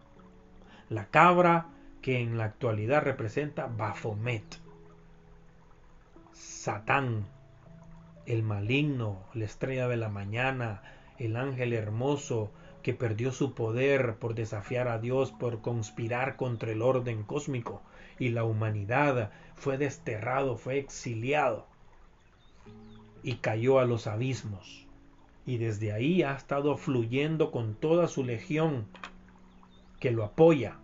La 0.90 1.08
cabra 1.08 1.68
que 2.02 2.22
en 2.22 2.38
la 2.38 2.46
actualidad 2.46 3.02
representa 3.02 3.66
Baphomet. 3.66 4.60
Satán, 6.32 7.26
el 8.26 8.44
maligno, 8.44 9.24
la 9.34 9.46
estrella 9.46 9.88
de 9.88 9.98
la 9.98 10.10
mañana, 10.10 10.82
el 11.18 11.36
ángel 11.36 11.74
hermoso 11.74 12.52
que 12.84 12.94
perdió 12.94 13.32
su 13.32 13.56
poder 13.56 14.18
por 14.18 14.36
desafiar 14.36 14.88
a 14.88 15.00
Dios, 15.00 15.32
por 15.32 15.62
conspirar 15.62 16.36
contra 16.36 16.72
el 16.72 16.84
orden 16.84 17.24
cósmico 17.24 17.82
y 18.20 18.30
la 18.30 18.44
humanidad, 18.44 19.32
fue 19.56 19.78
desterrado, 19.78 20.58
fue 20.58 20.78
exiliado 20.78 21.66
y 23.24 23.38
cayó 23.38 23.80
a 23.80 23.86
los 23.86 24.06
abismos. 24.06 24.85
Y 25.46 25.58
desde 25.58 25.94
ahí 25.94 26.24
ha 26.24 26.34
estado 26.34 26.76
fluyendo 26.78 27.52
con 27.52 27.76
toda 27.76 28.08
su 28.08 28.24
legión 28.24 28.88
que 30.00 30.12
lo 30.12 30.24
apoya, 30.24 30.78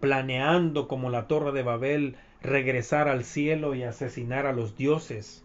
planeando 0.00 0.88
como 0.88 1.10
la 1.10 1.26
torre 1.26 1.52
de 1.52 1.62
Babel 1.62 2.16
regresar 2.42 3.08
al 3.08 3.24
cielo 3.24 3.74
y 3.74 3.82
asesinar 3.82 4.46
a 4.46 4.52
los 4.52 4.76
dioses. 4.76 5.44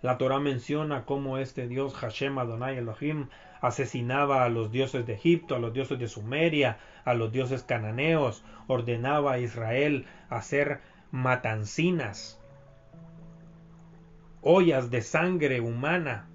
La 0.00 0.18
Torah 0.18 0.40
menciona 0.40 1.04
cómo 1.04 1.38
este 1.38 1.68
dios 1.68 1.94
Hashem 1.94 2.38
Adonai 2.38 2.78
Elohim 2.78 3.28
asesinaba 3.60 4.44
a 4.44 4.48
los 4.48 4.72
dioses 4.72 5.06
de 5.06 5.14
Egipto, 5.14 5.54
a 5.54 5.58
los 5.58 5.72
dioses 5.72 5.98
de 5.98 6.08
Sumeria, 6.08 6.78
a 7.04 7.14
los 7.14 7.32
dioses 7.32 7.62
cananeos, 7.62 8.42
ordenaba 8.66 9.32
a 9.32 9.38
Israel 9.38 10.06
hacer 10.28 10.80
matancinas 11.12 12.42
ollas 14.42 14.90
de 14.90 15.02
sangre 15.02 15.60
humana 15.60 16.26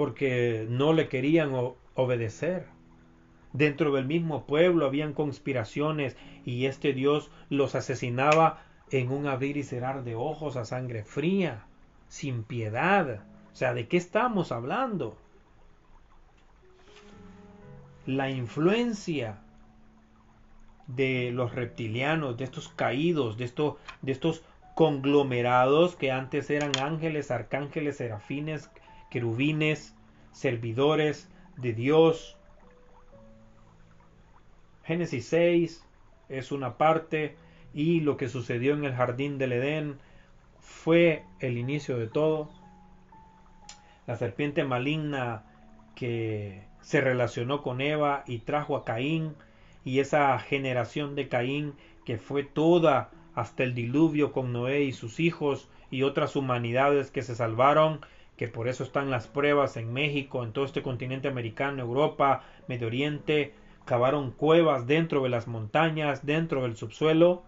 porque 0.00 0.66
no 0.66 0.94
le 0.94 1.10
querían 1.10 1.52
obedecer. 1.94 2.64
Dentro 3.52 3.92
del 3.92 4.06
mismo 4.06 4.46
pueblo 4.46 4.86
habían 4.86 5.12
conspiraciones 5.12 6.16
y 6.42 6.64
este 6.64 6.94
Dios 6.94 7.30
los 7.50 7.74
asesinaba 7.74 8.62
en 8.90 9.10
un 9.10 9.26
abrir 9.26 9.58
y 9.58 9.62
cerrar 9.62 10.02
de 10.02 10.14
ojos 10.14 10.56
a 10.56 10.64
sangre 10.64 11.04
fría, 11.04 11.66
sin 12.08 12.44
piedad. 12.44 13.24
O 13.52 13.54
sea, 13.54 13.74
¿de 13.74 13.88
qué 13.88 13.98
estamos 13.98 14.52
hablando? 14.52 15.18
La 18.06 18.30
influencia 18.30 19.40
de 20.86 21.30
los 21.30 21.54
reptilianos, 21.54 22.38
de 22.38 22.44
estos 22.44 22.70
caídos, 22.70 23.36
de, 23.36 23.52
de 24.00 24.12
estos 24.12 24.44
conglomerados 24.74 25.94
que 25.94 26.10
antes 26.10 26.48
eran 26.48 26.72
ángeles, 26.80 27.30
arcángeles, 27.30 27.98
serafines, 27.98 28.70
querubines, 29.10 29.94
servidores 30.32 31.28
de 31.56 31.72
Dios. 31.72 32.36
Génesis 34.84 35.26
6 35.26 35.84
es 36.28 36.52
una 36.52 36.78
parte 36.78 37.36
y 37.74 38.00
lo 38.00 38.16
que 38.16 38.28
sucedió 38.28 38.74
en 38.74 38.84
el 38.84 38.94
jardín 38.94 39.38
del 39.38 39.52
Edén 39.52 39.98
fue 40.58 41.24
el 41.40 41.58
inicio 41.58 41.98
de 41.98 42.06
todo. 42.06 42.50
La 44.06 44.16
serpiente 44.16 44.64
maligna 44.64 45.44
que 45.94 46.64
se 46.80 47.00
relacionó 47.00 47.62
con 47.62 47.80
Eva 47.80 48.24
y 48.26 48.38
trajo 48.38 48.76
a 48.76 48.84
Caín 48.84 49.34
y 49.84 50.00
esa 50.00 50.38
generación 50.38 51.14
de 51.14 51.28
Caín 51.28 51.74
que 52.04 52.18
fue 52.18 52.42
toda 52.42 53.10
hasta 53.34 53.62
el 53.62 53.74
diluvio 53.74 54.32
con 54.32 54.52
Noé 54.52 54.82
y 54.82 54.92
sus 54.92 55.20
hijos 55.20 55.68
y 55.90 56.02
otras 56.02 56.36
humanidades 56.36 57.10
que 57.10 57.22
se 57.22 57.34
salvaron, 57.34 58.00
que 58.40 58.48
por 58.48 58.68
eso 58.68 58.84
están 58.84 59.10
las 59.10 59.26
pruebas 59.26 59.76
en 59.76 59.92
México, 59.92 60.42
en 60.42 60.54
todo 60.54 60.64
este 60.64 60.80
continente 60.80 61.28
americano, 61.28 61.82
Europa, 61.82 62.42
Medio 62.68 62.86
Oriente, 62.86 63.52
cavaron 63.84 64.30
cuevas 64.30 64.86
dentro 64.86 65.22
de 65.22 65.28
las 65.28 65.46
montañas, 65.46 66.24
dentro 66.24 66.62
del 66.62 66.74
subsuelo, 66.74 67.42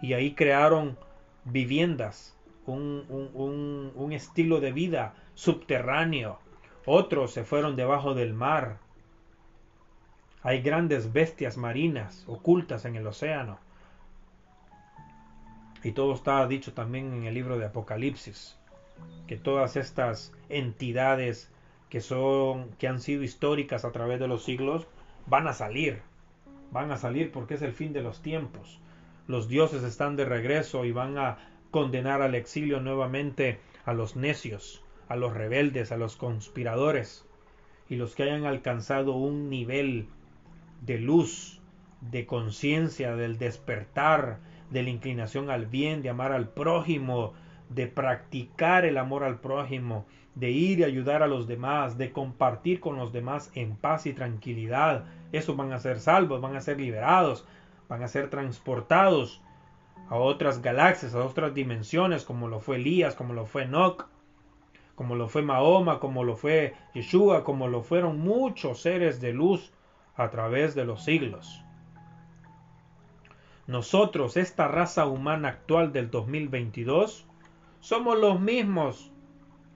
y 0.00 0.14
ahí 0.14 0.34
crearon 0.34 0.96
viviendas, 1.44 2.34
un, 2.64 3.04
un, 3.10 3.92
un 3.94 4.12
estilo 4.14 4.60
de 4.60 4.72
vida 4.72 5.14
subterráneo. 5.34 6.38
Otros 6.86 7.30
se 7.30 7.44
fueron 7.44 7.76
debajo 7.76 8.14
del 8.14 8.32
mar. 8.32 8.78
Hay 10.42 10.62
grandes 10.62 11.12
bestias 11.12 11.58
marinas 11.58 12.24
ocultas 12.26 12.86
en 12.86 12.96
el 12.96 13.06
océano. 13.06 13.58
Y 15.82 15.92
todo 15.92 16.14
está 16.14 16.46
dicho 16.46 16.72
también 16.72 17.12
en 17.12 17.24
el 17.24 17.34
libro 17.34 17.58
de 17.58 17.66
Apocalipsis, 17.66 18.58
que 19.26 19.36
todas 19.36 19.76
estas 19.76 20.32
entidades 20.48 21.50
que 21.88 22.00
son 22.00 22.70
que 22.78 22.88
han 22.88 23.00
sido 23.00 23.22
históricas 23.22 23.84
a 23.84 23.92
través 23.92 24.20
de 24.20 24.28
los 24.28 24.44
siglos 24.44 24.86
van 25.26 25.46
a 25.46 25.52
salir. 25.52 26.02
Van 26.70 26.90
a 26.90 26.96
salir 26.96 27.30
porque 27.30 27.54
es 27.54 27.62
el 27.62 27.72
fin 27.72 27.92
de 27.92 28.02
los 28.02 28.20
tiempos. 28.20 28.80
Los 29.26 29.48
dioses 29.48 29.82
están 29.82 30.16
de 30.16 30.24
regreso 30.24 30.84
y 30.84 30.92
van 30.92 31.18
a 31.18 31.38
condenar 31.70 32.20
al 32.22 32.34
exilio 32.34 32.80
nuevamente 32.80 33.58
a 33.84 33.94
los 33.94 34.16
necios, 34.16 34.82
a 35.08 35.16
los 35.16 35.32
rebeldes, 35.32 35.92
a 35.92 35.96
los 35.96 36.16
conspiradores 36.16 37.24
y 37.88 37.96
los 37.96 38.14
que 38.14 38.24
hayan 38.24 38.44
alcanzado 38.44 39.12
un 39.12 39.48
nivel 39.50 40.08
de 40.82 40.98
luz, 40.98 41.60
de 42.00 42.26
conciencia, 42.26 43.16
del 43.16 43.38
despertar, 43.38 44.38
de 44.70 44.82
la 44.82 44.90
inclinación 44.90 45.50
al 45.50 45.66
bien, 45.66 46.02
de 46.02 46.10
amar 46.10 46.32
al 46.32 46.48
prójimo, 46.48 47.34
de 47.74 47.86
practicar 47.86 48.84
el 48.84 48.98
amor 48.98 49.24
al 49.24 49.40
prójimo, 49.40 50.06
de 50.34 50.50
ir 50.50 50.80
y 50.80 50.84
ayudar 50.84 51.22
a 51.22 51.26
los 51.26 51.46
demás, 51.46 51.98
de 51.98 52.12
compartir 52.12 52.80
con 52.80 52.96
los 52.96 53.12
demás 53.12 53.50
en 53.54 53.76
paz 53.76 54.06
y 54.06 54.12
tranquilidad. 54.12 55.04
Esos 55.32 55.56
van 55.56 55.72
a 55.72 55.78
ser 55.78 56.00
salvos, 56.00 56.40
van 56.40 56.56
a 56.56 56.60
ser 56.60 56.78
liberados, 56.78 57.46
van 57.88 58.02
a 58.02 58.08
ser 58.08 58.30
transportados 58.30 59.42
a 60.08 60.16
otras 60.16 60.62
galaxias, 60.62 61.14
a 61.14 61.24
otras 61.24 61.54
dimensiones, 61.54 62.24
como 62.24 62.48
lo 62.48 62.60
fue 62.60 62.76
Elías, 62.76 63.14
como 63.14 63.32
lo 63.32 63.46
fue 63.46 63.64
Enoch, 63.64 64.06
como 64.94 65.16
lo 65.16 65.28
fue 65.28 65.42
Mahoma, 65.42 65.98
como 65.98 66.24
lo 66.24 66.36
fue 66.36 66.74
Yeshua, 66.94 67.44
como 67.44 67.68
lo 67.68 67.82
fueron 67.82 68.20
muchos 68.20 68.80
seres 68.80 69.20
de 69.20 69.32
luz 69.32 69.72
a 70.16 70.30
través 70.30 70.74
de 70.74 70.84
los 70.84 71.04
siglos. 71.04 71.64
Nosotros, 73.66 74.36
esta 74.36 74.68
raza 74.68 75.06
humana 75.06 75.48
actual 75.48 75.92
del 75.92 76.10
2022, 76.10 77.26
somos 77.84 78.18
los 78.18 78.40
mismos 78.40 79.10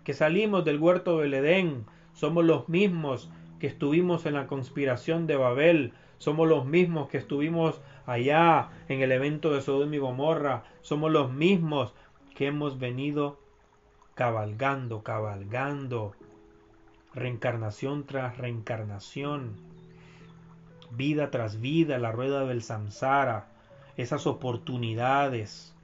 que 0.02 0.14
salimos 0.14 0.64
del 0.64 0.80
huerto 0.80 1.18
del 1.18 1.34
Edén, 1.34 1.84
somos 2.14 2.42
los 2.42 2.66
mismos 2.66 3.28
que 3.60 3.66
estuvimos 3.66 4.24
en 4.24 4.32
la 4.32 4.46
conspiración 4.46 5.26
de 5.26 5.36
Babel, 5.36 5.92
somos 6.16 6.48
los 6.48 6.64
mismos 6.64 7.10
que 7.10 7.18
estuvimos 7.18 7.82
allá 8.06 8.70
en 8.88 9.02
el 9.02 9.12
evento 9.12 9.52
de 9.52 9.60
Sodoma 9.60 9.94
y 9.94 9.98
Gomorra, 9.98 10.64
somos 10.80 11.12
los 11.12 11.30
mismos 11.30 11.92
que 12.34 12.46
hemos 12.46 12.78
venido 12.78 13.38
cabalgando, 14.14 15.02
cabalgando, 15.02 16.14
reencarnación 17.12 18.06
tras 18.06 18.38
reencarnación, 18.38 19.52
vida 20.92 21.30
tras 21.30 21.60
vida, 21.60 21.98
la 21.98 22.10
rueda 22.10 22.46
del 22.46 22.62
samsara, 22.62 23.48
esas 23.98 24.26
oportunidades 24.26 25.74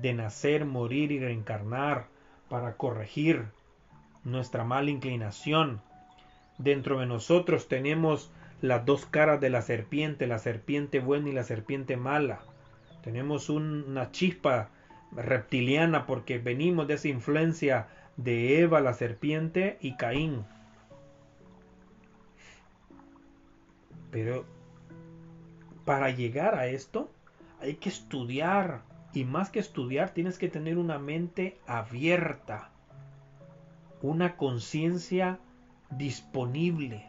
de 0.00 0.14
nacer, 0.14 0.64
morir 0.64 1.12
y 1.12 1.18
reencarnar 1.18 2.06
para 2.48 2.76
corregir 2.76 3.46
nuestra 4.24 4.64
mala 4.64 4.90
inclinación. 4.90 5.80
Dentro 6.58 7.00
de 7.00 7.06
nosotros 7.06 7.68
tenemos 7.68 8.30
las 8.60 8.84
dos 8.84 9.06
caras 9.06 9.40
de 9.40 9.50
la 9.50 9.62
serpiente, 9.62 10.26
la 10.26 10.38
serpiente 10.38 11.00
buena 11.00 11.28
y 11.28 11.32
la 11.32 11.44
serpiente 11.44 11.96
mala. 11.96 12.40
Tenemos 13.02 13.48
una 13.48 14.10
chispa 14.10 14.70
reptiliana 15.12 16.06
porque 16.06 16.38
venimos 16.38 16.86
de 16.88 16.94
esa 16.94 17.08
influencia 17.08 17.88
de 18.16 18.60
Eva 18.60 18.80
la 18.80 18.94
serpiente 18.94 19.78
y 19.80 19.96
Caín. 19.96 20.44
Pero 24.10 24.44
para 25.84 26.10
llegar 26.10 26.54
a 26.54 26.66
esto 26.66 27.10
hay 27.60 27.74
que 27.74 27.88
estudiar 27.88 28.82
y 29.12 29.24
más 29.24 29.50
que 29.50 29.58
estudiar 29.58 30.10
tienes 30.10 30.38
que 30.38 30.48
tener 30.48 30.78
una 30.78 30.98
mente 30.98 31.58
abierta, 31.66 32.70
una 34.02 34.36
conciencia 34.36 35.38
disponible, 35.90 37.06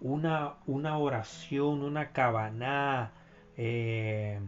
una, 0.00 0.54
una 0.66 0.98
oración, 0.98 1.82
una 1.82 2.10
cabana 2.12 3.12
eh, 3.56 4.40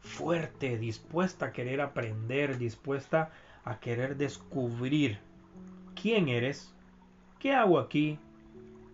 fuerte, 0.00 0.78
dispuesta 0.78 1.46
a 1.46 1.52
querer 1.52 1.80
aprender, 1.80 2.58
dispuesta 2.58 3.30
a 3.64 3.78
querer 3.78 4.16
descubrir 4.16 5.20
quién 5.94 6.28
eres, 6.28 6.74
qué 7.38 7.54
hago 7.54 7.78
aquí, 7.78 8.18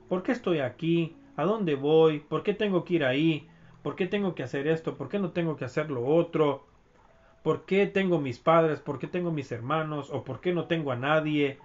por 0.09 0.23
qué 0.23 0.33
estoy 0.33 0.61
aquí, 0.61 1.17
a 1.37 1.45
dónde 1.45 1.75
voy, 1.75 2.21
por 2.21 2.43
qué 2.43 2.53
tengo 2.53 2.85
que 2.85 2.95
ir 2.95 3.05
ahí, 3.05 3.49
por 3.89 3.97
qué 3.97 4.07
tengo 4.07 4.35
que 4.35 4.43
hacer 4.43 4.69
esto, 4.69 4.99
por 4.99 5.09
qué 5.09 5.19
no 5.19 5.31
tengo 5.31 5.57
que 5.57 5.65
hacer 5.65 5.91
lo 5.91 6.05
otro, 6.05 6.67
por 7.43 7.65
qué 7.65 7.87
tengo 7.87 8.21
mis 8.21 8.39
padres, 8.39 8.81
por 8.81 8.99
qué 8.99 9.07
tengo 9.07 9.33
mis 9.33 9.51
hermanos, 9.51 10.11
o 10.13 10.25
por 10.25 10.43
qué 10.43 10.53
no 10.53 10.67
tengo 10.67 10.93
a 10.93 10.97
nadie, 10.97 11.59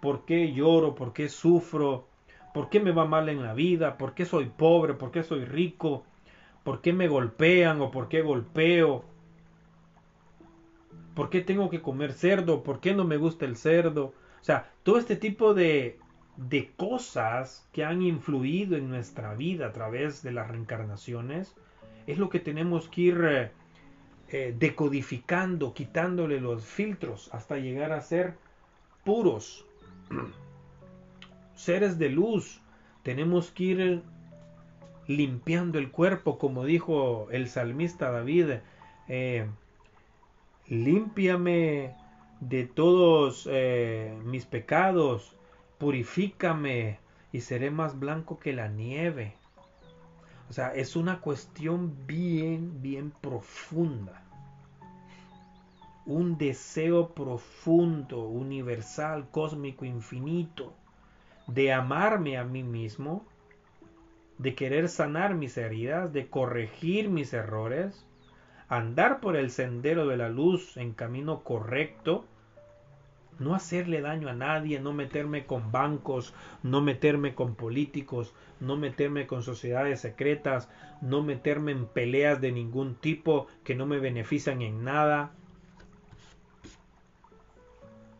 por 0.00 0.24
qué 0.24 0.50
lloro, 0.54 0.94
por 0.94 1.12
qué 1.12 1.28
sufro, 1.28 2.06
por 2.54 2.70
qué 2.70 2.80
me 2.80 2.90
va 2.90 3.04
mal 3.04 3.28
en 3.28 3.42
la 3.42 3.52
vida, 3.52 3.98
por 3.98 4.14
qué 4.14 4.24
soy 4.24 4.46
pobre, 4.46 4.94
por 4.94 5.10
qué 5.10 5.22
soy 5.22 5.44
rico, 5.44 6.04
por 6.64 6.80
qué 6.80 6.94
me 6.94 7.06
golpean 7.06 7.82
o 7.82 7.90
por 7.90 8.08
qué 8.08 8.22
golpeo, 8.22 9.04
por 11.14 11.28
qué 11.28 11.42
tengo 11.42 11.68
que 11.68 11.82
comer 11.82 12.14
cerdo, 12.14 12.62
por 12.62 12.80
qué 12.80 12.94
no 12.94 13.04
me 13.04 13.18
gusta 13.18 13.44
el 13.44 13.56
cerdo. 13.56 14.14
O 14.40 14.44
sea, 14.44 14.72
todo 14.84 14.96
este 14.96 15.16
tipo 15.16 15.52
de, 15.52 15.98
de 16.38 16.70
cosas 16.76 17.66
que 17.72 17.84
han 17.84 18.00
influido 18.00 18.76
en 18.76 18.88
nuestra 18.88 19.34
vida 19.34 19.66
a 19.66 19.72
través 19.72 20.22
de 20.22 20.30
las 20.30 20.46
reencarnaciones 20.46 21.52
es 22.06 22.16
lo 22.16 22.28
que 22.28 22.38
tenemos 22.38 22.88
que 22.88 23.00
ir 23.00 23.24
eh, 23.24 23.50
eh, 24.30 24.54
decodificando, 24.56 25.74
quitándole 25.74 26.40
los 26.40 26.64
filtros 26.64 27.28
hasta 27.34 27.56
llegar 27.56 27.90
a 27.90 28.00
ser 28.00 28.34
puros, 29.04 29.66
seres 31.56 31.98
de 31.98 32.08
luz. 32.08 32.60
Tenemos 33.02 33.50
que 33.50 33.64
ir 33.64 34.02
limpiando 35.08 35.78
el 35.78 35.90
cuerpo, 35.90 36.38
como 36.38 36.64
dijo 36.64 37.26
el 37.32 37.48
salmista 37.48 38.12
David. 38.12 38.60
Eh, 39.08 39.46
límpiame 40.68 41.96
de 42.40 42.64
todos 42.64 43.48
mis 44.24 44.46
pecados 44.46 45.37
purifícame 45.78 46.98
y 47.32 47.40
seré 47.40 47.70
más 47.70 47.98
blanco 47.98 48.38
que 48.38 48.52
la 48.52 48.68
nieve. 48.68 49.34
O 50.50 50.52
sea, 50.52 50.74
es 50.74 50.96
una 50.96 51.20
cuestión 51.20 52.06
bien, 52.06 52.80
bien 52.82 53.12
profunda. 53.20 54.22
Un 56.06 56.38
deseo 56.38 57.10
profundo, 57.10 58.26
universal, 58.26 59.28
cósmico, 59.30 59.84
infinito, 59.84 60.72
de 61.46 61.72
amarme 61.72 62.38
a 62.38 62.44
mí 62.44 62.62
mismo, 62.62 63.26
de 64.38 64.54
querer 64.54 64.88
sanar 64.88 65.34
mis 65.34 65.58
heridas, 65.58 66.12
de 66.12 66.28
corregir 66.28 67.10
mis 67.10 67.34
errores, 67.34 68.06
andar 68.68 69.20
por 69.20 69.36
el 69.36 69.50
sendero 69.50 70.06
de 70.06 70.16
la 70.16 70.30
luz 70.30 70.76
en 70.78 70.92
camino 70.92 71.42
correcto, 71.42 72.24
no 73.38 73.54
hacerle 73.54 74.00
daño 74.00 74.28
a 74.28 74.34
nadie, 74.34 74.80
no 74.80 74.92
meterme 74.92 75.46
con 75.46 75.70
bancos, 75.70 76.34
no 76.62 76.80
meterme 76.80 77.34
con 77.34 77.54
políticos, 77.54 78.34
no 78.60 78.76
meterme 78.76 79.26
con 79.26 79.42
sociedades 79.42 80.00
secretas, 80.00 80.68
no 81.00 81.22
meterme 81.22 81.72
en 81.72 81.86
peleas 81.86 82.40
de 82.40 82.52
ningún 82.52 82.94
tipo 82.94 83.46
que 83.64 83.74
no 83.74 83.86
me 83.86 83.98
benefician 83.98 84.62
en 84.62 84.84
nada, 84.84 85.32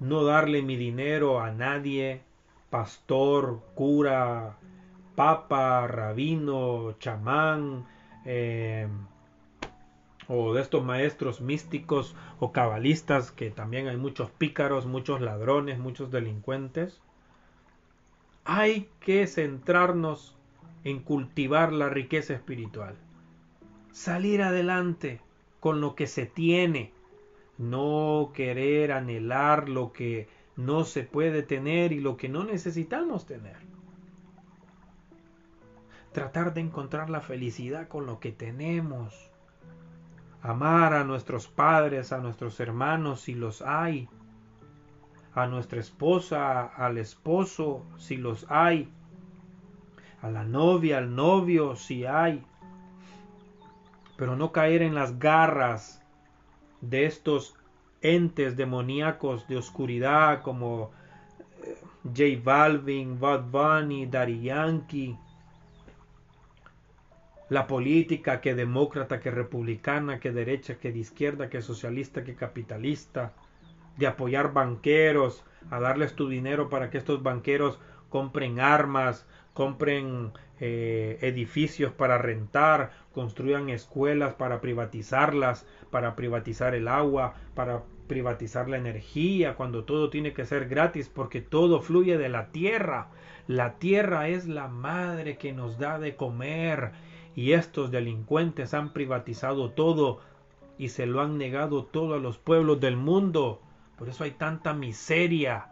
no 0.00 0.24
darle 0.24 0.62
mi 0.62 0.76
dinero 0.76 1.40
a 1.40 1.50
nadie, 1.50 2.22
pastor, 2.70 3.60
cura, 3.74 4.56
papa, 5.16 5.86
rabino, 5.88 6.94
chamán, 7.00 7.86
eh, 8.24 8.86
o 10.28 10.52
de 10.52 10.60
estos 10.60 10.84
maestros 10.84 11.40
místicos 11.40 12.14
o 12.38 12.52
cabalistas, 12.52 13.32
que 13.32 13.50
también 13.50 13.88
hay 13.88 13.96
muchos 13.96 14.30
pícaros, 14.30 14.86
muchos 14.86 15.20
ladrones, 15.22 15.78
muchos 15.78 16.10
delincuentes. 16.10 17.00
Hay 18.44 18.88
que 19.00 19.26
centrarnos 19.26 20.36
en 20.84 21.00
cultivar 21.00 21.72
la 21.72 21.88
riqueza 21.88 22.34
espiritual. 22.34 22.94
Salir 23.90 24.42
adelante 24.42 25.20
con 25.60 25.80
lo 25.80 25.94
que 25.94 26.06
se 26.06 26.26
tiene. 26.26 26.92
No 27.56 28.30
querer 28.34 28.92
anhelar 28.92 29.68
lo 29.68 29.92
que 29.92 30.28
no 30.56 30.84
se 30.84 31.04
puede 31.04 31.42
tener 31.42 31.92
y 31.92 32.00
lo 32.00 32.16
que 32.16 32.28
no 32.28 32.44
necesitamos 32.44 33.26
tener. 33.26 33.56
Tratar 36.12 36.52
de 36.52 36.60
encontrar 36.60 37.10
la 37.10 37.20
felicidad 37.20 37.88
con 37.88 38.06
lo 38.06 38.20
que 38.20 38.30
tenemos 38.32 39.30
amar 40.42 40.94
a 40.94 41.04
nuestros 41.04 41.48
padres, 41.48 42.12
a 42.12 42.18
nuestros 42.18 42.58
hermanos 42.60 43.22
si 43.22 43.34
los 43.34 43.62
hay, 43.62 44.08
a 45.34 45.46
nuestra 45.46 45.80
esposa, 45.80 46.64
al 46.64 46.98
esposo 46.98 47.84
si 47.96 48.16
los 48.16 48.46
hay, 48.48 48.92
a 50.22 50.30
la 50.30 50.44
novia, 50.44 50.98
al 50.98 51.14
novio 51.14 51.76
si 51.76 52.04
hay, 52.04 52.44
pero 54.16 54.36
no 54.36 54.52
caer 54.52 54.82
en 54.82 54.94
las 54.94 55.18
garras 55.18 56.02
de 56.80 57.06
estos 57.06 57.54
entes 58.00 58.56
demoníacos 58.56 59.46
de 59.48 59.56
oscuridad 59.56 60.42
como 60.42 60.90
eh, 61.62 61.80
J 62.04 62.42
Balvin, 62.42 63.18
Bad 63.18 63.44
Bunny, 63.50 64.06
Daddy 64.06 64.40
Yankee, 64.40 65.16
la 67.48 67.66
política, 67.66 68.40
que 68.40 68.54
demócrata, 68.54 69.20
que 69.20 69.30
republicana, 69.30 70.20
que 70.20 70.32
derecha, 70.32 70.78
que 70.78 70.92
de 70.92 70.98
izquierda, 70.98 71.48
que 71.48 71.62
socialista, 71.62 72.24
que 72.24 72.34
capitalista, 72.34 73.32
de 73.96 74.06
apoyar 74.06 74.52
banqueros, 74.52 75.44
a 75.70 75.80
darles 75.80 76.14
tu 76.14 76.28
dinero 76.28 76.68
para 76.68 76.90
que 76.90 76.98
estos 76.98 77.22
banqueros 77.22 77.80
compren 78.10 78.60
armas, 78.60 79.26
compren 79.54 80.32
eh, 80.60 81.18
edificios 81.22 81.92
para 81.92 82.18
rentar, 82.18 82.92
construyan 83.12 83.70
escuelas 83.70 84.34
para 84.34 84.60
privatizarlas, 84.60 85.66
para 85.90 86.14
privatizar 86.16 86.74
el 86.74 86.86
agua, 86.86 87.34
para 87.54 87.82
privatizar 88.06 88.68
la 88.68 88.78
energía, 88.78 89.54
cuando 89.54 89.84
todo 89.84 90.10
tiene 90.10 90.32
que 90.32 90.46
ser 90.46 90.68
gratis, 90.68 91.08
porque 91.08 91.40
todo 91.40 91.80
fluye 91.80 92.18
de 92.18 92.28
la 92.28 92.48
tierra. 92.52 93.08
La 93.46 93.78
tierra 93.78 94.28
es 94.28 94.46
la 94.46 94.68
madre 94.68 95.38
que 95.38 95.52
nos 95.52 95.78
da 95.78 95.98
de 95.98 96.16
comer 96.16 96.92
y 97.38 97.52
estos 97.52 97.92
delincuentes 97.92 98.74
han 98.74 98.92
privatizado 98.92 99.70
todo 99.70 100.18
y 100.76 100.88
se 100.88 101.06
lo 101.06 101.20
han 101.20 101.38
negado 101.38 101.84
todo 101.84 102.14
a 102.14 102.18
los 102.18 102.36
pueblos 102.36 102.80
del 102.80 102.96
mundo. 102.96 103.62
Por 103.96 104.08
eso 104.08 104.24
hay 104.24 104.32
tanta 104.32 104.74
miseria, 104.74 105.70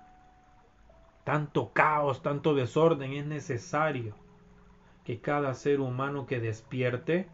tanto 1.24 1.72
caos, 1.72 2.22
tanto 2.22 2.54
desorden. 2.54 3.14
Es 3.14 3.26
necesario 3.26 4.14
que 5.04 5.18
cada 5.20 5.54
ser 5.54 5.80
humano 5.80 6.28
que 6.28 6.38
despierte 6.38 7.26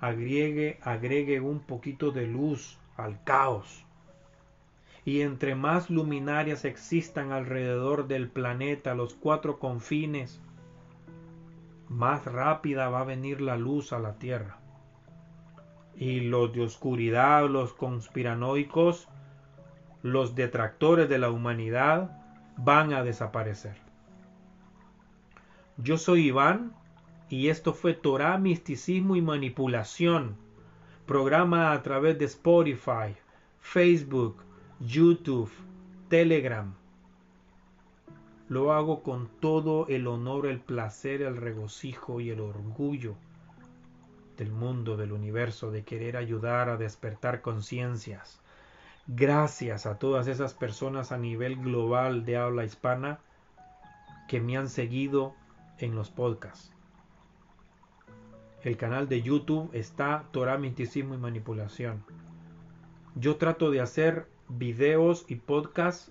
agregue, 0.00 0.78
agregue 0.80 1.40
un 1.40 1.60
poquito 1.60 2.10
de 2.10 2.26
luz 2.26 2.78
al 2.96 3.22
caos. 3.22 3.84
y 5.04 5.20
entre 5.20 5.54
más 5.54 5.90
luminarias 5.90 6.64
existan 6.64 7.32
alrededor 7.32 8.08
del 8.08 8.30
planeta, 8.30 8.94
los 8.94 9.12
cuatro 9.12 9.58
confines, 9.58 10.40
más 11.88 12.24
rápida 12.24 12.88
va 12.88 13.00
a 13.00 13.04
venir 13.04 13.40
la 13.40 13.56
luz 13.56 13.92
a 13.92 13.98
la 13.98 14.14
Tierra. 14.18 14.58
Y 15.96 16.20
los 16.20 16.52
de 16.52 16.62
oscuridad, 16.62 17.48
los 17.48 17.72
conspiranoicos, 17.72 19.08
los 20.02 20.34
detractores 20.34 21.08
de 21.08 21.18
la 21.18 21.30
humanidad, 21.30 22.18
van 22.56 22.92
a 22.92 23.02
desaparecer. 23.02 23.76
Yo 25.76 25.98
soy 25.98 26.26
Iván 26.26 26.72
y 27.28 27.48
esto 27.48 27.72
fue 27.72 27.94
Torah, 27.94 28.38
Misticismo 28.38 29.16
y 29.16 29.22
Manipulación, 29.22 30.36
programa 31.06 31.72
a 31.72 31.82
través 31.82 32.18
de 32.18 32.26
Spotify, 32.26 33.16
Facebook, 33.60 34.36
YouTube, 34.80 35.50
Telegram. 36.08 36.74
Lo 38.48 38.72
hago 38.72 39.02
con 39.02 39.28
todo 39.40 39.86
el 39.88 40.06
honor, 40.06 40.46
el 40.46 40.60
placer, 40.60 41.22
el 41.22 41.36
regocijo 41.36 42.20
y 42.20 42.30
el 42.30 42.40
orgullo 42.40 43.14
del 44.36 44.50
mundo, 44.50 44.96
del 44.96 45.12
universo, 45.12 45.70
de 45.70 45.84
querer 45.84 46.16
ayudar 46.16 46.68
a 46.68 46.76
despertar 46.76 47.40
conciencias. 47.40 48.40
Gracias 49.06 49.86
a 49.86 49.98
todas 49.98 50.26
esas 50.26 50.54
personas 50.54 51.12
a 51.12 51.18
nivel 51.18 51.56
global 51.56 52.24
de 52.24 52.36
habla 52.36 52.64
hispana 52.64 53.18
que 54.28 54.40
me 54.40 54.56
han 54.56 54.68
seguido 54.68 55.34
en 55.78 55.94
los 55.94 56.10
podcasts. 56.10 56.72
El 58.62 58.76
canal 58.78 59.08
de 59.08 59.20
YouTube 59.20 59.68
está 59.74 60.24
Torah, 60.32 60.56
Misticismo 60.56 61.14
y 61.14 61.18
Manipulación. 61.18 62.02
Yo 63.14 63.36
trato 63.36 63.70
de 63.70 63.82
hacer 63.82 64.26
videos 64.48 65.26
y 65.28 65.36
podcasts 65.36 66.10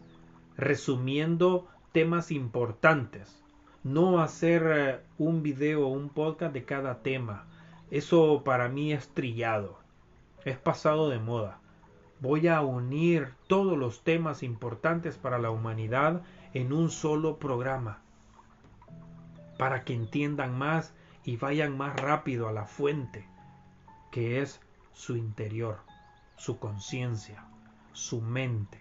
resumiendo 0.55 1.67
temas 1.93 2.31
importantes. 2.31 3.39
No 3.83 4.19
hacer 4.19 4.63
eh, 4.65 4.99
un 5.19 5.43
video 5.43 5.85
o 5.87 5.91
un 5.91 6.09
podcast 6.09 6.53
de 6.53 6.65
cada 6.65 7.03
tema. 7.03 7.45
Eso 7.91 8.43
para 8.43 8.67
mí 8.67 8.91
es 8.91 9.07
trillado. 9.09 9.77
Es 10.43 10.57
pasado 10.57 11.09
de 11.09 11.19
moda. 11.19 11.59
Voy 12.19 12.47
a 12.47 12.61
unir 12.61 13.33
todos 13.47 13.77
los 13.77 14.03
temas 14.03 14.41
importantes 14.41 15.17
para 15.17 15.37
la 15.37 15.51
humanidad 15.51 16.23
en 16.53 16.73
un 16.73 16.89
solo 16.89 17.37
programa. 17.37 18.01
Para 19.59 19.83
que 19.83 19.93
entiendan 19.93 20.57
más 20.57 20.93
y 21.23 21.37
vayan 21.37 21.77
más 21.77 21.95
rápido 21.95 22.47
a 22.47 22.53
la 22.53 22.65
fuente, 22.65 23.27
que 24.11 24.41
es 24.41 24.59
su 24.93 25.15
interior, 25.15 25.79
su 26.37 26.57
conciencia, 26.57 27.45
su 27.91 28.19
mente. 28.21 28.79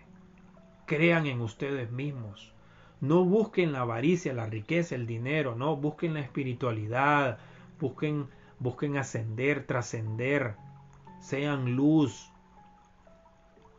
Crean 0.86 1.26
en 1.26 1.42
ustedes 1.42 1.90
mismos. 1.90 2.51
No 3.02 3.24
busquen 3.24 3.72
la 3.72 3.80
avaricia, 3.80 4.32
la 4.32 4.46
riqueza, 4.46 4.94
el 4.94 5.08
dinero, 5.08 5.56
no, 5.56 5.74
busquen 5.76 6.14
la 6.14 6.20
espiritualidad, 6.20 7.38
busquen, 7.80 8.28
busquen 8.60 8.96
ascender, 8.96 9.66
trascender, 9.66 10.54
sean 11.18 11.74
luz, 11.74 12.30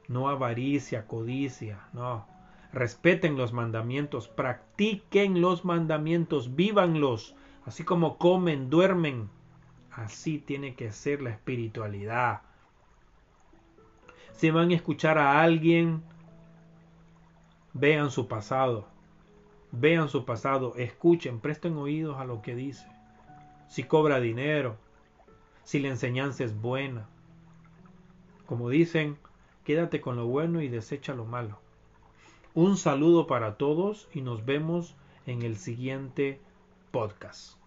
no 0.09 0.27
avaricia, 0.27 1.07
codicia, 1.07 1.87
no. 1.93 2.27
Respeten 2.73 3.37
los 3.37 3.53
mandamientos, 3.53 4.27
practiquen 4.27 5.39
los 5.39 5.63
mandamientos, 5.63 6.57
vívanlos, 6.57 7.33
así 7.65 7.85
como 7.85 8.17
comen, 8.17 8.69
duermen. 8.69 9.29
Así 9.89 10.37
tiene 10.37 10.75
que 10.75 10.91
ser 10.91 11.21
la 11.21 11.29
espiritualidad. 11.29 12.41
Si 14.33 14.51
van 14.51 14.71
a 14.71 14.75
escuchar 14.75 15.17
a 15.17 15.41
alguien, 15.41 16.03
vean 17.71 18.11
su 18.11 18.27
pasado. 18.27 18.91
Vean 19.75 20.07
su 20.07 20.23
pasado, 20.23 20.75
escuchen, 20.75 21.39
presten 21.39 21.75
oídos 21.77 22.19
a 22.19 22.25
lo 22.25 22.43
que 22.43 22.53
dice. 22.53 22.87
Si 23.67 23.83
cobra 23.83 24.19
dinero, 24.19 24.77
si 25.63 25.79
la 25.79 25.87
enseñanza 25.87 26.43
es 26.43 26.61
buena. 26.61 27.09
Como 28.45 28.69
dicen, 28.69 29.17
quédate 29.63 29.99
con 29.99 30.15
lo 30.15 30.27
bueno 30.27 30.61
y 30.61 30.67
desecha 30.67 31.15
lo 31.15 31.25
malo. 31.25 31.57
Un 32.53 32.77
saludo 32.77 33.25
para 33.25 33.57
todos 33.57 34.07
y 34.13 34.21
nos 34.21 34.45
vemos 34.45 34.95
en 35.25 35.41
el 35.41 35.57
siguiente 35.57 36.39
podcast. 36.91 37.62